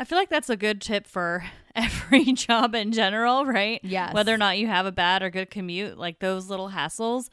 I 0.00 0.04
feel 0.04 0.16
like 0.16 0.30
that's 0.30 0.50
a 0.50 0.56
good 0.56 0.80
tip 0.80 1.06
for 1.06 1.44
every 1.74 2.32
job 2.32 2.74
in 2.74 2.92
general, 2.92 3.44
right? 3.44 3.80
Yes. 3.82 4.14
Whether 4.14 4.32
or 4.32 4.38
not 4.38 4.58
you 4.58 4.68
have 4.68 4.86
a 4.86 4.92
bad 4.92 5.22
or 5.22 5.30
good 5.30 5.50
commute, 5.50 5.98
like 5.98 6.20
those 6.20 6.48
little 6.48 6.70
hassles 6.70 7.28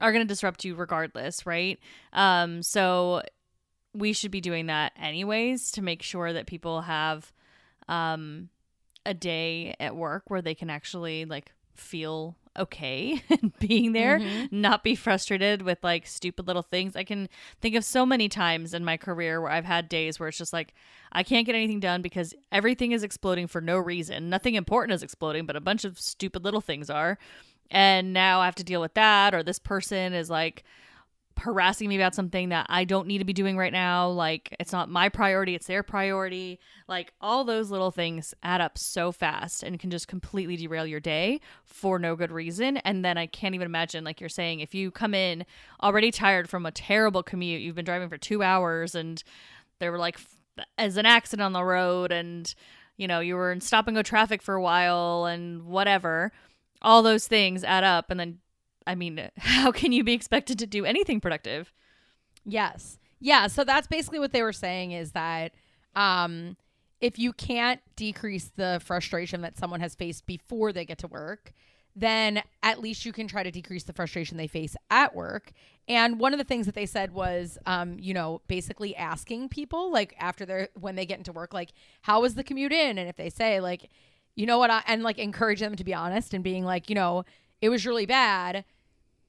are 0.00 0.12
going 0.12 0.24
to 0.24 0.28
disrupt 0.28 0.64
you 0.64 0.74
regardless, 0.74 1.46
right? 1.46 1.78
Um, 2.12 2.62
so 2.62 3.22
we 3.94 4.12
should 4.12 4.30
be 4.30 4.40
doing 4.40 4.66
that 4.66 4.92
anyways 5.00 5.70
to 5.72 5.82
make 5.82 6.02
sure 6.02 6.32
that 6.32 6.46
people 6.46 6.82
have 6.82 7.32
um, 7.88 8.48
a 9.06 9.14
day 9.14 9.74
at 9.80 9.96
work 9.96 10.24
where 10.28 10.42
they 10.42 10.54
can 10.54 10.68
actually 10.70 11.24
like 11.24 11.52
feel 11.74 12.36
okay 12.58 13.22
being 13.60 13.92
there, 13.92 14.18
Mm-hmm. 14.18 14.60
not 14.60 14.82
be 14.82 14.94
frustrated 14.94 15.60
with 15.62 15.78
like 15.82 16.06
stupid 16.06 16.46
little 16.46 16.62
things. 16.62 16.96
I 16.96 17.04
can 17.04 17.28
think 17.60 17.74
of 17.76 17.84
so 17.84 18.06
many 18.06 18.28
times 18.30 18.72
in 18.72 18.82
my 18.84 18.96
career 18.96 19.40
where 19.42 19.50
I've 19.50 19.66
had 19.66 19.88
days 19.90 20.18
where 20.18 20.28
it's 20.30 20.38
just 20.38 20.54
like 20.54 20.72
I 21.12 21.22
can't 21.22 21.44
get 21.46 21.54
anything 21.54 21.80
done 21.80 22.00
because 22.02 22.34
everything 22.50 22.92
is 22.92 23.02
exploding 23.02 23.46
for 23.46 23.60
no 23.60 23.76
reason. 23.78 24.30
Nothing 24.30 24.54
important 24.54 24.94
is 24.94 25.02
exploding, 25.02 25.44
but 25.46 25.54
a 25.56 25.60
bunch 25.60 25.84
of 25.84 26.00
stupid 26.00 26.44
little 26.44 26.62
things 26.62 26.88
are. 26.88 27.18
And 27.70 28.12
now 28.14 28.40
I 28.40 28.46
have 28.46 28.54
to 28.56 28.64
deal 28.64 28.80
with 28.80 28.94
that, 28.94 29.34
or 29.34 29.42
this 29.42 29.58
person 29.58 30.14
is 30.14 30.30
like 30.30 30.64
harassing 31.38 31.88
me 31.88 31.96
about 31.96 32.14
something 32.14 32.48
that 32.48 32.66
I 32.68 32.84
don't 32.84 33.06
need 33.06 33.18
to 33.18 33.24
be 33.24 33.32
doing 33.32 33.56
right 33.56 33.72
now. 33.72 34.08
Like, 34.08 34.54
it's 34.58 34.72
not 34.72 34.88
my 34.88 35.08
priority, 35.08 35.54
it's 35.54 35.66
their 35.66 35.82
priority. 35.82 36.58
Like, 36.88 37.12
all 37.20 37.44
those 37.44 37.70
little 37.70 37.90
things 37.90 38.34
add 38.42 38.60
up 38.60 38.78
so 38.78 39.12
fast 39.12 39.62
and 39.62 39.78
can 39.78 39.90
just 39.90 40.08
completely 40.08 40.56
derail 40.56 40.86
your 40.86 41.00
day 41.00 41.40
for 41.64 41.98
no 41.98 42.16
good 42.16 42.32
reason. 42.32 42.78
And 42.78 43.04
then 43.04 43.18
I 43.18 43.26
can't 43.26 43.54
even 43.54 43.66
imagine, 43.66 44.04
like 44.04 44.20
you're 44.20 44.28
saying, 44.28 44.60
if 44.60 44.74
you 44.74 44.90
come 44.90 45.14
in 45.14 45.44
already 45.82 46.10
tired 46.10 46.48
from 46.48 46.66
a 46.66 46.72
terrible 46.72 47.22
commute, 47.22 47.62
you've 47.62 47.76
been 47.76 47.84
driving 47.84 48.08
for 48.08 48.18
two 48.18 48.42
hours 48.42 48.94
and 48.94 49.22
there 49.78 49.92
were 49.92 49.98
like, 49.98 50.18
as 50.78 50.96
an 50.96 51.04
accident 51.06 51.44
on 51.44 51.52
the 51.52 51.62
road 51.62 52.12
and, 52.12 52.54
you 52.96 53.06
know, 53.06 53.20
you 53.20 53.36
were 53.36 53.52
in 53.52 53.60
stop 53.60 53.86
and 53.86 53.96
go 53.96 54.02
traffic 54.02 54.40
for 54.40 54.54
a 54.54 54.62
while 54.62 55.26
and 55.26 55.64
whatever. 55.64 56.32
All 56.80 57.02
those 57.02 57.26
things 57.26 57.62
add 57.62 57.84
up. 57.84 58.10
And 58.10 58.18
then 58.18 58.38
I 58.86 58.94
mean, 58.94 59.30
how 59.38 59.72
can 59.72 59.92
you 59.92 60.04
be 60.04 60.12
expected 60.12 60.58
to 60.60 60.66
do 60.66 60.84
anything 60.84 61.20
productive? 61.20 61.72
Yes. 62.44 62.98
Yeah. 63.20 63.46
So 63.46 63.64
that's 63.64 63.86
basically 63.86 64.18
what 64.18 64.32
they 64.32 64.42
were 64.42 64.52
saying 64.52 64.92
is 64.92 65.12
that 65.12 65.52
um, 65.94 66.56
if 67.00 67.18
you 67.18 67.32
can't 67.32 67.80
decrease 67.96 68.50
the 68.56 68.80
frustration 68.84 69.40
that 69.42 69.56
someone 69.56 69.80
has 69.80 69.94
faced 69.94 70.26
before 70.26 70.72
they 70.72 70.84
get 70.84 70.98
to 70.98 71.06
work, 71.06 71.52
then 71.94 72.42
at 72.62 72.80
least 72.80 73.06
you 73.06 73.12
can 73.12 73.26
try 73.26 73.42
to 73.42 73.50
decrease 73.50 73.84
the 73.84 73.92
frustration 73.92 74.36
they 74.36 74.46
face 74.46 74.76
at 74.90 75.14
work. 75.14 75.52
And 75.88 76.20
one 76.20 76.34
of 76.34 76.38
the 76.38 76.44
things 76.44 76.66
that 76.66 76.74
they 76.74 76.84
said 76.84 77.12
was, 77.12 77.56
um, 77.64 77.96
you 77.98 78.12
know, 78.12 78.42
basically 78.48 78.94
asking 78.94 79.48
people 79.48 79.90
like 79.90 80.14
after 80.18 80.44
they're 80.44 80.68
when 80.78 80.94
they 80.94 81.06
get 81.06 81.18
into 81.18 81.32
work, 81.32 81.54
like, 81.54 81.70
how 82.02 82.20
was 82.20 82.34
the 82.34 82.44
commute 82.44 82.72
in? 82.72 82.98
And 82.98 83.08
if 83.08 83.16
they 83.16 83.30
say 83.30 83.60
like, 83.60 83.88
you 84.34 84.44
know 84.44 84.58
what, 84.58 84.70
I, 84.70 84.82
and 84.86 85.02
like 85.02 85.18
encourage 85.18 85.60
them 85.60 85.74
to 85.74 85.84
be 85.84 85.94
honest 85.94 86.34
and 86.34 86.44
being 86.44 86.64
like, 86.64 86.90
you 86.90 86.94
know, 86.94 87.24
it 87.62 87.70
was 87.70 87.86
really 87.86 88.04
bad 88.04 88.64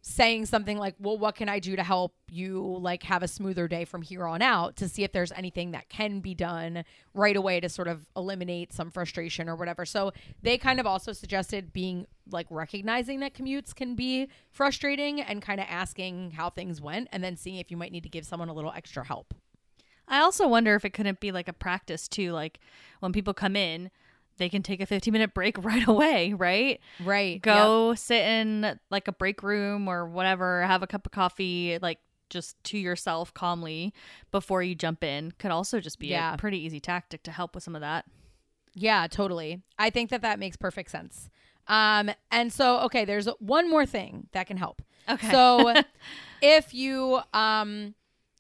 saying 0.08 0.46
something 0.46 0.78
like 0.78 0.96
well 1.00 1.17
what 1.17 1.36
can 1.36 1.50
i 1.50 1.60
do 1.60 1.76
to 1.76 1.84
help 1.84 2.13
you 2.32 2.78
like 2.80 3.04
have 3.04 3.24
a 3.24 3.28
smoother 3.28 3.67
day 3.67 3.84
from 3.84 4.02
here 4.02 4.26
on 4.26 4.41
out? 4.41 4.76
to 4.78 4.88
see 4.88 5.04
if 5.04 5.12
there's 5.12 5.32
anything 5.34 5.72
that 5.72 5.89
can 5.89 6.20
be 6.20 6.34
done 6.34 6.84
right 7.13 7.36
away 7.36 7.60
to 7.60 7.67
sort 7.67 7.88
of 7.88 8.06
eliminate 8.15 8.72
some 8.72 8.91
frustration 8.91 9.50
or 9.50 9.56
whatever. 9.56 9.86
So 9.86 10.12
they 10.41 10.58
kind 10.58 10.80
of 10.80 10.86
also 10.86 11.13
suggested 11.13 11.74
being 11.74 12.06
like 12.30 12.48
recognizing 12.50 13.20
that 13.22 13.34
commutes 13.34 13.76
can 13.76 13.96
be 13.96 14.28
frustrating 14.52 15.21
and 15.21 15.42
kind 15.42 15.60
of 15.60 15.67
asking 15.69 16.31
how 16.31 16.50
things 16.50 16.81
went 16.81 17.10
and 17.12 17.23
then 17.23 17.36
seeing 17.36 17.58
if 17.58 17.71
you 17.71 17.77
might 17.77 17.92
need 17.92 18.04
to 18.04 18.10
give 18.10 18.25
someone 18.25 18.50
a 18.50 18.54
little 18.54 18.73
extra 18.75 19.06
help. 19.06 19.34
I 20.08 20.19
also 20.19 20.48
wonder 20.48 20.75
if 20.75 20.86
it 20.86 20.92
couldn't 20.92 21.19
be 21.19 21.31
like 21.31 21.48
a 21.48 21.54
practice 21.54 22.08
too, 22.08 22.31
like 22.31 22.60
when 23.00 23.12
people 23.12 23.34
come 23.34 23.56
in, 23.56 23.92
they 24.38 24.50
can 24.50 24.63
take 24.63 24.81
a 24.81 24.85
15 24.85 25.12
minute 25.12 25.33
break 25.33 25.58
right 25.63 25.88
away, 25.88 26.33
right? 26.33 26.79
right 27.00 27.42
Go 27.42 27.94
sit 27.96 28.21
in 28.23 28.79
like 28.90 29.08
a 29.08 29.12
break 29.12 29.44
room 29.44 29.88
or 29.88 30.06
whatever, 30.08 30.63
have 30.63 30.83
a 30.83 30.88
cup 30.88 31.06
of 31.06 31.12
coffee, 31.12 31.79
like 31.81 32.00
just 32.29 32.62
to 32.65 32.77
yourself 32.77 33.33
calmly 33.33 33.94
before 34.31 34.62
you 34.62 34.75
jump 34.75 35.04
in. 35.04 35.31
Could 35.40 35.52
also 35.52 35.79
just 35.79 36.00
be 36.00 36.08
Yeah. 36.08 36.33
a 36.33 36.38
pretty 36.38 36.60
easy 36.63 36.79
tactic 36.79 37.23
to 37.23 37.31
help 37.31 37.56
with 37.56 37.63
some 37.63 37.75
of 37.75 37.81
that. 37.81 38.06
Yeah, 38.73 39.08
totally. 39.08 39.62
I 39.79 39.90
think 39.90 40.10
that 40.12 40.21
that 40.21 40.38
makes 40.40 40.56
perfect 40.58 40.92
sense. 40.92 41.29
Um, 41.67 42.12
and 42.31 42.54
so, 42.54 42.79
okay, 42.81 43.06
there's 43.06 43.27
one 43.40 43.69
more 43.69 43.85
thing 43.85 44.27
that 44.33 44.48
can 44.48 44.58
help. 44.58 44.81
Okay. 45.10 45.31
So, 45.31 45.73
if 46.42 46.73
you 46.73 47.19
um 47.33 47.96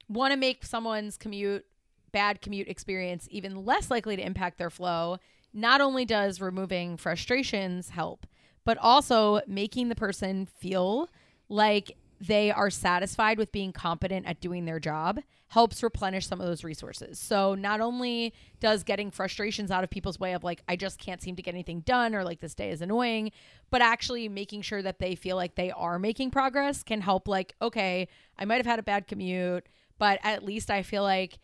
want 0.09 0.31
to 0.31 0.37
make 0.37 0.63
someone's 0.63 1.17
commute 1.17 1.65
bad 2.13 2.41
commute 2.41 2.67
experience 2.69 3.27
even 3.31 3.65
less 3.65 3.91
likely 3.91 4.15
to 4.15 4.25
impact 4.25 4.57
their 4.57 4.69
flow, 4.69 5.17
not 5.57 5.81
only 5.81 6.05
does 6.05 6.39
removing 6.39 6.97
frustrations 6.97 7.89
help, 7.89 8.27
but 8.63 8.77
also 8.77 9.41
making 9.47 9.89
the 9.89 9.95
person 9.95 10.45
feel 10.45 11.09
like 11.49 11.97
they 12.21 12.51
are 12.51 12.69
satisfied 12.69 13.39
with 13.39 13.51
being 13.51 13.71
competent 13.71 14.27
at 14.27 14.39
doing 14.39 14.65
their 14.65 14.79
job 14.79 15.19
helps 15.49 15.81
replenish 15.81 16.27
some 16.27 16.39
of 16.39 16.45
those 16.45 16.63
resources. 16.63 17.17
So 17.17 17.55
not 17.55 17.79
only 17.81 18.33
does 18.59 18.83
getting 18.83 19.09
frustrations 19.09 19.71
out 19.71 19.83
of 19.83 19.89
people's 19.89 20.19
way 20.19 20.33
of 20.33 20.43
like 20.43 20.61
I 20.67 20.75
just 20.75 20.99
can't 20.99 21.21
seem 21.21 21.35
to 21.37 21.41
get 21.41 21.55
anything 21.55 21.79
done 21.81 22.13
or 22.13 22.23
like 22.23 22.39
this 22.39 22.53
day 22.53 22.69
is 22.69 22.81
annoying, 22.81 23.31
but 23.71 23.81
actually 23.81 24.29
making 24.29 24.61
sure 24.61 24.83
that 24.83 24.99
they 24.99 25.15
feel 25.15 25.37
like 25.37 25.55
they 25.55 25.71
are 25.71 25.97
making 25.97 26.31
progress 26.31 26.83
can 26.83 27.01
help 27.01 27.27
like 27.27 27.55
okay, 27.61 28.07
I 28.37 28.45
might 28.45 28.57
have 28.57 28.65
had 28.67 28.79
a 28.79 28.83
bad 28.83 29.07
commute, 29.07 29.67
but 29.97 30.19
at 30.23 30.43
least 30.43 30.69
I 30.69 30.83
feel 30.83 31.03
like 31.03 31.39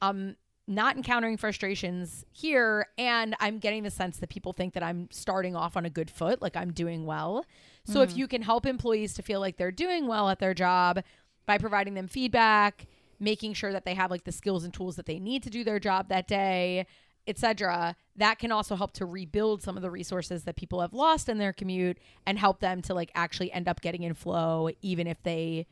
I'm 0.00 0.36
not 0.68 0.96
encountering 0.96 1.38
frustrations 1.38 2.26
here 2.30 2.86
and 2.98 3.34
I'm 3.40 3.58
getting 3.58 3.84
the 3.84 3.90
sense 3.90 4.18
that 4.18 4.28
people 4.28 4.52
think 4.52 4.74
that 4.74 4.82
I'm 4.82 5.08
starting 5.10 5.56
off 5.56 5.78
on 5.78 5.86
a 5.86 5.90
good 5.90 6.10
foot, 6.10 6.42
like 6.42 6.56
I'm 6.56 6.72
doing 6.72 7.06
well. 7.06 7.46
So 7.84 8.02
if 8.02 8.12
hmm. 8.12 8.18
you 8.18 8.28
can 8.28 8.42
help 8.42 8.66
employees 8.66 9.14
to 9.14 9.22
feel 9.22 9.40
like 9.40 9.56
they're 9.56 9.72
doing 9.72 10.06
well 10.06 10.28
at 10.28 10.40
their 10.40 10.52
job 10.52 11.02
by 11.46 11.56
providing 11.56 11.94
them 11.94 12.06
feedback, 12.06 12.86
making 13.18 13.54
sure 13.54 13.72
that 13.72 13.86
they 13.86 13.94
have 13.94 14.10
like 14.10 14.24
the 14.24 14.32
skills 14.32 14.62
and 14.62 14.74
tools 14.74 14.96
that 14.96 15.06
they 15.06 15.18
need 15.18 15.42
to 15.44 15.50
do 15.50 15.64
their 15.64 15.80
job 15.80 16.10
that 16.10 16.28
day, 16.28 16.86
etc., 17.26 17.96
that 18.16 18.38
can 18.38 18.52
also 18.52 18.76
help 18.76 18.92
to 18.92 19.06
rebuild 19.06 19.62
some 19.62 19.76
of 19.76 19.82
the 19.82 19.90
resources 19.90 20.44
that 20.44 20.56
people 20.56 20.82
have 20.82 20.92
lost 20.92 21.30
in 21.30 21.38
their 21.38 21.54
commute 21.54 21.96
and 22.26 22.38
help 22.38 22.60
them 22.60 22.82
to 22.82 22.92
like 22.92 23.10
actually 23.14 23.50
end 23.52 23.68
up 23.68 23.80
getting 23.80 24.02
in 24.02 24.12
flow 24.12 24.68
even 24.82 25.06
if 25.06 25.22
they 25.22 25.66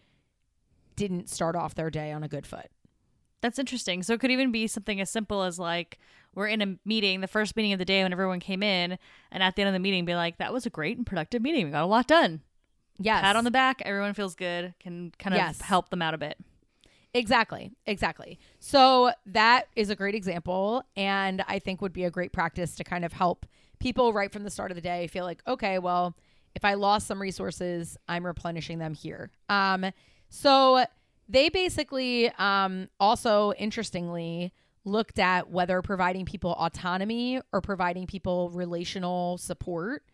didn't 0.96 1.28
start 1.28 1.54
off 1.54 1.74
their 1.74 1.90
day 1.90 2.12
on 2.12 2.22
a 2.22 2.28
good 2.28 2.46
foot. 2.46 2.70
That's 3.42 3.58
interesting. 3.58 4.02
So 4.02 4.14
it 4.14 4.20
could 4.20 4.30
even 4.30 4.50
be 4.50 4.66
something 4.66 5.00
as 5.00 5.10
simple 5.10 5.42
as 5.42 5.58
like 5.58 5.98
we're 6.34 6.48
in 6.48 6.62
a 6.62 6.76
meeting, 6.84 7.20
the 7.20 7.26
first 7.28 7.56
meeting 7.56 7.72
of 7.72 7.78
the 7.78 7.84
day 7.84 8.02
when 8.02 8.12
everyone 8.12 8.40
came 8.40 8.62
in, 8.62 8.98
and 9.30 9.42
at 9.42 9.56
the 9.56 9.62
end 9.62 9.68
of 9.68 9.72
the 9.74 9.78
meeting 9.78 10.04
be 10.04 10.14
like, 10.14 10.38
that 10.38 10.52
was 10.52 10.66
a 10.66 10.70
great 10.70 10.96
and 10.96 11.06
productive 11.06 11.42
meeting. 11.42 11.64
We 11.66 11.70
got 11.72 11.82
a 11.82 11.86
lot 11.86 12.06
done. 12.06 12.42
Yes. 12.98 13.20
Pat 13.22 13.36
on 13.36 13.44
the 13.44 13.50
back, 13.50 13.82
everyone 13.84 14.14
feels 14.14 14.34
good, 14.34 14.74
can 14.80 15.12
kind 15.18 15.34
of 15.34 15.38
Yes. 15.38 15.60
help 15.60 15.90
them 15.90 16.00
out 16.02 16.14
a 16.14 16.18
bit. 16.18 16.38
Exactly. 17.14 17.72
Exactly. 17.86 18.38
So 18.58 19.12
that 19.26 19.68
is 19.76 19.88
a 19.90 19.96
great 19.96 20.14
example 20.14 20.82
and 20.96 21.42
I 21.48 21.58
think 21.58 21.80
would 21.80 21.92
be 21.94 22.04
a 22.04 22.10
great 22.10 22.32
practice 22.32 22.74
to 22.76 22.84
kind 22.84 23.04
of 23.04 23.12
help 23.14 23.46
people 23.78 24.12
right 24.12 24.30
from 24.32 24.44
the 24.44 24.50
start 24.50 24.70
of 24.70 24.74
the 24.74 24.80
day 24.82 25.06
feel 25.06 25.24
like, 25.24 25.42
okay, 25.46 25.78
well, 25.78 26.14
if 26.54 26.64
I 26.64 26.74
lost 26.74 27.06
some 27.06 27.20
resources, 27.20 27.96
I'm 28.08 28.24
replenishing 28.26 28.78
them 28.78 28.92
here. 28.94 29.30
Um 29.48 29.92
so 30.28 30.84
they 31.28 31.48
basically 31.48 32.30
um 32.38 32.88
also 33.00 33.52
interestingly 33.54 34.52
looked 34.84 35.18
at 35.18 35.50
whether 35.50 35.82
providing 35.82 36.24
people 36.24 36.52
autonomy 36.52 37.40
or 37.52 37.60
providing 37.60 38.06
people 38.06 38.50
relational 38.50 39.36
support 39.36 40.04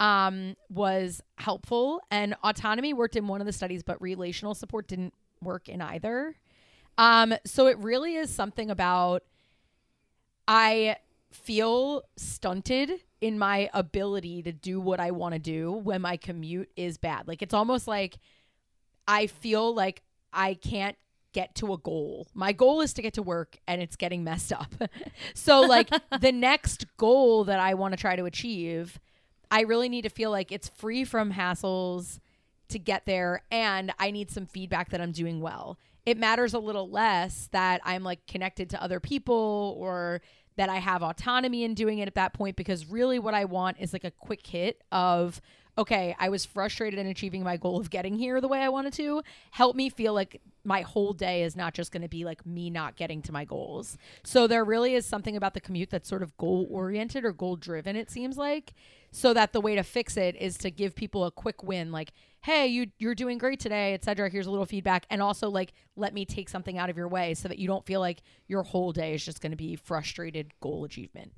um, 0.00 0.56
was 0.68 1.22
helpful. 1.36 2.02
And 2.10 2.34
autonomy 2.42 2.92
worked 2.92 3.16
in 3.16 3.28
one 3.28 3.40
of 3.40 3.46
the 3.46 3.52
studies, 3.52 3.82
but 3.82 4.00
relational 4.02 4.54
support 4.54 4.88
didn't 4.88 5.14
work 5.40 5.68
in 5.68 5.80
either. 5.80 6.36
Um, 6.98 7.34
so 7.44 7.66
it 7.66 7.78
really 7.78 8.16
is 8.16 8.34
something 8.34 8.70
about 8.70 9.22
I 10.48 10.96
feel 11.30 12.02
stunted 12.16 12.90
in 13.20 13.38
my 13.38 13.68
ability 13.74 14.42
to 14.42 14.52
do 14.52 14.80
what 14.80 15.00
I 15.00 15.10
want 15.10 15.34
to 15.34 15.38
do 15.38 15.72
when 15.72 16.00
my 16.00 16.16
commute 16.16 16.70
is 16.76 16.98
bad. 16.98 17.28
Like 17.28 17.42
it's 17.42 17.54
almost 17.54 17.86
like 17.86 18.18
I 19.08 19.26
feel 19.26 19.74
like 19.74 20.02
I 20.32 20.54
can't 20.54 20.96
get 21.32 21.54
to 21.56 21.74
a 21.74 21.78
goal. 21.78 22.26
My 22.32 22.52
goal 22.52 22.80
is 22.80 22.94
to 22.94 23.02
get 23.02 23.12
to 23.14 23.22
work 23.22 23.58
and 23.68 23.82
it's 23.82 23.94
getting 23.94 24.24
messed 24.24 24.52
up. 24.52 24.72
so 25.34 25.60
like 25.60 25.90
the 26.20 26.32
next 26.32 26.86
goal 26.96 27.44
that 27.44 27.60
I 27.60 27.74
want 27.74 27.92
to 27.92 28.00
try 28.00 28.16
to 28.16 28.24
achieve, 28.24 28.98
I 29.50 29.60
really 29.60 29.88
need 29.88 30.02
to 30.02 30.08
feel 30.08 30.30
like 30.30 30.50
it's 30.50 30.68
free 30.70 31.04
from 31.04 31.32
hassles 31.32 32.20
to 32.68 32.78
get 32.78 33.04
there 33.04 33.42
and 33.50 33.92
I 33.98 34.10
need 34.10 34.30
some 34.30 34.46
feedback 34.46 34.90
that 34.90 35.00
I'm 35.00 35.12
doing 35.12 35.40
well. 35.40 35.78
It 36.06 36.16
matters 36.16 36.54
a 36.54 36.58
little 36.58 36.88
less 36.88 37.48
that 37.52 37.80
I'm 37.84 38.02
like 38.02 38.26
connected 38.26 38.70
to 38.70 38.82
other 38.82 38.98
people 38.98 39.76
or 39.78 40.22
that 40.56 40.70
I 40.70 40.76
have 40.76 41.02
autonomy 41.02 41.64
in 41.64 41.74
doing 41.74 41.98
it 41.98 42.08
at 42.08 42.14
that 42.14 42.32
point 42.32 42.56
because 42.56 42.86
really 42.86 43.18
what 43.18 43.34
I 43.34 43.44
want 43.44 43.76
is 43.78 43.92
like 43.92 44.04
a 44.04 44.10
quick 44.10 44.46
hit 44.46 44.82
of 44.90 45.40
okay, 45.78 46.16
I 46.18 46.28
was 46.28 46.44
frustrated 46.44 46.98
in 46.98 47.06
achieving 47.06 47.42
my 47.42 47.56
goal 47.56 47.78
of 47.78 47.90
getting 47.90 48.16
here 48.16 48.40
the 48.40 48.48
way 48.48 48.60
I 48.60 48.68
wanted 48.68 48.94
to. 48.94 49.22
Help 49.50 49.76
me 49.76 49.90
feel 49.90 50.14
like 50.14 50.40
my 50.64 50.80
whole 50.80 51.12
day 51.12 51.42
is 51.42 51.54
not 51.54 51.74
just 51.74 51.92
going 51.92 52.02
to 52.02 52.08
be 52.08 52.24
like 52.24 52.44
me 52.46 52.70
not 52.70 52.96
getting 52.96 53.22
to 53.22 53.32
my 53.32 53.44
goals. 53.44 53.98
So 54.24 54.46
there 54.46 54.64
really 54.64 54.94
is 54.94 55.06
something 55.06 55.36
about 55.36 55.54
the 55.54 55.60
commute 55.60 55.90
that's 55.90 56.08
sort 56.08 56.22
of 56.22 56.36
goal 56.38 56.66
oriented 56.70 57.24
or 57.24 57.32
goal 57.32 57.56
driven 57.56 57.94
it 57.94 58.10
seems 58.10 58.36
like. 58.36 58.72
So 59.12 59.32
that 59.34 59.52
the 59.52 59.60
way 59.60 59.76
to 59.76 59.82
fix 59.82 60.16
it 60.16 60.34
is 60.36 60.58
to 60.58 60.70
give 60.70 60.94
people 60.94 61.24
a 61.24 61.30
quick 61.30 61.62
win 61.62 61.92
like 61.92 62.12
hey, 62.42 62.68
you 62.68 62.86
you're 63.00 63.14
doing 63.14 63.38
great 63.38 63.58
today, 63.58 63.92
etc. 63.92 64.30
Here's 64.30 64.46
a 64.46 64.50
little 64.52 64.66
feedback 64.66 65.04
and 65.10 65.20
also 65.20 65.50
like 65.50 65.72
let 65.96 66.14
me 66.14 66.24
take 66.24 66.48
something 66.48 66.78
out 66.78 66.88
of 66.88 66.96
your 66.96 67.08
way 67.08 67.34
so 67.34 67.48
that 67.48 67.58
you 67.58 67.66
don't 67.66 67.84
feel 67.84 68.00
like 68.00 68.22
your 68.46 68.62
whole 68.62 68.92
day 68.92 69.14
is 69.14 69.24
just 69.24 69.40
going 69.40 69.50
to 69.50 69.56
be 69.56 69.76
frustrated 69.76 70.52
goal 70.60 70.84
achievement. 70.84 71.32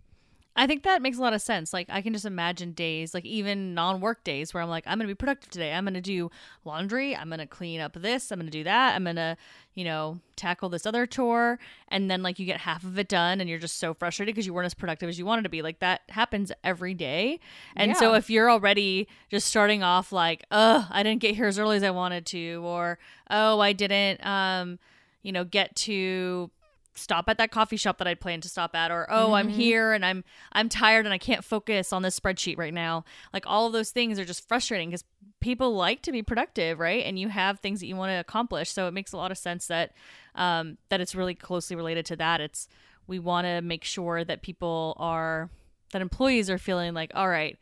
I 0.59 0.66
think 0.66 0.82
that 0.82 1.00
makes 1.00 1.18
a 1.18 1.20
lot 1.20 1.34
of 1.34 1.40
sense. 1.40 1.72
Like 1.72 1.86
I 1.88 2.02
can 2.02 2.12
just 2.12 2.24
imagine 2.24 2.72
days, 2.72 3.14
like 3.14 3.24
even 3.24 3.74
non-work 3.74 4.24
days 4.24 4.52
where 4.52 4.61
I'm 4.61 4.68
like 4.68 4.82
I'm 4.88 4.98
going 4.98 5.06
to 5.06 5.14
be 5.14 5.16
productive 5.16 5.50
today. 5.50 5.72
I'm 5.72 5.84
going 5.84 5.94
to 5.94 6.00
do 6.00 6.32
laundry, 6.64 7.14
I'm 7.14 7.28
going 7.28 7.38
to 7.38 7.46
clean 7.46 7.80
up 7.80 7.92
this, 7.92 8.32
I'm 8.32 8.40
going 8.40 8.50
to 8.50 8.59
do 8.59 8.64
that. 8.64 8.96
I'm 8.96 9.04
going 9.04 9.16
to, 9.16 9.36
you 9.76 9.84
know, 9.84 10.18
tackle 10.34 10.68
this 10.68 10.84
other 10.84 11.06
chore 11.06 11.61
and 11.86 12.11
then 12.11 12.24
like 12.24 12.40
you 12.40 12.44
get 12.44 12.59
half 12.59 12.82
of 12.82 12.98
it 12.98 13.09
done 13.09 13.40
and 13.40 13.48
you're 13.48 13.61
just 13.61 13.78
so 13.78 13.94
frustrated 13.94 14.34
because 14.34 14.46
you 14.46 14.52
weren't 14.52 14.66
as 14.66 14.74
productive 14.74 15.09
as 15.09 15.16
you 15.16 15.24
wanted 15.24 15.42
to 15.42 15.48
be. 15.48 15.62
Like 15.62 15.78
that 15.78 16.02
happens 16.09 16.50
every 16.64 16.92
day. 16.92 17.38
And 17.76 17.96
so 17.96 18.14
if 18.14 18.28
you're 18.28 18.50
already 18.50 19.06
just 19.30 19.46
starting 19.46 19.84
off 19.84 20.11
like, 20.11 20.44
"Oh, 20.50 20.88
I 20.90 21.04
didn't 21.04 21.20
get 21.20 21.36
here 21.36 21.46
as 21.46 21.59
early 21.61 21.76
as 21.76 21.84
I 21.84 21.90
wanted 21.90 22.26
to," 22.26 22.62
or 22.64 22.98
"Oh, 23.30 23.61
I 23.61 23.72
didn't 23.72 24.26
um, 24.26 24.80
you 25.22 25.32
know, 25.32 25.44
get 25.44 25.76
to 25.76 26.50
stop 26.99 27.28
at 27.28 27.38
that 27.38 27.51
coffee 27.51 27.76
shop 27.76 27.99
that 27.99 28.07
I'd 28.07 28.20
planned 28.20 28.42
to 28.42 28.49
stop 28.49 28.74
at 28.74 28.90
or 28.90 29.07
oh 29.11 29.32
I'm 29.32 29.49
here 29.49 29.92
and 29.92 30.05
I'm 30.05 30.24
I'm 30.53 30.68
tired 30.68 31.07
and 31.07 31.12
I 31.12 31.18
can't 31.18 31.44
focus 31.44 31.92
on 31.92 32.03
this 32.03 32.18
spreadsheet 32.18 32.59
right 32.59 32.74
now. 32.74 33.05
Like 33.32 33.44
all 33.46 33.66
of 33.66 33.72
those 33.72 33.90
things 33.90 34.18
are 34.18 34.24
just 34.24 34.46
frustrating 34.46 34.90
because 34.90 35.05
people 35.40 35.74
like 35.74 36.03
to 36.03 36.12
be 36.12 36.22
productive 36.22 36.78
right? 36.78 37.05
And 37.05 37.18
you 37.18 37.28
have 37.28 37.61
things 37.61 37.80
that 37.80 37.86
you 37.86 37.96
want 37.96 38.11
to 38.11 38.20
accomplish. 38.20 38.70
So 38.70 38.86
it 38.86 38.94
makes 38.94 39.12
a 39.12 39.16
lot 39.16 39.30
of 39.30 39.38
sense 39.38 39.66
that 39.68 39.92
um, 40.34 40.78
that 40.88 41.01
it's 41.01 41.14
really 41.14 41.34
closely 41.34 41.76
related 41.76 42.07
to 42.07 42.16
that. 42.16 42.40
It's 42.40 42.68
we 43.07 43.18
want 43.18 43.46
to 43.46 43.62
make 43.62 43.84
sure 43.84 44.24
that 44.24 44.42
people 44.42 44.94
are 44.99 45.51
that 45.92 46.03
employees 46.03 46.51
are 46.51 46.59
feeling 46.59 46.94
like 46.94 47.11
all 47.14 47.28
right 47.28 47.59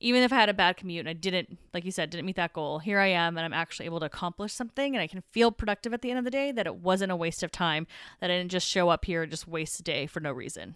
even 0.00 0.22
if 0.22 0.32
I 0.32 0.36
had 0.36 0.48
a 0.48 0.54
bad 0.54 0.76
commute 0.76 1.00
and 1.00 1.08
I 1.08 1.12
didn't, 1.12 1.58
like 1.74 1.84
you 1.84 1.90
said, 1.90 2.10
didn't 2.10 2.26
meet 2.26 2.36
that 2.36 2.52
goal, 2.52 2.78
here 2.78 3.00
I 3.00 3.08
am 3.08 3.36
and 3.36 3.44
I'm 3.44 3.52
actually 3.52 3.86
able 3.86 4.00
to 4.00 4.06
accomplish 4.06 4.52
something 4.52 4.94
and 4.94 5.02
I 5.02 5.06
can 5.06 5.22
feel 5.32 5.50
productive 5.50 5.92
at 5.92 6.02
the 6.02 6.10
end 6.10 6.18
of 6.18 6.24
the 6.24 6.30
day, 6.30 6.52
that 6.52 6.66
it 6.66 6.76
wasn't 6.76 7.12
a 7.12 7.16
waste 7.16 7.42
of 7.42 7.50
time, 7.50 7.86
that 8.20 8.30
I 8.30 8.36
didn't 8.36 8.50
just 8.50 8.68
show 8.68 8.88
up 8.88 9.04
here 9.04 9.22
and 9.22 9.30
just 9.30 9.48
waste 9.48 9.80
a 9.80 9.82
day 9.82 10.06
for 10.06 10.20
no 10.20 10.32
reason. 10.32 10.74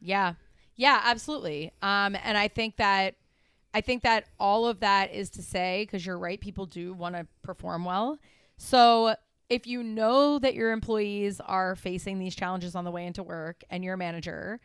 Yeah. 0.00 0.34
Yeah, 0.74 1.00
absolutely. 1.04 1.72
Um, 1.82 2.16
and 2.22 2.36
I 2.36 2.48
think 2.48 2.76
that 2.76 3.14
I 3.74 3.82
think 3.82 4.02
that 4.04 4.24
all 4.40 4.66
of 4.66 4.80
that 4.80 5.12
is 5.12 5.28
to 5.30 5.42
say, 5.42 5.82
because 5.82 6.06
you're 6.06 6.18
right, 6.18 6.40
people 6.40 6.64
do 6.64 6.94
want 6.94 7.14
to 7.14 7.26
perform 7.42 7.84
well. 7.84 8.18
So 8.56 9.16
if 9.50 9.66
you 9.66 9.82
know 9.82 10.38
that 10.38 10.54
your 10.54 10.72
employees 10.72 11.40
are 11.40 11.76
facing 11.76 12.18
these 12.18 12.34
challenges 12.34 12.74
on 12.74 12.84
the 12.84 12.90
way 12.90 13.04
into 13.04 13.22
work 13.22 13.64
and 13.68 13.84
you're 13.84 13.94
a 13.94 13.98
manager, 13.98 14.60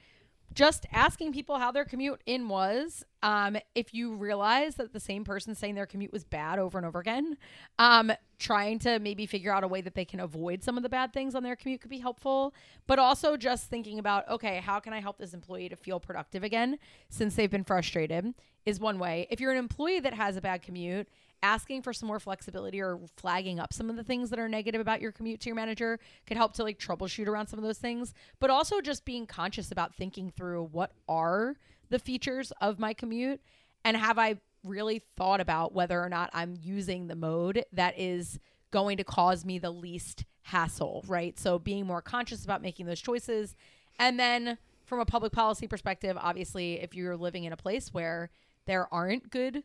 just 0.54 0.86
asking 0.92 1.34
people 1.34 1.58
how 1.58 1.72
their 1.72 1.86
commute 1.86 2.22
in 2.26 2.48
was. 2.48 3.04
Um, 3.24 3.58
if 3.76 3.94
you 3.94 4.16
realize 4.16 4.76
that 4.76 4.94
the 4.94 5.00
same 5.00 5.24
person 5.24 5.56
saying 5.56 5.76
their 5.76 5.86
commute 5.86 6.12
was 6.12 6.24
bad 6.24 6.60
over 6.60 6.78
and 6.78 6.86
over 6.86 7.00
again, 7.00 7.38
um, 7.80 8.12
trying 8.40 8.80
to 8.80 9.00
maybe 9.00 9.26
figure 9.26 9.54
out 9.54 9.64
a 9.64 9.68
way 9.68 9.82
that 9.82 9.96
they 9.96 10.06
can 10.06 10.20
avoid 10.20 10.64
some 10.64 10.78
of 10.78 10.84
the 10.84 10.90
bad 10.90 11.14
things 11.14 11.36
on 11.36 11.44
their 11.44 11.56
commute 11.56 11.82
could 11.82 11.92
be 11.92 12.00
helpful. 12.00 12.54
But 12.88 13.00
also 13.00 13.38
just 13.38 13.70
thinking 13.70 14.00
about, 14.00 14.28
okay, 14.30 14.58
how 14.58 14.80
can 14.80 14.94
I 14.94 15.00
help 15.00 15.18
this 15.18 15.34
employee 15.34 15.70
to 15.70 15.76
feel 15.76 16.00
productive 16.00 16.44
again 16.44 16.80
since 17.10 17.36
they've 17.36 17.52
been 17.52 17.64
frustrated 17.64 18.34
is 18.66 18.80
one 18.80 19.00
way. 19.00 19.28
If 19.30 19.40
you're 19.40 19.52
an 19.52 19.58
employee 19.58 20.00
that 20.02 20.14
has 20.14 20.38
a 20.38 20.42
bad 20.42 20.62
commute, 20.62 21.08
asking 21.44 21.82
for 21.82 21.94
some 21.94 22.08
more 22.08 22.20
flexibility 22.20 22.82
or 22.82 23.00
flagging 23.18 23.60
up 23.60 23.74
some 23.74 23.90
of 23.90 23.96
the 23.96 24.04
things 24.04 24.30
that 24.30 24.40
are 24.40 24.50
negative 24.50 24.82
about 24.82 25.02
your 25.02 25.12
commute 25.12 25.40
to 25.40 25.50
your 25.50 25.56
manager 25.56 26.00
could 26.28 26.38
help 26.38 26.54
to 26.54 26.64
like 26.64 26.80
troubleshoot 26.80 27.28
around 27.28 27.48
some 27.48 27.60
of 27.60 27.66
those 27.66 27.78
things 27.78 28.14
but 28.40 28.50
also 28.50 28.82
just 28.82 29.06
being 29.06 29.26
conscious 29.26 29.72
about 29.72 29.96
thinking 29.96 30.30
through 30.30 30.64
what 30.72 30.92
are 31.08 31.56
the 31.90 32.00
features 32.00 32.52
of 32.62 32.80
my 32.80 32.94
commute 32.94 33.42
and 33.84 33.98
have 33.98 34.20
i 34.20 34.36
really 34.64 35.00
thought 35.18 35.42
about 35.42 35.74
whether 35.74 36.02
or 36.02 36.10
not 36.10 36.30
i'm 36.34 36.56
using 36.62 37.08
the 37.08 37.16
mode 37.16 37.64
that 37.74 37.98
is 37.98 38.40
going 38.70 38.98
to 38.98 39.04
cause 39.04 39.44
me 39.44 39.60
the 39.60 39.72
least 39.72 40.26
hassle 40.44 41.04
right? 41.08 41.38
So 41.40 41.60
being 41.60 41.86
more 41.86 42.02
conscious 42.02 42.44
about 42.44 42.62
making 42.62 42.86
those 42.86 43.02
choices. 43.02 43.56
And 44.00 44.20
then 44.20 44.58
from 44.86 45.00
a 45.00 45.06
public 45.06 45.32
policy 45.32 45.68
perspective 45.68 46.18
obviously 46.20 46.82
if 46.82 46.96
you're 46.96 47.16
living 47.16 47.46
in 47.46 47.54
a 47.54 47.58
place 47.58 47.94
where 47.94 48.30
there 48.66 48.94
aren't 48.94 49.30
good 49.30 49.64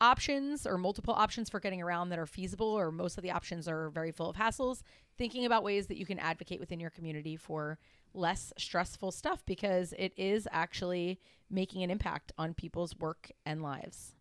options 0.00 0.66
or 0.66 0.78
multiple 0.78 1.14
options 1.14 1.48
for 1.48 1.60
getting 1.60 1.82
around 1.82 2.10
that 2.10 2.18
are 2.18 2.26
feasible, 2.26 2.66
or 2.66 2.90
most 2.90 3.18
of 3.18 3.22
the 3.22 3.30
options 3.30 3.68
are 3.68 3.90
very 3.90 4.12
full 4.12 4.30
of 4.30 4.36
hassles, 4.36 4.82
thinking 5.16 5.44
about 5.44 5.64
ways 5.64 5.86
that 5.86 5.96
you 5.96 6.06
can 6.06 6.18
advocate 6.18 6.60
within 6.60 6.80
your 6.80 6.90
community 6.90 7.36
for 7.36 7.78
less 8.14 8.52
stressful 8.56 9.10
stuff 9.10 9.44
because 9.46 9.92
it 9.98 10.12
is 10.16 10.48
actually 10.50 11.20
making 11.50 11.82
an 11.82 11.90
impact 11.90 12.32
on 12.38 12.54
people's 12.54 12.96
work 12.98 13.30
and 13.44 13.62
lives. 13.62 14.14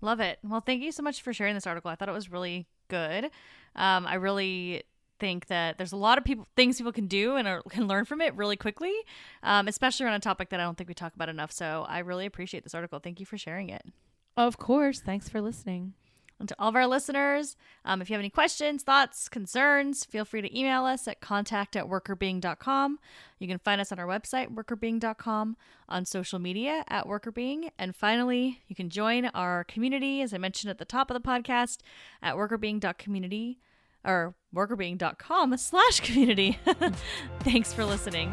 Love 0.00 0.20
it. 0.20 0.38
Well, 0.42 0.60
thank 0.60 0.82
you 0.82 0.92
so 0.92 1.02
much 1.02 1.22
for 1.22 1.32
sharing 1.32 1.54
this 1.54 1.66
article. 1.66 1.90
I 1.90 1.94
thought 1.94 2.08
it 2.08 2.12
was 2.12 2.30
really 2.30 2.66
good. 2.88 3.26
Um, 3.76 4.06
I 4.06 4.14
really 4.14 4.84
think 5.18 5.46
that 5.48 5.76
there's 5.76 5.92
a 5.92 5.96
lot 5.96 6.16
of 6.16 6.24
people 6.24 6.46
things 6.56 6.78
people 6.78 6.92
can 6.92 7.06
do 7.06 7.36
and 7.36 7.46
are, 7.46 7.62
can 7.68 7.86
learn 7.86 8.06
from 8.06 8.20
it 8.22 8.34
really 8.34 8.56
quickly, 8.56 8.94
um, 9.42 9.68
especially 9.68 10.06
around 10.06 10.14
a 10.14 10.20
topic 10.20 10.48
that 10.48 10.60
I 10.60 10.64
don't 10.64 10.78
think 10.78 10.88
we 10.88 10.94
talk 10.94 11.14
about 11.14 11.28
enough. 11.28 11.52
So 11.52 11.84
I 11.88 11.98
really 11.98 12.26
appreciate 12.26 12.64
this 12.64 12.74
article. 12.74 12.98
Thank 12.98 13.20
you 13.20 13.26
for 13.26 13.36
sharing 13.36 13.68
it. 13.68 13.82
Of 14.36 14.58
course. 14.58 15.00
Thanks 15.00 15.28
for 15.28 15.40
listening. 15.40 15.94
And 16.40 16.48
to 16.48 16.56
all 16.58 16.70
of 16.70 16.74
our 16.74 16.86
listeners, 16.86 17.54
um, 17.84 18.00
if 18.00 18.08
you 18.08 18.14
have 18.14 18.20
any 18.20 18.30
questions, 18.30 18.82
thoughts, 18.82 19.28
concerns, 19.28 20.06
feel 20.06 20.24
free 20.24 20.40
to 20.40 20.58
email 20.58 20.86
us 20.86 21.06
at 21.06 21.20
contact 21.20 21.76
at 21.76 21.84
workrbeeing.com. 21.84 22.98
You 23.38 23.46
can 23.46 23.58
find 23.58 23.78
us 23.78 23.92
on 23.92 23.98
our 23.98 24.06
website, 24.06 24.48
workrbeeing.com, 24.48 25.56
on 25.86 26.04
social 26.06 26.38
media 26.38 26.82
at 26.88 27.06
workrbeeing. 27.06 27.68
And 27.78 27.94
finally, 27.94 28.62
you 28.68 28.74
can 28.74 28.88
join 28.88 29.26
our 29.26 29.64
community, 29.64 30.22
as 30.22 30.32
I 30.32 30.38
mentioned 30.38 30.70
at 30.70 30.78
the 30.78 30.86
top 30.86 31.10
of 31.10 31.22
the 31.22 31.28
podcast, 31.28 31.80
at 32.22 32.36
workrbeeing.community 32.36 33.58
or 34.02 34.34
workrbeeing.com 34.54 35.56
slash 35.58 36.00
community. 36.00 36.58
Thanks 37.40 37.74
for 37.74 37.84
listening. 37.84 38.32